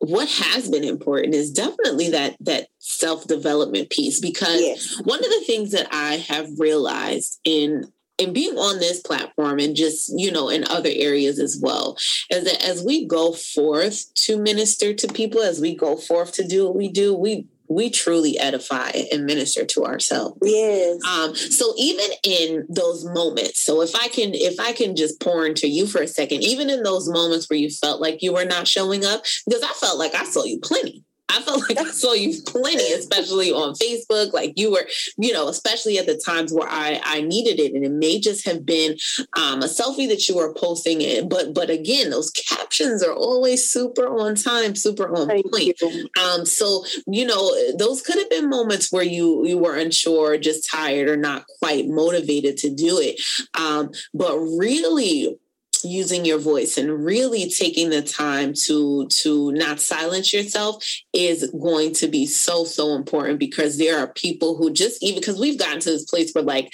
what 0.03 0.29
has 0.29 0.69
been 0.69 0.83
important 0.83 1.33
is 1.33 1.49
definitely 1.49 2.09
that 2.09 2.35
that 2.41 2.67
self-development 2.79 3.89
piece 3.89 4.19
because 4.19 4.59
yes. 4.59 5.01
one 5.05 5.19
of 5.19 5.29
the 5.29 5.43
things 5.45 5.71
that 5.71 5.87
I 5.93 6.15
have 6.15 6.59
realized 6.59 7.39
in 7.45 7.91
and 8.19 8.33
being 8.33 8.57
on 8.57 8.79
this 8.79 8.99
platform 8.99 9.59
and 9.59 9.77
just 9.77 10.11
you 10.19 10.29
know 10.29 10.49
in 10.49 10.65
other 10.65 10.89
areas 10.91 11.39
as 11.39 11.57
well 11.61 11.95
is 12.29 12.43
that 12.43 12.61
as 12.67 12.83
we 12.83 13.05
go 13.05 13.31
forth 13.31 14.13
to 14.15 14.37
minister 14.37 14.93
to 14.93 15.07
people 15.07 15.41
as 15.41 15.61
we 15.61 15.73
go 15.73 15.95
forth 15.95 16.33
to 16.33 16.45
do 16.45 16.65
what 16.65 16.75
we 16.75 16.89
do 16.89 17.13
we 17.13 17.47
we 17.67 17.89
truly 17.89 18.37
edify 18.37 18.91
and 19.11 19.25
minister 19.25 19.65
to 19.65 19.85
ourselves. 19.85 20.37
Yes. 20.41 20.99
Um 21.05 21.35
so 21.35 21.73
even 21.77 22.07
in 22.23 22.65
those 22.69 23.05
moments 23.05 23.61
so 23.63 23.81
if 23.81 23.95
i 23.95 24.07
can 24.07 24.33
if 24.33 24.59
i 24.59 24.71
can 24.73 24.95
just 24.95 25.19
pour 25.19 25.45
into 25.45 25.67
you 25.67 25.87
for 25.87 26.01
a 26.01 26.07
second 26.07 26.43
even 26.43 26.69
in 26.69 26.83
those 26.83 27.09
moments 27.09 27.49
where 27.49 27.59
you 27.59 27.69
felt 27.69 28.01
like 28.01 28.21
you 28.21 28.33
were 28.33 28.45
not 28.45 28.67
showing 28.67 29.05
up 29.05 29.23
because 29.47 29.63
i 29.63 29.71
felt 29.73 29.97
like 29.97 30.13
i 30.15 30.23
saw 30.23 30.43
you 30.43 30.59
plenty 30.59 31.03
I 31.33 31.41
felt 31.41 31.67
like 31.69 31.77
I 31.77 31.91
saw 31.91 32.13
you 32.13 32.41
plenty, 32.45 32.91
especially 32.93 33.51
on 33.51 33.73
Facebook. 33.75 34.33
Like 34.33 34.53
you 34.55 34.71
were, 34.71 34.87
you 35.17 35.33
know, 35.33 35.47
especially 35.47 35.97
at 35.97 36.05
the 36.05 36.21
times 36.23 36.53
where 36.53 36.69
I 36.69 37.01
I 37.03 37.21
needed 37.21 37.59
it, 37.59 37.73
and 37.73 37.83
it 37.83 37.91
may 37.91 38.19
just 38.19 38.45
have 38.45 38.65
been 38.65 38.97
um, 39.37 39.61
a 39.61 39.67
selfie 39.67 40.07
that 40.09 40.27
you 40.29 40.35
were 40.35 40.53
posting 40.53 41.01
it. 41.01 41.27
But 41.29 41.53
but 41.53 41.69
again, 41.69 42.11
those 42.11 42.31
captions 42.31 43.03
are 43.03 43.13
always 43.13 43.69
super 43.69 44.07
on 44.07 44.35
time, 44.35 44.75
super 44.75 45.13
on 45.15 45.27
Thank 45.27 45.51
point. 45.51 45.81
You. 45.81 46.09
Um, 46.21 46.45
so 46.45 46.85
you 47.07 47.25
know, 47.25 47.53
those 47.77 48.01
could 48.01 48.17
have 48.17 48.29
been 48.29 48.49
moments 48.49 48.91
where 48.91 49.03
you 49.03 49.45
you 49.45 49.57
were 49.57 49.75
unsure, 49.75 50.37
just 50.37 50.69
tired, 50.69 51.09
or 51.09 51.17
not 51.17 51.45
quite 51.59 51.87
motivated 51.87 52.57
to 52.57 52.73
do 52.73 52.99
it. 52.99 53.19
Um, 53.59 53.91
but 54.13 54.37
really 54.37 55.37
using 55.83 56.25
your 56.25 56.39
voice 56.39 56.77
and 56.77 57.03
really 57.03 57.49
taking 57.49 57.89
the 57.89 58.01
time 58.01 58.53
to 58.53 59.07
to 59.07 59.51
not 59.51 59.79
silence 59.79 60.33
yourself 60.33 60.83
is 61.13 61.51
going 61.61 61.93
to 61.93 62.07
be 62.07 62.25
so 62.25 62.63
so 62.63 62.95
important 62.95 63.39
because 63.39 63.77
there 63.77 63.99
are 63.99 64.07
people 64.07 64.55
who 64.55 64.71
just 64.71 65.01
even 65.03 65.19
because 65.19 65.39
we've 65.39 65.59
gotten 65.59 65.79
to 65.79 65.91
this 65.91 66.05
place 66.05 66.31
where 66.33 66.43
like 66.43 66.71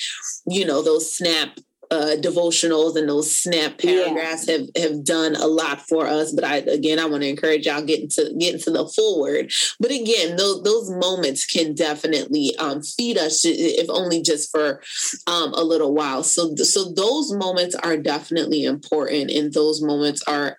you 0.47 0.65
know 0.65 0.81
those 0.81 1.13
snap 1.13 1.59
uh, 1.91 2.15
devotionals 2.19 2.95
and 2.95 3.09
those 3.09 3.35
snap 3.35 3.79
paragraphs 3.79 4.47
yeah. 4.47 4.57
have 4.57 4.67
have 4.77 5.03
done 5.03 5.35
a 5.35 5.47
lot 5.47 5.81
for 5.87 6.05
us. 6.05 6.31
But 6.31 6.43
I 6.43 6.57
again, 6.57 6.99
I 6.99 7.05
want 7.05 7.23
to 7.23 7.29
encourage 7.29 7.65
y'all 7.65 7.83
get 7.83 8.01
into 8.01 8.33
get 8.39 8.53
into 8.55 8.71
the 8.71 8.87
full 8.87 9.19
word. 9.19 9.51
But 9.79 9.91
again, 9.91 10.35
those 10.35 10.61
those 10.63 10.91
moments 10.91 11.45
can 11.45 11.73
definitely 11.73 12.55
um, 12.57 12.83
feed 12.83 13.17
us, 13.17 13.43
if 13.43 13.89
only 13.89 14.21
just 14.21 14.51
for 14.51 14.81
um, 15.25 15.53
a 15.53 15.63
little 15.63 15.93
while. 15.93 16.23
So 16.23 16.55
so 16.55 16.91
those 16.91 17.33
moments 17.33 17.75
are 17.75 17.97
definitely 17.97 18.65
important, 18.65 19.31
and 19.31 19.51
those 19.51 19.81
moments 19.81 20.21
are 20.27 20.57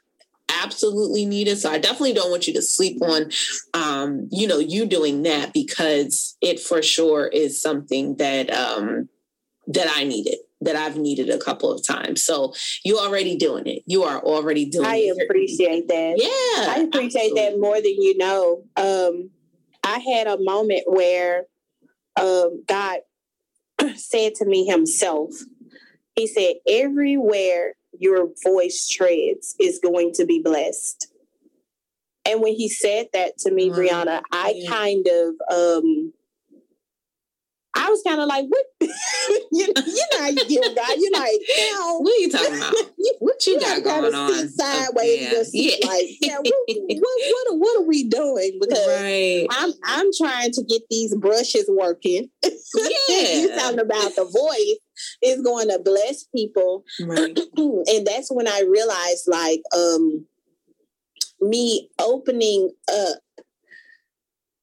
absolutely 0.63 1.27
needed. 1.27 1.59
So 1.59 1.71
I 1.71 1.79
definitely 1.79 2.15
don't 2.15 2.31
want 2.31 2.49
you 2.49 2.55
to 2.55 2.63
sleep 2.63 3.01
on, 3.03 3.31
um, 3.73 4.29
you 4.33 4.49
know, 4.49 4.59
you 4.59 4.85
doing 4.85 5.23
that 5.23 5.53
because 5.53 6.37
it 6.41 6.59
for 6.59 6.83
sure 6.83 7.29
is 7.29 7.63
something 7.63 8.17
that 8.17 8.51
um, 8.53 9.09
that 9.69 9.87
I 9.95 10.03
needed 10.03 10.39
that 10.61 10.77
I've 10.77 10.97
needed 10.97 11.31
a 11.31 11.39
couple 11.39 11.73
of 11.73 11.87
times. 11.87 12.23
So 12.23 12.53
you're 12.85 12.99
already 12.99 13.37
doing 13.37 13.67
it. 13.67 13.83
You 13.87 14.03
are 14.05 14.21
already 14.21 14.67
doing 14.67 14.87
I 14.87 14.97
it. 14.97 15.17
I 15.19 15.25
appreciate 15.25 15.89
that. 15.89 16.15
Yeah. 16.19 16.73
I 16.73 16.81
appreciate 16.87 17.33
absolutely. 17.33 17.41
that 17.41 17.61
more 17.61 17.77
than 17.77 17.95
you 18.03 18.17
know. 18.19 18.65
Um, 18.77 19.31
I 19.83 19.99
had 19.99 20.27
a 20.27 20.39
moment 20.39 20.83
where 20.87 21.45
um, 22.21 22.65
God 22.69 22.99
said 23.97 24.35
to 24.37 24.45
me 24.45 24.67
himself, 24.67 25.31
He 26.15 26.27
said, 26.27 26.55
Everywhere 26.69 27.75
your 27.99 28.29
voice 28.45 28.89
treads 28.89 29.55
is 29.59 29.81
going 29.83 30.13
to 30.15 30.27
be 30.27 30.41
blessed. 30.43 31.09
And 32.27 32.43
when 32.43 32.55
he 32.55 32.69
said 32.69 33.07
that 33.15 33.39
to 33.39 33.51
me, 33.51 33.71
Brianna, 33.71 34.21
I 34.31 34.63
kind 34.69 35.07
of 35.07 35.35
um 35.51 36.13
I 37.81 37.89
was 37.89 38.03
kind 38.07 38.21
of 38.21 38.29
like, 38.29 38.45
what? 38.47 38.67
you, 39.53 39.73
know, 39.73 39.83
you 39.87 40.07
know 40.13 40.19
how 40.21 40.29
you 40.29 40.75
God. 40.75 40.97
You're 40.99 41.13
like, 41.13 41.41
you 41.49 41.73
know, 41.73 41.99
what 42.01 42.13
are 42.13 42.21
you 42.21 42.31
talking 42.31 42.57
about? 42.57 42.75
What 43.19 43.47
you, 43.47 43.55
you 43.55 43.61
got 43.61 43.83
going 43.83 44.15
on? 44.15 44.33
Sit 44.33 44.51
sideways, 44.53 45.23
yeah. 45.23 45.31
just 45.31 45.51
yeah. 45.55 45.87
like, 45.87 46.07
yeah, 46.21 46.37
what, 46.37 46.55
what, 46.69 47.03
what, 47.03 47.53
are, 47.53 47.59
what 47.59 47.81
are 47.81 47.87
we 47.87 48.05
doing? 48.05 48.59
Because 48.61 48.87
right. 48.89 49.47
I'm 49.51 49.73
I'm 49.85 50.07
trying 50.17 50.53
to 50.53 50.63
get 50.65 50.83
these 50.91 51.15
brushes 51.17 51.69
working. 51.69 52.29
Yeah, 52.43 53.35
you 53.35 53.55
talking 53.55 53.81
about 53.81 54.15
the 54.17 54.25
voice 54.25 54.79
is 55.23 55.43
going 55.43 55.69
to 55.69 55.79
bless 55.83 56.25
people, 56.35 56.85
right? 57.03 57.39
and 57.57 58.07
that's 58.07 58.31
when 58.31 58.49
I 58.49 58.65
realized, 58.69 59.25
like, 59.27 59.61
um, 59.77 60.27
me 61.41 61.91
opening 61.99 62.71
up 62.91 63.19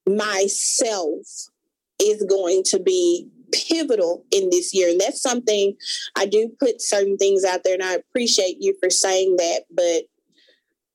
myself 0.08 1.50
is 2.02 2.24
going 2.24 2.64
to 2.66 2.80
be 2.80 3.28
pivotal 3.52 4.26
in 4.32 4.50
this 4.50 4.74
year. 4.74 4.90
And 4.90 5.00
that's 5.00 5.22
something 5.22 5.76
I 6.16 6.26
do 6.26 6.50
put 6.60 6.82
certain 6.82 7.18
things 7.18 7.44
out 7.44 7.62
there, 7.64 7.74
and 7.74 7.84
I 7.84 7.96
appreciate 7.96 8.58
you 8.60 8.76
for 8.82 8.90
saying 8.90 9.38
that. 9.38 9.64
But 9.72 10.04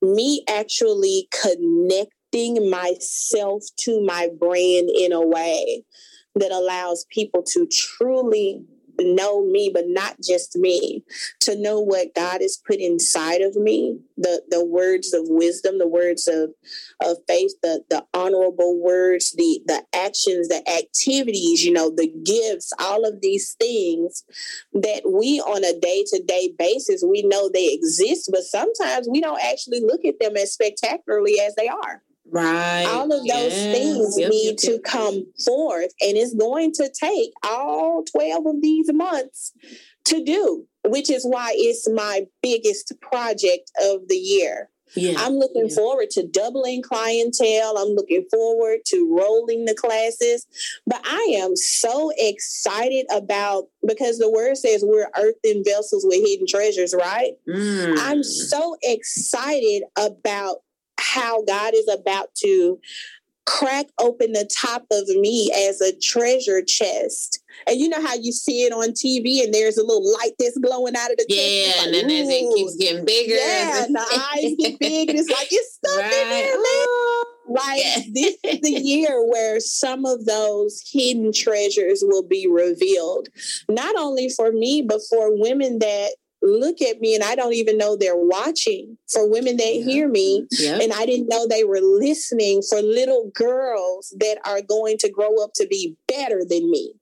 me 0.02 0.44
actually 0.48 1.28
connecting 1.42 2.70
myself 2.70 3.62
to 3.78 4.04
my 4.04 4.28
brand 4.38 4.90
in 4.90 5.12
a 5.12 5.24
way 5.24 5.84
that 6.34 6.50
allows 6.50 7.06
people 7.10 7.42
to 7.42 7.66
truly 7.66 8.64
know 9.04 9.44
me, 9.44 9.70
but 9.72 9.84
not 9.86 10.16
just 10.22 10.56
me, 10.56 11.04
to 11.40 11.56
know 11.56 11.80
what 11.80 12.14
God 12.14 12.40
has 12.40 12.56
put 12.56 12.76
inside 12.76 13.40
of 13.40 13.56
me, 13.56 13.98
the, 14.16 14.42
the 14.48 14.64
words 14.64 15.12
of 15.12 15.22
wisdom, 15.26 15.78
the 15.78 15.88
words 15.88 16.28
of, 16.28 16.50
of 17.02 17.18
faith, 17.28 17.52
the, 17.62 17.82
the 17.90 18.04
honorable 18.14 18.80
words, 18.80 19.32
the, 19.32 19.60
the 19.66 19.82
actions, 19.94 20.48
the 20.48 20.62
activities, 20.70 21.64
you 21.64 21.72
know, 21.72 21.90
the 21.90 22.12
gifts, 22.24 22.72
all 22.78 23.06
of 23.06 23.20
these 23.20 23.54
things 23.54 24.24
that 24.72 25.02
we 25.06 25.40
on 25.40 25.64
a 25.64 25.78
day 25.78 26.04
to 26.08 26.22
day 26.22 26.54
basis, 26.58 27.04
we 27.06 27.22
know 27.22 27.48
they 27.48 27.72
exist, 27.72 28.28
but 28.32 28.42
sometimes 28.42 29.08
we 29.10 29.20
don't 29.20 29.42
actually 29.42 29.80
look 29.80 30.04
at 30.04 30.18
them 30.20 30.36
as 30.36 30.52
spectacularly 30.52 31.40
as 31.40 31.54
they 31.54 31.68
are. 31.68 32.02
Right. 32.32 32.86
All 32.88 33.04
of 33.04 33.10
those 33.10 33.26
yes. 33.26 33.76
things 33.76 34.14
yep, 34.18 34.30
need 34.30 34.46
yep, 34.46 34.56
to 34.58 34.72
yep. 34.72 34.82
come 34.84 35.26
forth. 35.44 35.92
And 36.00 36.16
it's 36.16 36.34
going 36.34 36.72
to 36.74 36.90
take 36.98 37.30
all 37.44 38.04
12 38.04 38.46
of 38.46 38.62
these 38.62 38.90
months 38.90 39.52
to 40.06 40.24
do, 40.24 40.66
which 40.86 41.10
is 41.10 41.24
why 41.24 41.52
it's 41.54 41.88
my 41.90 42.26
biggest 42.42 42.94
project 43.02 43.70
of 43.82 44.08
the 44.08 44.16
year. 44.16 44.70
Yeah. 44.94 45.14
I'm 45.18 45.34
looking 45.34 45.68
yeah. 45.68 45.74
forward 45.74 46.10
to 46.10 46.26
doubling 46.26 46.82
clientele. 46.82 47.76
I'm 47.78 47.94
looking 47.94 48.26
forward 48.30 48.80
to 48.86 49.16
rolling 49.18 49.64
the 49.64 49.74
classes. 49.74 50.46
But 50.86 51.00
I 51.04 51.34
am 51.38 51.56
so 51.56 52.12
excited 52.16 53.06
about 53.12 53.64
because 53.86 54.18
the 54.18 54.30
word 54.30 54.56
says 54.56 54.84
we're 54.86 55.08
earthen 55.16 55.64
vessels 55.64 56.04
with 56.06 56.24
hidden 56.24 56.46
treasures, 56.46 56.94
right? 56.98 57.32
Mm. 57.48 57.98
I'm 58.00 58.22
so 58.22 58.76
excited 58.82 59.84
about 59.96 60.58
how 61.12 61.42
God 61.44 61.74
is 61.74 61.88
about 61.88 62.34
to 62.36 62.78
crack 63.44 63.86
open 63.98 64.32
the 64.32 64.48
top 64.56 64.82
of 64.90 65.08
me 65.08 65.50
as 65.68 65.80
a 65.80 65.96
treasure 65.98 66.62
chest. 66.62 67.40
And 67.66 67.78
you 67.78 67.88
know 67.88 68.00
how 68.00 68.14
you 68.14 68.32
see 68.32 68.62
it 68.62 68.72
on 68.72 68.90
TV 68.90 69.42
and 69.42 69.52
there's 69.52 69.76
a 69.76 69.84
little 69.84 70.12
light 70.14 70.32
that's 70.38 70.58
glowing 70.58 70.94
out 70.96 71.10
of 71.10 71.16
the 71.16 71.26
yeah, 71.28 71.36
chest. 71.36 71.76
Yeah, 71.76 71.84
and 71.84 71.94
then 71.94 72.04
as 72.06 72.28
it 72.28 72.54
keeps 72.54 72.76
getting 72.76 73.04
bigger. 73.04 73.34
Yeah, 73.34 73.84
and 73.84 73.94
the 73.94 74.00
eyes 74.00 74.54
get 74.58 74.78
big 74.78 75.10
and 75.10 75.18
it's 75.18 75.28
like, 75.28 75.48
it's 75.50 75.74
stuff 75.74 75.98
right. 75.98 76.12
in 76.12 76.28
there, 76.28 76.56
man. 76.56 77.22
Like 77.48 77.82
yeah. 77.82 77.98
this 78.14 78.36
is 78.44 78.60
the 78.60 78.70
year 78.82 79.26
where 79.26 79.58
some 79.60 80.06
of 80.06 80.24
those 80.24 80.82
hidden 80.90 81.32
treasures 81.32 82.02
will 82.06 82.22
be 82.22 82.46
revealed, 82.48 83.28
not 83.68 83.96
only 83.96 84.28
for 84.28 84.52
me, 84.52 84.82
but 84.82 85.00
for 85.10 85.38
women 85.38 85.80
that 85.80 86.14
look 86.42 86.82
at 86.82 87.00
me 87.00 87.14
and 87.14 87.24
I 87.24 87.34
don't 87.34 87.54
even 87.54 87.78
know 87.78 87.96
they're 87.96 88.16
watching, 88.16 88.98
for 89.08 89.30
women 89.30 89.56
that 89.58 89.74
yeah. 89.74 89.84
hear 89.84 90.08
me 90.08 90.46
yeah. 90.50 90.78
and 90.80 90.92
I 90.92 91.06
didn't 91.06 91.28
know 91.28 91.46
they 91.46 91.64
were 91.64 91.80
listening, 91.80 92.62
for 92.62 92.80
little 92.80 93.30
girls 93.34 94.14
that 94.18 94.38
are 94.44 94.62
going 94.62 94.98
to 94.98 95.10
grow 95.10 95.42
up 95.42 95.52
to 95.54 95.66
be 95.66 95.96
better 96.08 96.42
than 96.48 96.70
me 96.70 96.94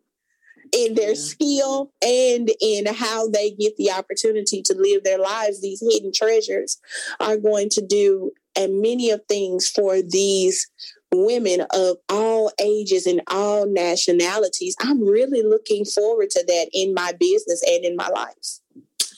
in 0.73 0.95
their 0.95 1.15
yeah. 1.15 1.21
skill 1.21 1.93
and 2.03 2.51
in 2.61 2.87
how 2.87 3.29
they 3.29 3.51
get 3.51 3.77
the 3.77 3.91
opportunity 3.91 4.63
to 4.63 4.75
live 4.75 5.05
their 5.05 5.19
lives. 5.19 5.61
These 5.61 5.83
hidden 5.91 6.13
treasures 6.15 6.81
are 7.19 7.37
going 7.37 7.69
to 7.71 7.85
do 7.85 8.33
and 8.57 8.81
many 8.81 9.11
of 9.11 9.21
things 9.29 9.69
for 9.69 10.03
these 10.03 10.69
women 11.13 11.67
of 11.73 11.97
all 12.09 12.53
ages 12.61 13.07
and 13.07 13.21
all 13.27 13.67
nationalities. 13.67 14.77
I'm 14.81 15.05
really 15.05 15.43
looking 15.43 15.85
forward 15.85 16.31
to 16.31 16.45
that 16.47 16.69
in 16.73 16.95
my 16.95 17.13
business 17.19 17.63
and 17.67 17.85
in 17.85 17.97
my 17.97 18.09
life. 18.09 18.60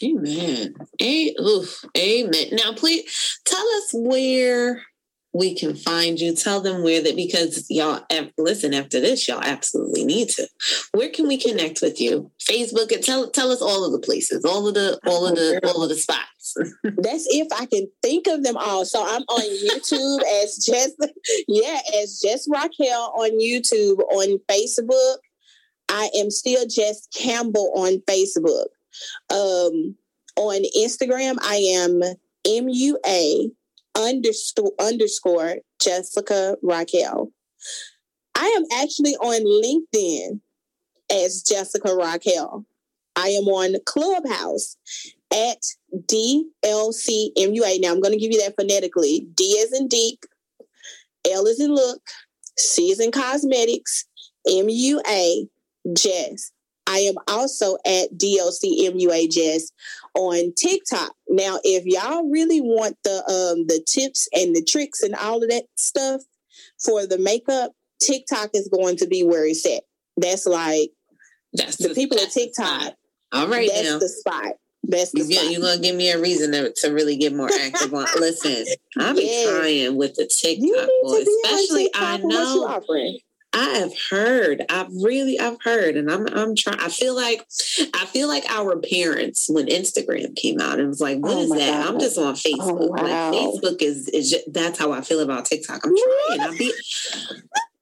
Amen. 0.03 0.75
A- 1.01 1.35
oof, 1.41 1.85
amen. 1.97 2.47
Now, 2.53 2.73
please 2.75 3.39
tell 3.45 3.67
us 3.77 3.91
where 3.93 4.83
we 5.35 5.55
can 5.55 5.75
find 5.75 6.21
you. 6.21 6.35
Tell 6.35 6.61
them 6.61 6.83
where 6.83 7.03
that 7.03 7.17
because 7.17 7.67
y'all 7.71 8.05
listen 8.37 8.75
after 8.75 9.01
this, 9.01 9.27
y'all 9.27 9.43
absolutely 9.43 10.05
need 10.05 10.29
to. 10.31 10.47
Where 10.93 11.09
can 11.09 11.27
we 11.27 11.39
connect 11.39 11.81
with 11.81 12.01
you? 12.01 12.31
Facebook 12.41 12.93
and 12.93 13.03
tell 13.03 13.31
tell 13.31 13.51
us 13.51 13.63
all 13.63 13.85
of 13.85 13.93
the 13.93 13.99
places, 13.99 14.45
all 14.45 14.69
of 14.69 14.75
the 14.75 14.99
all 15.07 15.27
of 15.27 15.37
the 15.37 15.61
all 15.67 15.83
of 15.83 15.89
the 15.89 15.95
spots. 15.95 16.55
That's 16.85 17.27
if 17.31 17.49
I 17.53 17.67
can 17.67 17.89
think 18.03 18.27
of 18.27 18.43
them 18.43 18.57
all. 18.57 18.85
So 18.85 19.03
I'm 19.03 19.23
on 19.23 19.43
YouTube 19.43 20.23
as 20.43 20.57
Jess, 20.57 20.93
yeah, 21.49 21.81
as 22.03 22.21
Jess 22.23 22.47
Raquel 22.51 23.13
on 23.17 23.31
YouTube, 23.41 24.01
on 24.13 24.39
Facebook. 24.51 25.17
I 25.89 26.11
am 26.17 26.31
still 26.31 26.67
Jess 26.67 27.07
Campbell 27.15 27.73
on 27.75 28.03
Facebook. 28.09 28.67
Um, 29.31 29.97
on 30.37 30.63
Instagram, 30.77 31.37
I 31.43 31.57
am 31.57 32.01
MUA 32.47 33.51
underscore 33.97 34.73
underscore 34.81 35.57
Jessica 35.81 36.57
Raquel. 36.63 37.31
I 38.35 38.47
am 38.47 38.65
actually 38.81 39.15
on 39.17 39.45
LinkedIn 39.45 40.41
as 41.11 41.43
Jessica 41.43 41.95
Raquel. 41.95 42.65
I 43.15 43.29
am 43.29 43.45
on 43.45 43.77
Clubhouse 43.85 44.77
at 45.33 45.63
DLCMUA. 45.95 47.81
Now 47.81 47.91
I'm 47.93 48.01
going 48.01 48.13
to 48.13 48.19
give 48.19 48.33
you 48.33 48.41
that 48.43 48.55
phonetically. 48.59 49.27
D 49.35 49.45
is 49.45 49.79
in 49.79 49.89
deep, 49.89 50.25
L 51.31 51.47
is 51.47 51.61
in 51.61 51.75
look, 51.75 52.03
C 52.59 52.91
is 52.91 53.01
in 53.01 53.11
cosmetics, 53.11 54.07
MUA, 54.49 55.49
Jess. 55.95 56.53
I 56.93 56.99
am 56.99 57.15
also 57.27 57.77
at 57.87 58.13
DLCMUA 58.19 59.31
Jess 59.31 59.73
on 60.15 60.53
TikTok. 60.55 61.15
Now, 61.29 61.59
if 61.65 61.85
y'all 61.87 62.29
really 62.31 62.61
want 62.61 62.99
the 63.03 63.17
um 63.17 63.67
the 63.67 63.83
tips 63.87 64.29
and 64.35 64.55
the 64.55 64.63
tricks 64.63 65.03
and 65.03 65.15
all 65.15 65.43
of 65.43 65.49
that 65.49 65.65
stuff 65.77 66.21
for 66.85 67.07
the 67.07 67.19
makeup, 67.19 67.73
TikTok 68.01 68.51
is 68.53 68.69
going 68.69 68.97
to 68.97 69.07
be 69.07 69.25
where 69.25 69.47
it's 69.47 69.65
at. 69.65 69.85
That's 70.19 70.47
like 70.47 70.91
that's 71.55 71.77
the, 71.77 71.89
the 71.89 71.95
people 71.95 72.19
at 72.19 72.31
TikTok. 72.31 72.95
All 73.33 73.49
right, 73.49 73.71
that's 73.73 73.89
now. 73.89 73.99
the 73.99 74.09
spot. 74.09 74.53
That's 74.83 75.13
the 75.13 75.25
you, 75.25 75.51
You're 75.51 75.63
gonna 75.63 75.81
give 75.81 75.97
me 75.97 76.11
a 76.11 76.21
reason 76.21 76.53
to, 76.53 76.73
to 76.83 76.89
really 76.91 77.17
get 77.17 77.35
more 77.35 77.49
active 77.51 77.95
on. 77.95 78.07
Listen, 78.19 78.67
I've 78.99 79.17
been 79.17 79.27
yes. 79.27 79.49
trying 79.49 79.97
with 79.97 80.15
the 80.17 80.27
TikTok, 80.27 80.89
boy, 81.03 81.23
especially 81.23 81.85
TikTok 81.85 82.03
I 82.03 82.17
know. 82.19 82.83
I 83.55 83.79
have 83.79 83.93
heard. 84.11 84.65
I've 84.71 84.89
really 85.03 85.39
I've 85.39 85.61
heard 85.63 85.97
and 85.97 86.11
I'm 86.11 86.27
I'm 86.29 86.57
trying 86.57 86.81
I 86.81 86.89
feel 86.89 87.15
like 87.15 87.47
I 87.95 88.07
feel 88.07 88.29
like 88.29 88.45
our 88.49 88.79
parents 88.79 89.49
when 89.49 89.67
Instagram 89.67 90.35
came 90.37 90.61
out 90.61 90.79
and 90.79 90.89
was 90.89 91.01
like, 91.01 91.19
what 91.19 91.37
oh 91.37 91.43
is 91.43 91.51
that? 91.51 91.85
God. 91.85 91.95
I'm 91.95 92.01
just 92.01 92.19
on 92.19 92.25
oh, 92.25 92.33
Facebook. 92.33 92.79
Oh, 92.81 92.87
wow. 92.87 93.31
Like 93.31 93.35
Facebook 93.35 93.83
is 93.83 94.09
is 94.09 94.31
just, 94.31 94.53
that's 94.53 94.79
how 94.79 94.93
I 94.93 95.03
feel 95.03 95.21
about 95.21 95.45
TikTok. 95.45 95.85
I'm 95.85 95.95
trying. 95.95 96.41
I 96.41 96.57
be 96.57 96.73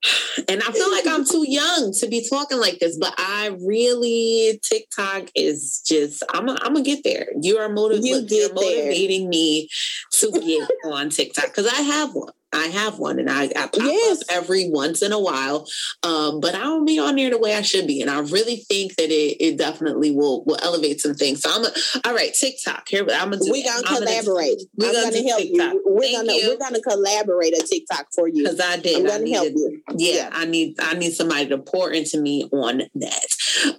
and 0.48 0.62
I 0.62 0.72
feel 0.72 0.90
like 0.90 1.06
I'm 1.06 1.24
too 1.24 1.44
young 1.47 1.92
to 1.92 2.09
be 2.09 2.26
talking 2.28 2.59
like 2.59 2.78
this, 2.80 2.98
but 2.98 3.14
I 3.18 3.56
really 3.64 4.60
TikTok 4.62 5.28
is 5.36 5.82
just 5.86 6.22
I'm 6.32 6.48
a, 6.48 6.52
I'm 6.62 6.74
gonna 6.74 6.82
get 6.82 7.05
there. 7.05 7.28
You 7.40 7.59
are 7.59 7.68
motiv- 7.68 8.05
you 8.05 8.26
you're 8.28 8.52
motivating 8.52 9.28
me 9.28 9.68
to 10.14 10.32
get 10.32 10.68
on 10.92 11.10
TikTok 11.10 11.47
because 11.47 11.66
I 11.66 11.80
have 11.82 12.12
one. 12.12 12.32
I 12.52 12.66
have 12.66 12.98
one 12.98 13.18
and 13.18 13.31
I, 13.31 13.44
I 13.44 13.66
pop 13.66 13.74
yes. 13.77 14.22
up 14.22 14.36
every 14.36 14.68
once 14.68 15.02
in 15.02 15.12
a 15.12 15.20
while. 15.20 15.68
Um, 16.02 16.40
but 16.40 16.55
I 16.55 16.60
don't 16.60 16.85
be 16.85 16.98
on 16.98 17.16
there 17.16 17.31
the 17.31 17.39
way 17.39 17.55
I 17.55 17.62
should 17.62 17.86
be. 17.86 18.01
And 18.01 18.10
I 18.10 18.20
really 18.20 18.56
think 18.56 18.97
that 18.97 19.10
it, 19.10 19.36
it 19.40 19.59
definitely 19.59 20.10
will 20.10 20.44
will 20.44 20.59
elevate 20.62 21.01
some 21.01 21.14
things. 21.14 21.43
So 21.43 21.51
I'm 21.52 21.64
a, 21.64 21.70
all 22.09 22.14
right, 22.14 22.35
TikTok. 22.35 22.89
Here 22.89 23.02
I'm 23.02 23.31
gonna 23.31 23.39
do 23.39 23.51
We're 23.51 23.64
gonna 23.64 23.86
collaborate. 23.86 24.62
We're 24.77 24.93
gonna, 24.93 25.12
gonna 25.12 25.28
help 25.28 25.43
TikTok. 25.43 25.72
you. 25.74 25.82
We're 25.86 26.01
Thank 26.02 26.16
gonna 26.16 26.32
you. 26.32 26.48
we're 26.48 26.59
gonna 26.59 26.82
collaborate 26.82 27.56
a 27.56 27.66
TikTok 27.66 28.06
for 28.12 28.28
you. 28.28 28.43
Because 28.43 28.60
I 28.60 28.77
did. 28.78 28.98
I'm 28.98 29.06
gonna 29.06 29.31
help 29.31 29.48
you. 29.48 29.82
Yeah, 29.97 30.14
yeah, 30.14 30.31
I 30.32 30.44
need 30.44 30.77
I 30.81 30.94
need 30.94 31.12
somebody 31.12 31.48
to 31.48 31.59
pour 31.59 31.90
into 31.90 32.20
me 32.20 32.48
on 32.52 32.82
that. 32.97 33.27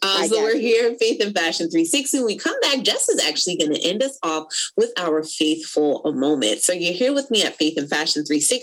Um, 0.01 0.27
so 0.27 0.41
we're 0.41 0.55
you. 0.55 0.59
here 0.59 0.95
Faith 0.95 1.21
and 1.21 1.35
Fashion 1.35 1.69
360. 1.69 2.19
When 2.19 2.25
we 2.25 2.37
come 2.37 2.55
back, 2.61 2.83
Jess 2.83 3.09
is 3.09 3.21
actually 3.27 3.57
gonna 3.57 3.79
end 3.81 4.01
us 4.01 4.17
off 4.23 4.45
with 4.77 4.91
our 4.97 5.23
faithful 5.23 6.01
moment. 6.13 6.61
So 6.61 6.71
you're 6.71 6.93
here 6.93 7.13
with 7.13 7.29
me 7.29 7.43
at 7.43 7.55
Faith 7.55 7.77
and 7.77 7.89
Fashion 7.89 8.23
360 8.23 8.60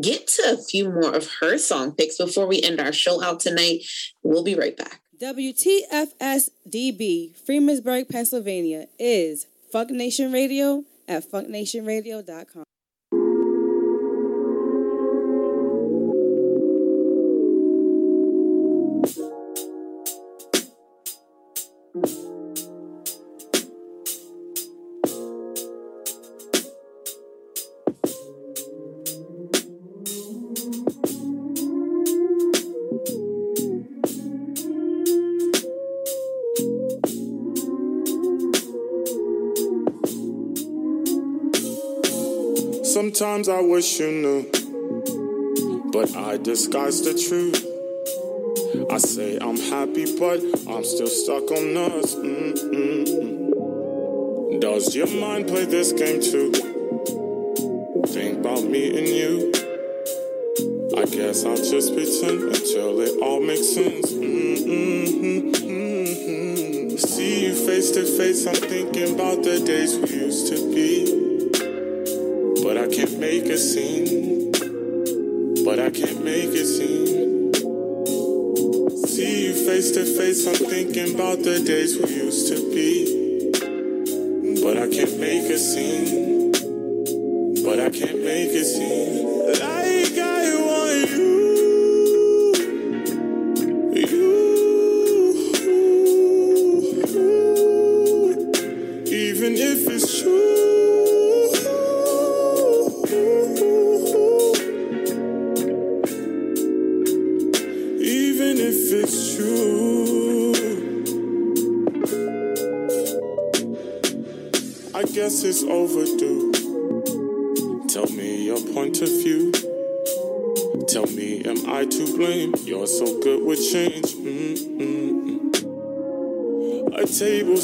get 0.00 0.26
to 0.28 0.42
a 0.52 0.62
few 0.62 0.90
more 0.90 1.14
of 1.14 1.28
her 1.40 1.58
song 1.58 1.92
picks 1.92 2.18
before 2.18 2.46
we 2.46 2.60
end 2.62 2.80
our 2.80 2.92
show 2.92 3.22
out 3.22 3.40
tonight. 3.40 3.84
We'll 4.22 4.44
be 4.44 4.54
right 4.54 4.76
back. 4.76 5.00
WTFSDB, 5.20 6.50
Freemansburg, 7.48 8.08
Pennsylvania, 8.10 8.86
is 8.98 9.46
Funk 9.70 9.90
Nation 9.90 10.32
Radio 10.32 10.84
at 11.06 11.30
funknationradio.com. 11.30 12.64
Sometimes 43.22 43.48
I 43.48 43.60
wish 43.60 44.00
you 44.00 44.10
knew, 44.10 44.42
but 45.92 46.16
I 46.16 46.38
disguise 46.38 47.02
the 47.02 47.14
truth. 47.14 47.64
I 48.90 48.98
say 48.98 49.38
I'm 49.40 49.56
happy, 49.56 50.06
but 50.18 50.42
I'm 50.68 50.82
still 50.82 51.06
stuck 51.06 51.48
on 51.52 51.76
us. 51.76 52.16
Mm-mm-mm. 52.16 53.50
Does 54.60 54.96
your 54.96 55.06
mind 55.06 55.46
play 55.46 55.66
this 55.66 55.92
game 55.92 56.20
too? 56.20 56.50
Think 58.08 58.38
about 58.40 58.64
me 58.64 58.98
and 58.98 59.06
you. 59.06 59.52
I 60.98 61.04
guess 61.04 61.44
I'll 61.44 61.54
just 61.56 61.94
pretend 61.94 62.42
until 62.42 63.00
it 63.02 63.22
all 63.22 63.40
makes 63.40 63.68
sense. 63.72 64.12
Mm-mm-mm-mm. 64.14 65.62
See 66.98 67.44
you 67.46 67.54
face 67.54 67.92
to 67.92 68.04
face, 68.04 68.48
I'm 68.48 68.56
thinking 68.56 69.14
about 69.14 69.44
the 69.44 69.60
days 69.60 69.96
we 69.96 70.08
used 70.10 70.48
to 70.52 70.74
be. 70.74 71.31
Make 73.22 73.44
a 73.44 73.56
scene. 73.56 74.50
But 75.64 75.78
I 75.78 75.90
can't 75.90 76.24
make 76.24 76.50
it 76.50 76.66
seem. 76.66 77.54
See 79.06 79.46
you 79.46 79.54
face 79.64 79.92
to 79.92 80.04
face, 80.04 80.44
I'm 80.48 80.56
thinking 80.56 81.14
about 81.14 81.38
the 81.44 81.60
days 81.60 81.96
we 81.96 82.12
used 82.16 82.48
to 82.48 82.56
be. 82.74 83.52
But 84.60 84.76
I 84.76 84.88
can't 84.88 85.20
make 85.20 85.48
a 85.48 85.56
scene. 85.56 86.50
But 87.64 87.78
I 87.78 87.90
can't 87.90 88.24
make 88.24 88.50
a 88.50 88.64
scene. 88.64 89.31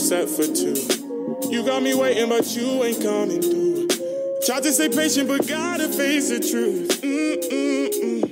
Set 0.09 0.27
for 0.27 0.47
two. 0.47 0.73
You 1.51 1.63
got 1.67 1.83
me 1.83 1.95
waiting, 1.95 2.31
but 2.31 2.47
you 2.57 2.83
ain't 2.83 3.03
coming 3.03 3.43
through. 3.43 3.89
Tried 4.47 4.63
to 4.63 4.73
stay 4.73 4.89
patient, 4.89 5.29
but 5.29 5.47
gotta 5.47 5.91
face 5.91 6.31
the 6.31 6.41
truth. 6.41 7.03
Mm-mm-mm. 7.03 8.25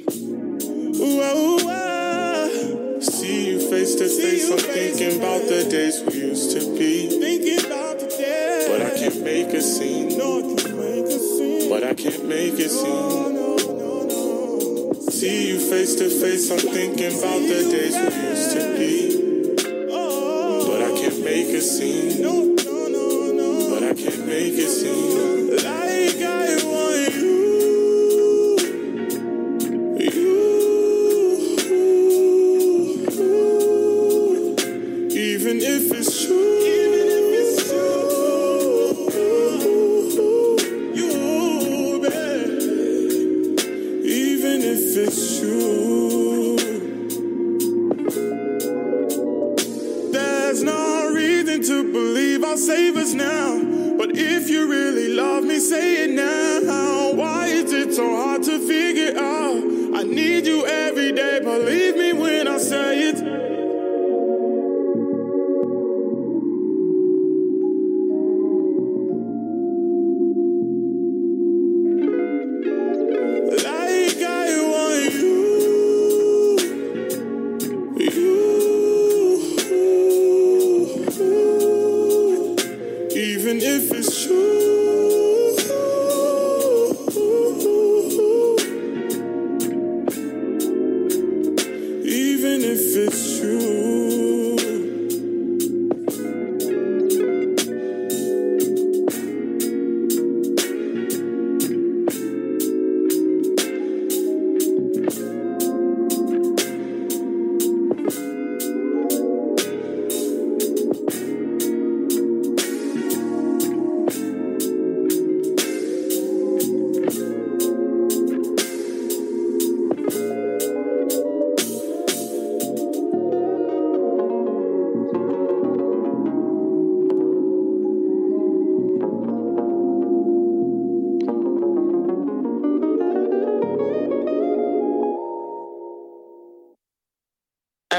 Ooh, 0.97 1.21
ah, 1.21 1.37
ooh, 1.37 1.69
ah. 1.69 2.49
See 3.03 3.49
you 3.51 3.61
face 3.69 3.95
to 3.97 4.09
face. 4.09 4.51
I'm 4.51 4.57
thinking 4.57 5.19
about 5.19 5.43
the 5.43 5.69
days 5.69 6.01
we 6.01 6.15
used 6.15 6.53
to 6.59 6.61
be. 6.79 7.11
Thinking 7.11 7.67
about 7.67 8.01
the 8.01 8.07
days. 8.07 8.69
But 8.69 8.81
I 8.81 8.91
can't 8.97 9.23
make 9.23 9.49
a 9.49 9.61
scene. 9.61 10.17
No, 10.17 10.39
I 10.39 10.57
can't 10.57 10.77
make 10.79 11.05
a 11.05 11.19
scene. 11.19 11.69
But 11.69 11.85
I 11.85 11.93
can't 11.93 12.25
make 12.25 12.55
a 12.55 12.69
scene. 12.71 13.37
See 15.11 15.49
you 15.49 15.59
face 15.61 15.95
to 15.97 16.09
face. 16.09 16.51
I'm 16.51 16.59
thinking 16.59 17.19
about 17.19 17.41
the 17.41 17.69
days 17.71 17.93
we 17.93 18.01
used 18.01 18.15
to 18.15 18.21
be. 18.21 18.26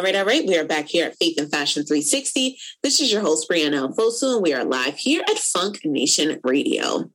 Right, 0.08 0.16
all 0.16 0.26
right. 0.26 0.48
We 0.48 0.58
are 0.58 0.64
back 0.64 0.88
here 0.88 1.06
at 1.06 1.18
Faith 1.18 1.38
and 1.38 1.52
Fashion 1.52 1.86
360. 1.86 2.58
This 2.82 3.02
is 3.02 3.12
your 3.12 3.20
host, 3.20 3.50
Brianna 3.50 3.94
Fosu, 3.94 4.36
and 4.36 4.42
we 4.42 4.54
are 4.54 4.64
live 4.64 4.96
here 4.96 5.22
at 5.30 5.38
Funk 5.38 5.82
Nation 5.84 6.40
Radio. 6.46 7.12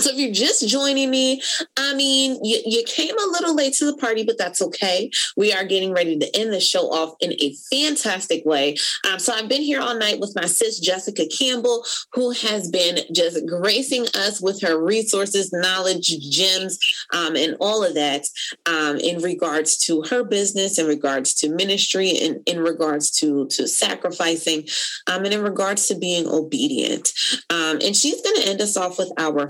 So 0.00 0.10
if 0.10 0.18
you're 0.18 0.32
just 0.32 0.66
joining 0.66 1.10
me, 1.10 1.42
I 1.76 1.94
mean, 1.94 2.42
you, 2.42 2.60
you 2.64 2.82
came 2.84 3.16
a 3.16 3.30
little 3.32 3.54
late 3.54 3.74
to 3.74 3.84
the 3.84 3.96
party, 3.96 4.24
but 4.24 4.38
that's 4.38 4.62
okay. 4.62 5.10
We 5.36 5.52
are 5.52 5.64
getting 5.64 5.92
ready 5.92 6.18
to 6.18 6.36
end 6.36 6.52
the 6.52 6.60
show 6.60 6.90
off 6.90 7.14
in 7.20 7.32
a 7.34 7.54
fantastic 7.70 8.44
way. 8.46 8.76
Um, 9.10 9.18
so 9.18 9.32
I've 9.32 9.48
been 9.48 9.62
here 9.62 9.80
all 9.80 9.96
night 9.96 10.20
with 10.20 10.34
my 10.34 10.46
sis, 10.46 10.80
Jessica 10.80 11.26
Campbell, 11.26 11.84
who 12.14 12.30
has 12.30 12.70
been 12.70 13.00
just 13.12 13.46
gracing 13.46 14.06
us 14.14 14.40
with 14.40 14.62
her 14.62 14.82
resources, 14.82 15.52
knowledge, 15.52 16.18
gems, 16.30 16.78
um, 17.12 17.36
and 17.36 17.56
all 17.60 17.84
of 17.84 17.94
that 17.94 18.26
um, 18.66 18.96
in 18.96 19.22
regards 19.22 19.76
to 19.78 20.02
her 20.02 20.24
business, 20.24 20.78
in 20.78 20.86
regards 20.86 21.34
to 21.34 21.50
ministry, 21.50 22.18
and 22.22 22.40
in 22.46 22.60
regards 22.60 23.10
to, 23.10 23.46
to 23.48 23.68
sacrificing, 23.68 24.66
um, 25.06 25.24
and 25.24 25.34
in 25.34 25.42
regards 25.42 25.88
to 25.88 25.94
being 25.94 26.26
obedient. 26.26 27.12
Um, 27.50 27.78
and 27.82 27.94
she's 27.94 28.22
going 28.22 28.36
to 28.42 28.48
end 28.48 28.60
us 28.60 28.76
off 28.76 28.98
with 28.98 29.12
our 29.18 29.48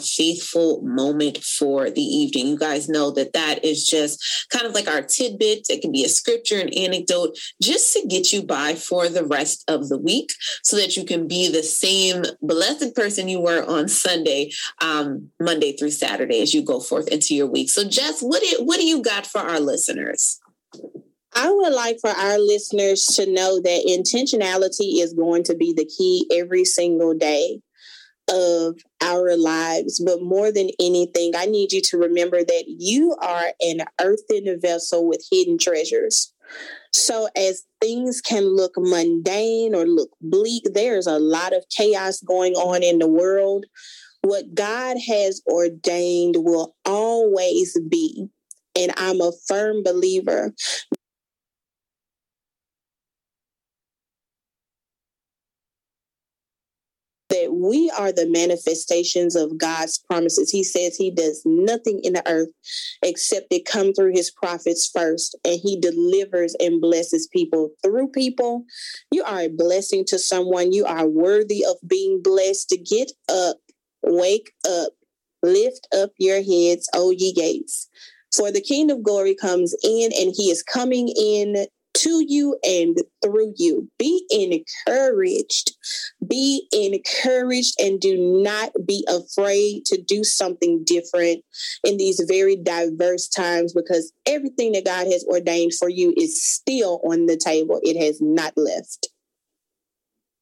moment 0.83 1.39
for 1.39 1.91
the 1.91 2.03
evening. 2.03 2.49
You 2.49 2.59
guys 2.59 2.89
know 2.89 3.11
that 3.13 3.33
that 3.33 3.65
is 3.65 3.87
just 3.87 4.49
kind 4.51 4.67
of 4.67 4.73
like 4.73 4.89
our 4.89 5.03
tidbit. 5.03 5.67
It 5.69 5.83
can 5.83 5.93
be 5.93 6.05
a 6.05 6.09
scripture, 6.09 6.61
an 6.61 6.73
anecdote, 6.75 7.39
just 7.63 7.93
to 7.95 8.07
get 8.07 8.33
you 8.33 8.43
by 8.43 8.75
for 8.75 9.09
the 9.09 9.25
rest 9.25 9.65
of 9.69 9.89
the 9.89 9.99
week 9.99 10.31
so 10.63 10.77
that 10.77 10.97
you 10.97 11.05
can 11.05 11.27
be 11.27 11.51
the 11.51 11.63
same 11.63 12.23
blessed 12.43 12.95
person 12.95 13.29
you 13.29 13.41
were 13.41 13.65
on 13.65 13.89
Sunday, 13.89 14.51
um, 14.81 15.31
Monday 15.41 15.73
through 15.73 15.91
Saturday 15.91 16.41
as 16.43 16.55
you 16.55 16.63
go 16.63 16.81
forth 16.81 17.09
into 17.09 17.35
your 17.35 17.47
week. 17.47 17.71
So, 17.71 17.85
Jess, 17.85 18.21
what 18.21 18.43
do, 18.43 18.65
what 18.65 18.79
do 18.79 18.87
you 18.87 19.03
got 19.03 19.27
for 19.27 19.41
our 19.41 19.61
listeners? 19.61 20.41
I 21.35 21.51
would 21.51 21.73
like 21.73 21.99
for 22.01 22.11
our 22.11 22.39
listeners 22.39 23.05
to 23.15 23.31
know 23.31 23.61
that 23.61 23.87
intentionality 23.87 25.01
is 25.01 25.15
going 25.15 25.45
to 25.45 25.55
be 25.55 25.73
the 25.73 25.85
key 25.85 26.27
every 26.33 26.65
single 26.65 27.15
day 27.15 27.61
of 28.29 28.77
our 29.01 29.37
lives. 29.37 30.01
But 30.05 30.23
more 30.23 30.53
than 30.53 30.71
anything, 30.81 31.33
I 31.37 31.47
need 31.47 31.73
you 31.73 31.81
to 31.83 31.99
remember 31.99 32.45
that 32.45 32.65
you 32.67 33.17
are 33.21 33.53
an 33.61 33.85
earthen 34.01 34.61
vessel 34.61 35.07
with 35.07 35.27
hidden 35.31 35.59
treasures. 35.59 36.33
So, 36.93 37.29
as 37.37 37.65
things 37.81 38.21
can 38.21 38.45
look 38.45 38.73
mundane 38.77 39.75
or 39.75 39.87
look 39.87 40.11
bleak, 40.21 40.65
there's 40.75 41.07
a 41.07 41.19
lot 41.19 41.53
of 41.53 41.65
chaos 41.77 42.21
going 42.21 42.55
on 42.55 42.83
in 42.83 42.99
the 42.99 43.09
world. 43.09 43.67
What 44.23 44.55
God 44.55 44.97
has 45.09 45.41
ordained 45.47 46.37
will 46.39 46.75
always 46.85 47.79
be. 47.89 48.29
And 48.77 48.93
I'm 48.97 49.21
a 49.21 49.33
firm 49.49 49.83
believer 49.83 50.53
that 57.31 57.55
we 57.55 57.91
are 57.97 58.13
the 58.13 58.29
manifestations 58.29 59.35
of 59.37 59.57
God's 59.57 59.99
promises. 59.99 60.51
He 60.51 60.63
says 60.63 60.97
he 60.97 61.11
does 61.11 61.43
nothing 61.45 62.01
in 62.03 62.15
the 62.15 62.29
earth 62.29 62.49
except 63.03 63.47
it 63.53 63.65
come 63.65 63.93
through 63.93 64.13
his 64.13 64.31
prophets 64.31 64.91
first, 64.93 65.37
and 65.45 65.59
he 65.63 65.81
delivers 65.81 66.55
and 66.61 66.81
blesses 66.81 67.29
people 67.33 67.71
through 67.83 68.09
people. 68.09 68.65
You 69.11 69.25
are 69.25 69.41
a 69.41 69.49
blessing 69.49 70.05
to 70.09 70.19
someone. 70.19 70.73
You 70.73 70.85
are 70.85 71.09
worthy 71.09 71.65
of 71.65 71.77
being 71.87 72.21
blessed. 72.23 72.69
To 72.71 72.77
get 72.77 73.13
up, 73.29 73.59
wake 74.03 74.53
up, 74.69 74.93
lift 75.43 75.89
up 75.97 76.11
your 76.19 76.43
heads, 76.43 76.89
O 76.95 77.11
ye 77.11 77.33
gates. 77.33 77.89
For 78.37 78.53
the 78.53 78.61
King 78.61 78.91
of 78.91 79.03
glory 79.03 79.35
comes 79.35 79.75
in, 79.83 80.11
and 80.19 80.33
he 80.37 80.51
is 80.51 80.63
coming 80.63 81.09
in 81.09 81.67
to 81.95 82.25
you 82.27 82.59
and 82.63 82.97
through 83.23 83.55
you. 83.57 83.89
Be 83.99 84.27
encouraged. 84.31 85.73
Be 86.27 86.67
encouraged 86.73 87.81
and 87.81 88.01
do 88.01 88.17
not 88.43 88.73
be 88.87 89.07
afraid 89.09 89.85
to 89.87 90.01
do 90.01 90.25
something 90.25 90.85
different 90.85 91.45
in 91.85 91.97
these 91.97 92.21
very 92.29 92.57
diverse 92.57 93.29
times 93.29 93.73
because 93.73 94.13
everything 94.27 94.73
that 94.73 94.85
God 94.85 95.07
has 95.07 95.25
ordained 95.25 95.73
for 95.75 95.89
you 95.89 96.15
is 96.17 96.43
still 96.43 97.01
on 97.05 97.27
the 97.27 97.37
table. 97.37 97.81
It 97.83 98.01
has 98.03 98.21
not 98.21 98.53
left. 98.57 99.09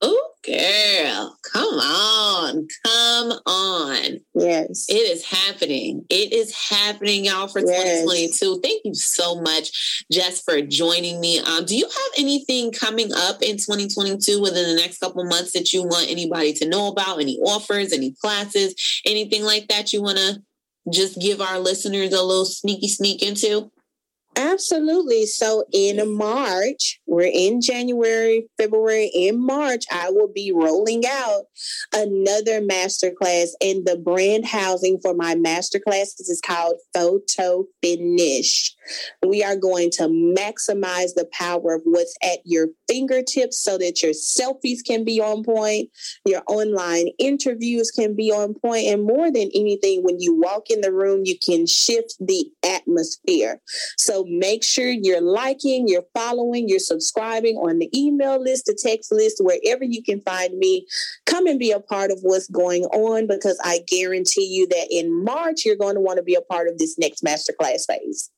Oh, 0.01 0.31
girl, 0.49 1.39
come 1.53 1.75
on, 1.79 2.67
come 2.85 3.33
on. 3.47 4.21
Yes. 4.35 4.87
It 4.89 4.95
is 4.95 5.25
happening. 5.25 6.05
It 6.09 6.33
is 6.33 6.55
happening, 6.55 7.25
y'all, 7.27 7.49
for 7.49 7.61
Yes. 7.61 8.03
2022. 8.03 8.61
Thank 8.63 8.83
you 8.85 8.95
so 8.95 9.41
much, 9.41 10.05
Jess, 10.11 10.41
for 10.43 10.61
joining 10.63 11.21
me. 11.21 11.39
Um, 11.41 11.65
do 11.65 11.77
you 11.77 11.85
have 11.85 12.13
anything 12.17 12.73
coming 12.73 13.13
up 13.13 13.43
in 13.43 13.57
2022 13.57 14.41
within 14.41 14.69
the 14.69 14.81
next 14.81 14.99
couple 14.99 15.25
months 15.25 15.53
that 15.53 15.73
you 15.73 15.83
want 15.83 16.11
anybody 16.11 16.53
to 16.55 16.69
know 16.69 16.89
about? 16.89 17.21
Any 17.21 17.39
offers, 17.39 17.93
any 17.93 18.13
classes, 18.13 18.75
anything 19.05 19.45
like 19.45 19.69
that 19.69 19.93
you 19.93 20.03
want 20.03 20.19
to 20.19 20.43
just 20.91 21.21
give 21.21 21.41
our 21.41 21.59
listeners 21.59 22.13
a 22.13 22.23
little 22.23 22.47
sneaky 22.47 22.89
sneak 22.89 23.23
into? 23.23 23.71
Absolutely. 24.39 25.27
So 25.27 25.65
in 25.73 26.17
March, 26.17 27.01
we're 27.07 27.31
in 27.33 27.61
January, 27.61 28.47
February, 28.57 29.11
in 29.13 29.45
March, 29.45 29.85
I 29.91 30.11
will 30.11 30.31
be 30.33 30.53
rolling 30.55 31.03
out 31.09 31.47
another 31.93 32.61
masterclass. 32.61 33.49
And 33.61 33.85
the 33.85 33.97
brand 33.97 34.47
housing 34.47 35.01
for 35.03 35.13
my 35.13 35.35
masterclass 35.35 36.21
is 36.21 36.41
called 36.45 36.77
Photo 36.95 37.65
Finish. 37.83 38.77
We 39.27 39.43
are 39.43 39.57
going 39.57 39.91
to 39.93 40.05
maximize 40.05 41.15
the 41.15 41.29
power 41.33 41.75
of 41.75 41.83
what's 41.85 42.15
at 42.23 42.39
your 42.45 42.69
fingertips 42.89 43.63
so 43.63 43.79
that 43.79 44.03
your 44.03 44.13
selfies 44.13 44.79
can 44.87 45.05
be 45.05 45.21
on 45.21 45.45
point, 45.45 45.91
your 46.25 46.43
online 46.49 47.09
interviews 47.19 47.91
can 47.91 48.15
be 48.15 48.31
on 48.31 48.55
point, 48.55 48.87
and 48.87 49.05
more 49.05 49.31
than 49.31 49.51
anything, 49.55 50.03
when 50.03 50.21
you 50.21 50.35
walk 50.35 50.71
in 50.71 50.81
the 50.81 50.93
room, 50.93 51.23
you 51.25 51.37
can 51.39 51.67
shift 51.67 52.15
the 52.21 52.47
atmosphere. 52.65 53.61
So 53.99 54.25
make 54.29 54.65
sure 54.65 54.89
you're 54.91 55.21
liking, 55.21 55.89
you're 55.89 56.07
following, 56.15 56.69
you're 56.69 56.79
subscribing 56.79 57.57
on 57.57 57.79
the 57.79 57.91
email 57.99 58.41
list, 58.43 58.67
the 58.67 58.79
text 58.81 59.13
list, 59.13 59.39
wherever 59.41 59.85
you 59.85 60.03
can 60.03 60.21
find 60.23 60.57
me. 60.59 60.87
Come 61.27 61.47
and 61.47 61.59
be 61.59 61.71
a 61.71 61.81
part 61.81 62.11
of 62.11 62.21
what's 62.23 62.49
going 62.49 62.85
on 62.85 63.27
because 63.27 63.59
I 63.63 63.81
guarantee 63.87 64.47
you 64.47 64.67
that 64.69 64.89
in 64.91 65.25
March, 65.25 65.65
you're 65.65 65.77
going 65.77 65.95
to 65.95 66.01
want 66.01 66.19
to 66.19 66.23
be 66.23 66.35
a 66.35 66.43
part 66.43 66.69
of 66.69 66.79
this 66.79 66.99
next 66.99 67.23
masterclass 67.25 67.87
phase. 67.87 68.31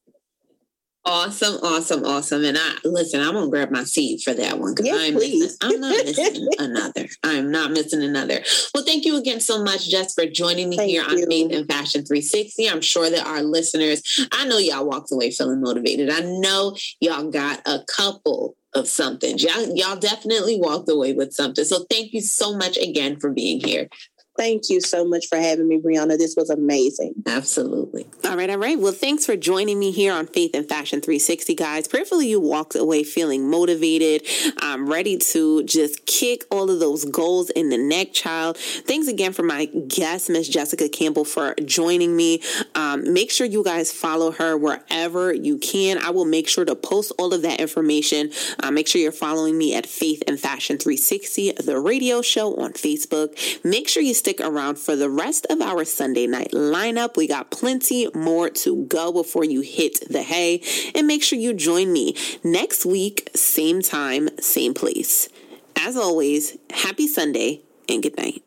Awesome, 1.07 1.55
awesome, 1.63 2.05
awesome. 2.05 2.45
And 2.45 2.59
I 2.59 2.77
listen, 2.85 3.21
I'm 3.21 3.33
gonna 3.33 3.49
grab 3.49 3.71
my 3.71 3.85
seat 3.85 4.21
for 4.23 4.35
that 4.35 4.59
one 4.59 4.75
because 4.75 4.87
Yes, 4.87 5.09
I'm 5.09 5.15
missing, 5.15 5.57
I'm 5.63 5.81
not 5.81 6.05
missing 6.05 6.49
another. 6.59 7.09
I'm 7.25 7.51
not 7.51 7.71
missing 7.71 8.03
another. 8.03 8.41
Well, 8.75 8.85
thank 8.85 9.07
you 9.07 9.17
again 9.17 9.41
so 9.41 9.65
much, 9.65 9.89
Jess, 9.89 10.13
for 10.15 10.27
joining 10.27 10.69
me 10.69 10.77
Thank 10.77 10.91
here 10.91 11.03
on 11.03 11.17
you. 11.17 11.27
Faith 11.27 11.53
and 11.53 11.67
Fashion 11.67 12.05
360. 12.05 12.69
I'm 12.69 12.83
sure 12.83 13.09
that 13.09 13.27
our 13.27 13.43
listeners, 13.43 14.29
I 14.31 14.47
know 14.47 14.59
y'all 14.59 14.87
walked 14.87 15.11
away 15.11 15.31
feeling 15.31 15.63
motivated. 15.63 16.11
I 16.11 16.21
know 16.21 16.77
y'all 17.01 17.31
got 17.31 17.63
a 17.65 17.81
couple 17.89 18.57
of 18.75 18.87
something. 18.87 19.39
Y'all, 19.39 19.75
y'all 19.75 19.97
definitely 19.97 20.59
walked 20.61 20.89
away 20.89 21.13
with 21.13 21.33
something. 21.33 21.65
So 21.65 21.87
thank 21.91 22.13
you 22.13 22.21
so 22.21 22.57
much 22.57 22.77
again 22.77 23.19
for 23.19 23.31
being 23.31 23.61
here. 23.61 23.89
Thank 24.37 24.71
you 24.71 24.81
so 24.81 25.05
much 25.05 25.27
for 25.29 25.37
having 25.37 25.69
me, 25.69 25.79
Brianna. 25.79 26.17
This 26.17 26.35
was 26.37 26.51
amazing. 26.51 27.15
Absolutely. 27.27 28.07
All 28.25 28.37
right, 28.37 28.49
all 28.49 28.59
right. 28.59 28.79
Well, 28.79 28.93
thanks 28.93 29.27
for 29.27 29.37
joining 29.37 29.79
me 29.79 29.91
here 29.91 30.13
on 30.13 30.27
Faith 30.27 30.53
and 30.55 30.69
Fashion 30.69 31.01
360, 31.01 31.55
guys. 31.57 31.89
Prayerfully, 31.89 32.29
you 32.29 32.41
walked 32.41 32.77
away 32.77 33.03
feeling 33.03 33.51
motivated. 33.51 34.27
I'm 34.59 34.89
ready 34.89 35.19
to 35.19 35.65
just 35.65 36.07
kick 36.07 36.45
all 36.51 36.71
of 36.71 36.79
those 36.79 37.05
goals 37.05 37.51
in 37.51 37.71
the 37.71 37.77
neck, 37.77 38.13
child. 38.13 38.57
Thanks 38.57 39.09
again 39.09 39.33
for 39.33 39.43
my 39.43 39.67
guest, 39.67 40.31
Miss 40.31 40.49
Jessica 40.49 40.89
Campbell, 40.89 41.25
for 41.25 41.55
joining 41.65 42.17
me. 42.17 42.41
Um, 42.77 43.13
make 43.13 43.31
sure 43.31 43.47
you 43.47 43.65
guys 43.65 43.93
follow 43.93 44.31
her 44.31 44.57
wherever 44.57 45.33
you 45.35 45.59
can. 45.59 45.99
I 45.99 46.11
will 46.11 46.25
make 46.25 46.49
sure 46.49 46.65
to 46.65 46.77
post 46.77 47.13
all 47.19 47.35
of 47.35 47.43
that 47.43 47.61
information. 47.61 48.31
Uh, 48.63 48.71
make 48.71 48.87
sure 48.87 49.01
you're 49.01 49.13
following 49.13 49.59
me 49.59 49.75
at 49.75 49.87
Faith 49.87 50.23
and 50.29 50.39
Fashion 50.39 50.79
360, 50.79 51.53
the 51.53 51.79
radio 51.81 52.23
show 52.23 52.55
on 52.57 52.73
Facebook. 52.75 53.37
Make 53.65 53.89
sure 53.89 54.03
you 54.03 54.15
stick 54.21 54.39
around 54.39 54.79
for 54.79 54.97
the 54.97 55.09
rest 55.09 55.47
of 55.49 55.63
our 55.63 55.83
Sunday 55.87 56.27
night 56.27 56.51
lineup. 56.53 57.17
We 57.17 57.27
got 57.27 57.51
plenty 57.51 58.07
more 58.15 58.51
to 58.51 58.85
go 58.85 59.13
before 59.13 59.45
you 59.45 59.63
hit 59.63 60.07
the 60.11 60.23
hay. 60.23 60.63
And 60.95 61.07
make 61.07 61.23
sure 61.23 61.39
you 61.39 61.55
join 61.55 61.91
me 61.91 62.15
next 62.45 62.85
week, 62.85 63.31
same 63.35 63.81
time, 63.81 64.29
same 64.39 64.75
place. 64.75 65.31
As 65.75 65.97
always, 65.97 66.59
happy 66.69 67.09
Sunday 67.09 67.63
and 67.89 68.03
good 68.03 68.19
night. 68.19 68.43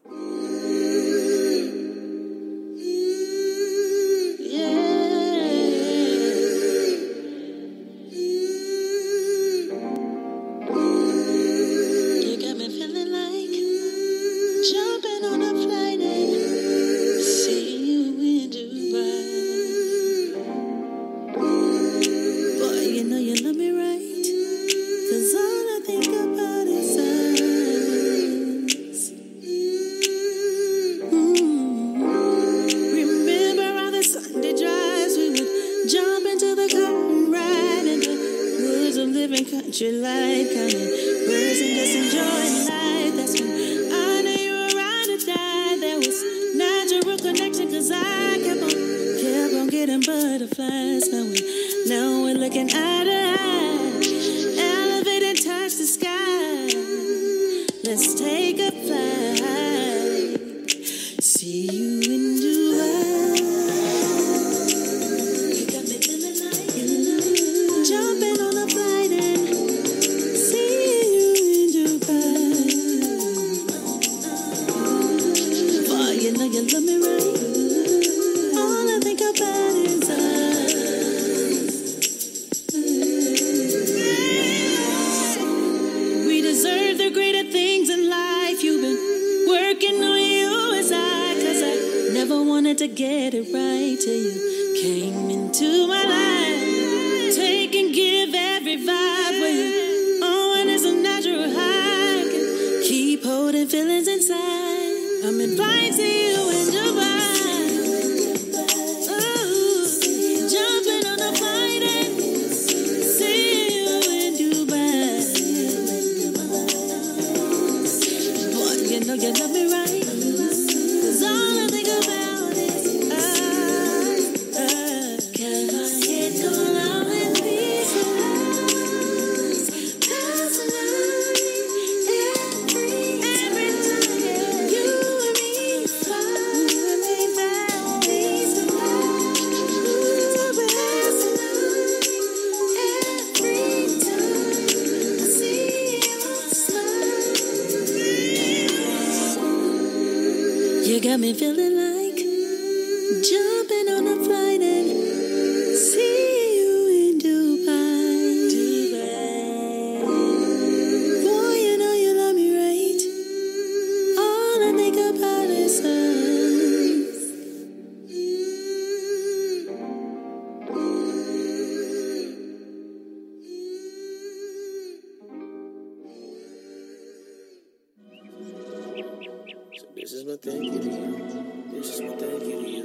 This 180.04 180.12
is 180.12 180.26
my 180.26 180.36
thank 180.36 180.62
you 180.62 180.80
to 180.80 180.90
you. 180.90 181.72
This 181.72 181.96
is 181.96 182.02
my 182.02 182.10
thank 182.18 182.44
you 182.44 182.62
to 182.62 182.70
you. 182.70 182.84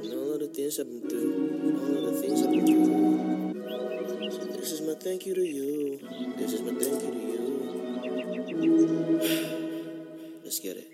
And 0.00 0.12
all 0.14 0.32
of 0.32 0.40
the 0.40 0.46
things 0.54 0.80
I've 0.80 0.86
been 0.86 1.06
through. 1.06 1.98
All 1.98 2.08
of 2.08 2.14
the 2.14 2.22
things 2.22 2.40
I've 2.40 2.50
been 2.50 2.66
through. 2.66 4.30
So 4.30 4.44
this 4.56 4.72
is 4.72 4.80
my 4.80 4.94
thank 4.94 5.26
you 5.26 5.34
to 5.34 5.42
you. 5.42 6.00
This 6.38 6.54
is 6.54 6.62
my 6.62 6.72
thank 6.80 7.02
you 7.02 7.10
to 7.10 7.18
you. 8.64 9.20
Let's 10.42 10.60
get 10.60 10.78
it. 10.78 10.88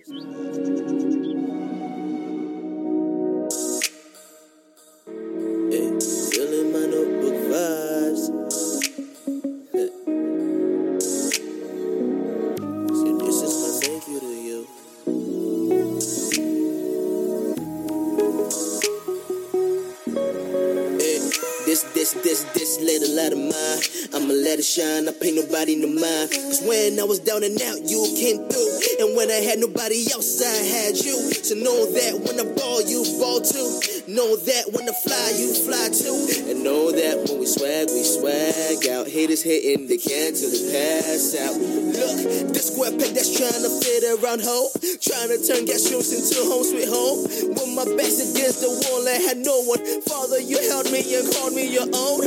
When 26.66 26.98
I 26.98 27.04
was 27.04 27.20
down 27.20 27.42
and 27.42 27.56
out, 27.62 27.78
you 27.86 28.02
came 28.18 28.42
through. 28.50 28.72
And 28.98 29.16
when 29.16 29.30
I 29.30 29.40
had 29.40 29.58
nobody 29.58 30.02
else, 30.10 30.42
I 30.42 30.66
had 30.66 30.98
you. 30.98 31.16
So 31.46 31.54
know 31.54 31.86
that 31.94 32.18
when 32.18 32.36
I 32.42 32.46
ball, 32.58 32.82
you 32.82 33.06
ball 33.22 33.40
too. 33.40 33.80
Know 34.10 34.36
that 34.36 34.64
when 34.74 34.88
I 34.88 34.94
fly, 35.06 35.34
you 35.38 35.54
fly 35.54 35.88
too. 35.94 36.50
And 36.50 36.64
know 36.64 36.90
that 36.90 37.26
when 37.26 37.40
we 37.40 37.46
swag, 37.46 37.88
we 37.90 38.02
swag 38.02 38.82
out. 38.90 39.06
Haters 39.06 39.42
hitting 39.42 39.86
the 39.86 39.98
can 39.98 40.34
till 40.34 40.50
they 40.50 40.64
pass 40.74 41.38
out. 41.38 41.54
Look, 41.56 42.50
this 42.50 42.74
square 42.74 42.92
peg 42.98 43.14
that's 43.14 43.30
trying 43.30 43.62
to 43.62 43.72
fit 43.82 44.02
around 44.18 44.42
hope. 44.42 44.74
Trying 44.98 45.30
to 45.30 45.38
turn 45.38 45.64
gas 45.70 45.86
rooms 45.90 46.10
into 46.10 46.42
home 46.50 46.66
sweet 46.66 46.90
home. 46.90 47.30
With 47.54 47.70
my 47.78 47.86
back's 47.94 48.18
against 48.18 48.60
the 48.60 48.70
wall, 48.70 49.06
I 49.06 49.22
had 49.22 49.38
no 49.38 49.62
one. 49.70 49.82
Father, 50.02 50.42
you 50.42 50.58
held 50.66 50.90
me 50.90 51.02
and 51.14 51.30
called 51.30 51.54
me 51.54 51.70
your 51.70 51.86
own. 51.86 52.25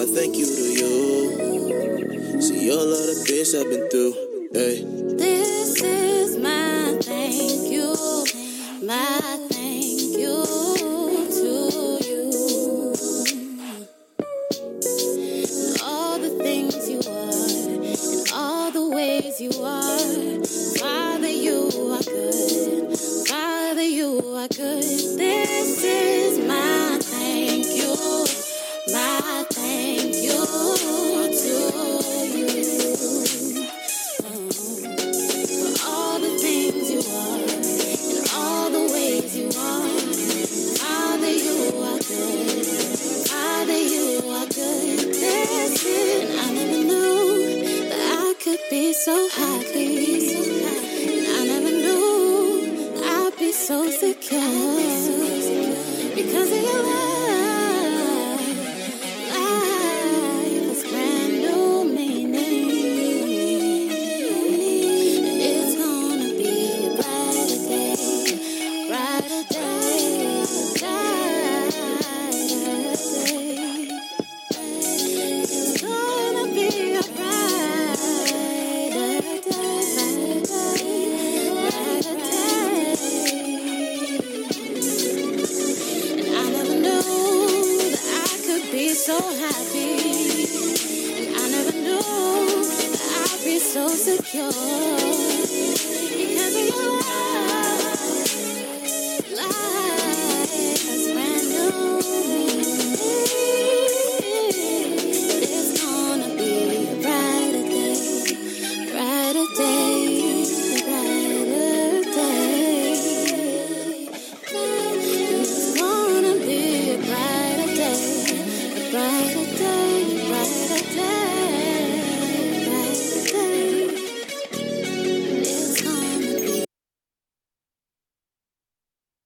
My 0.00 0.06
thank 0.06 0.34
you 0.38 0.46
to 0.46 0.69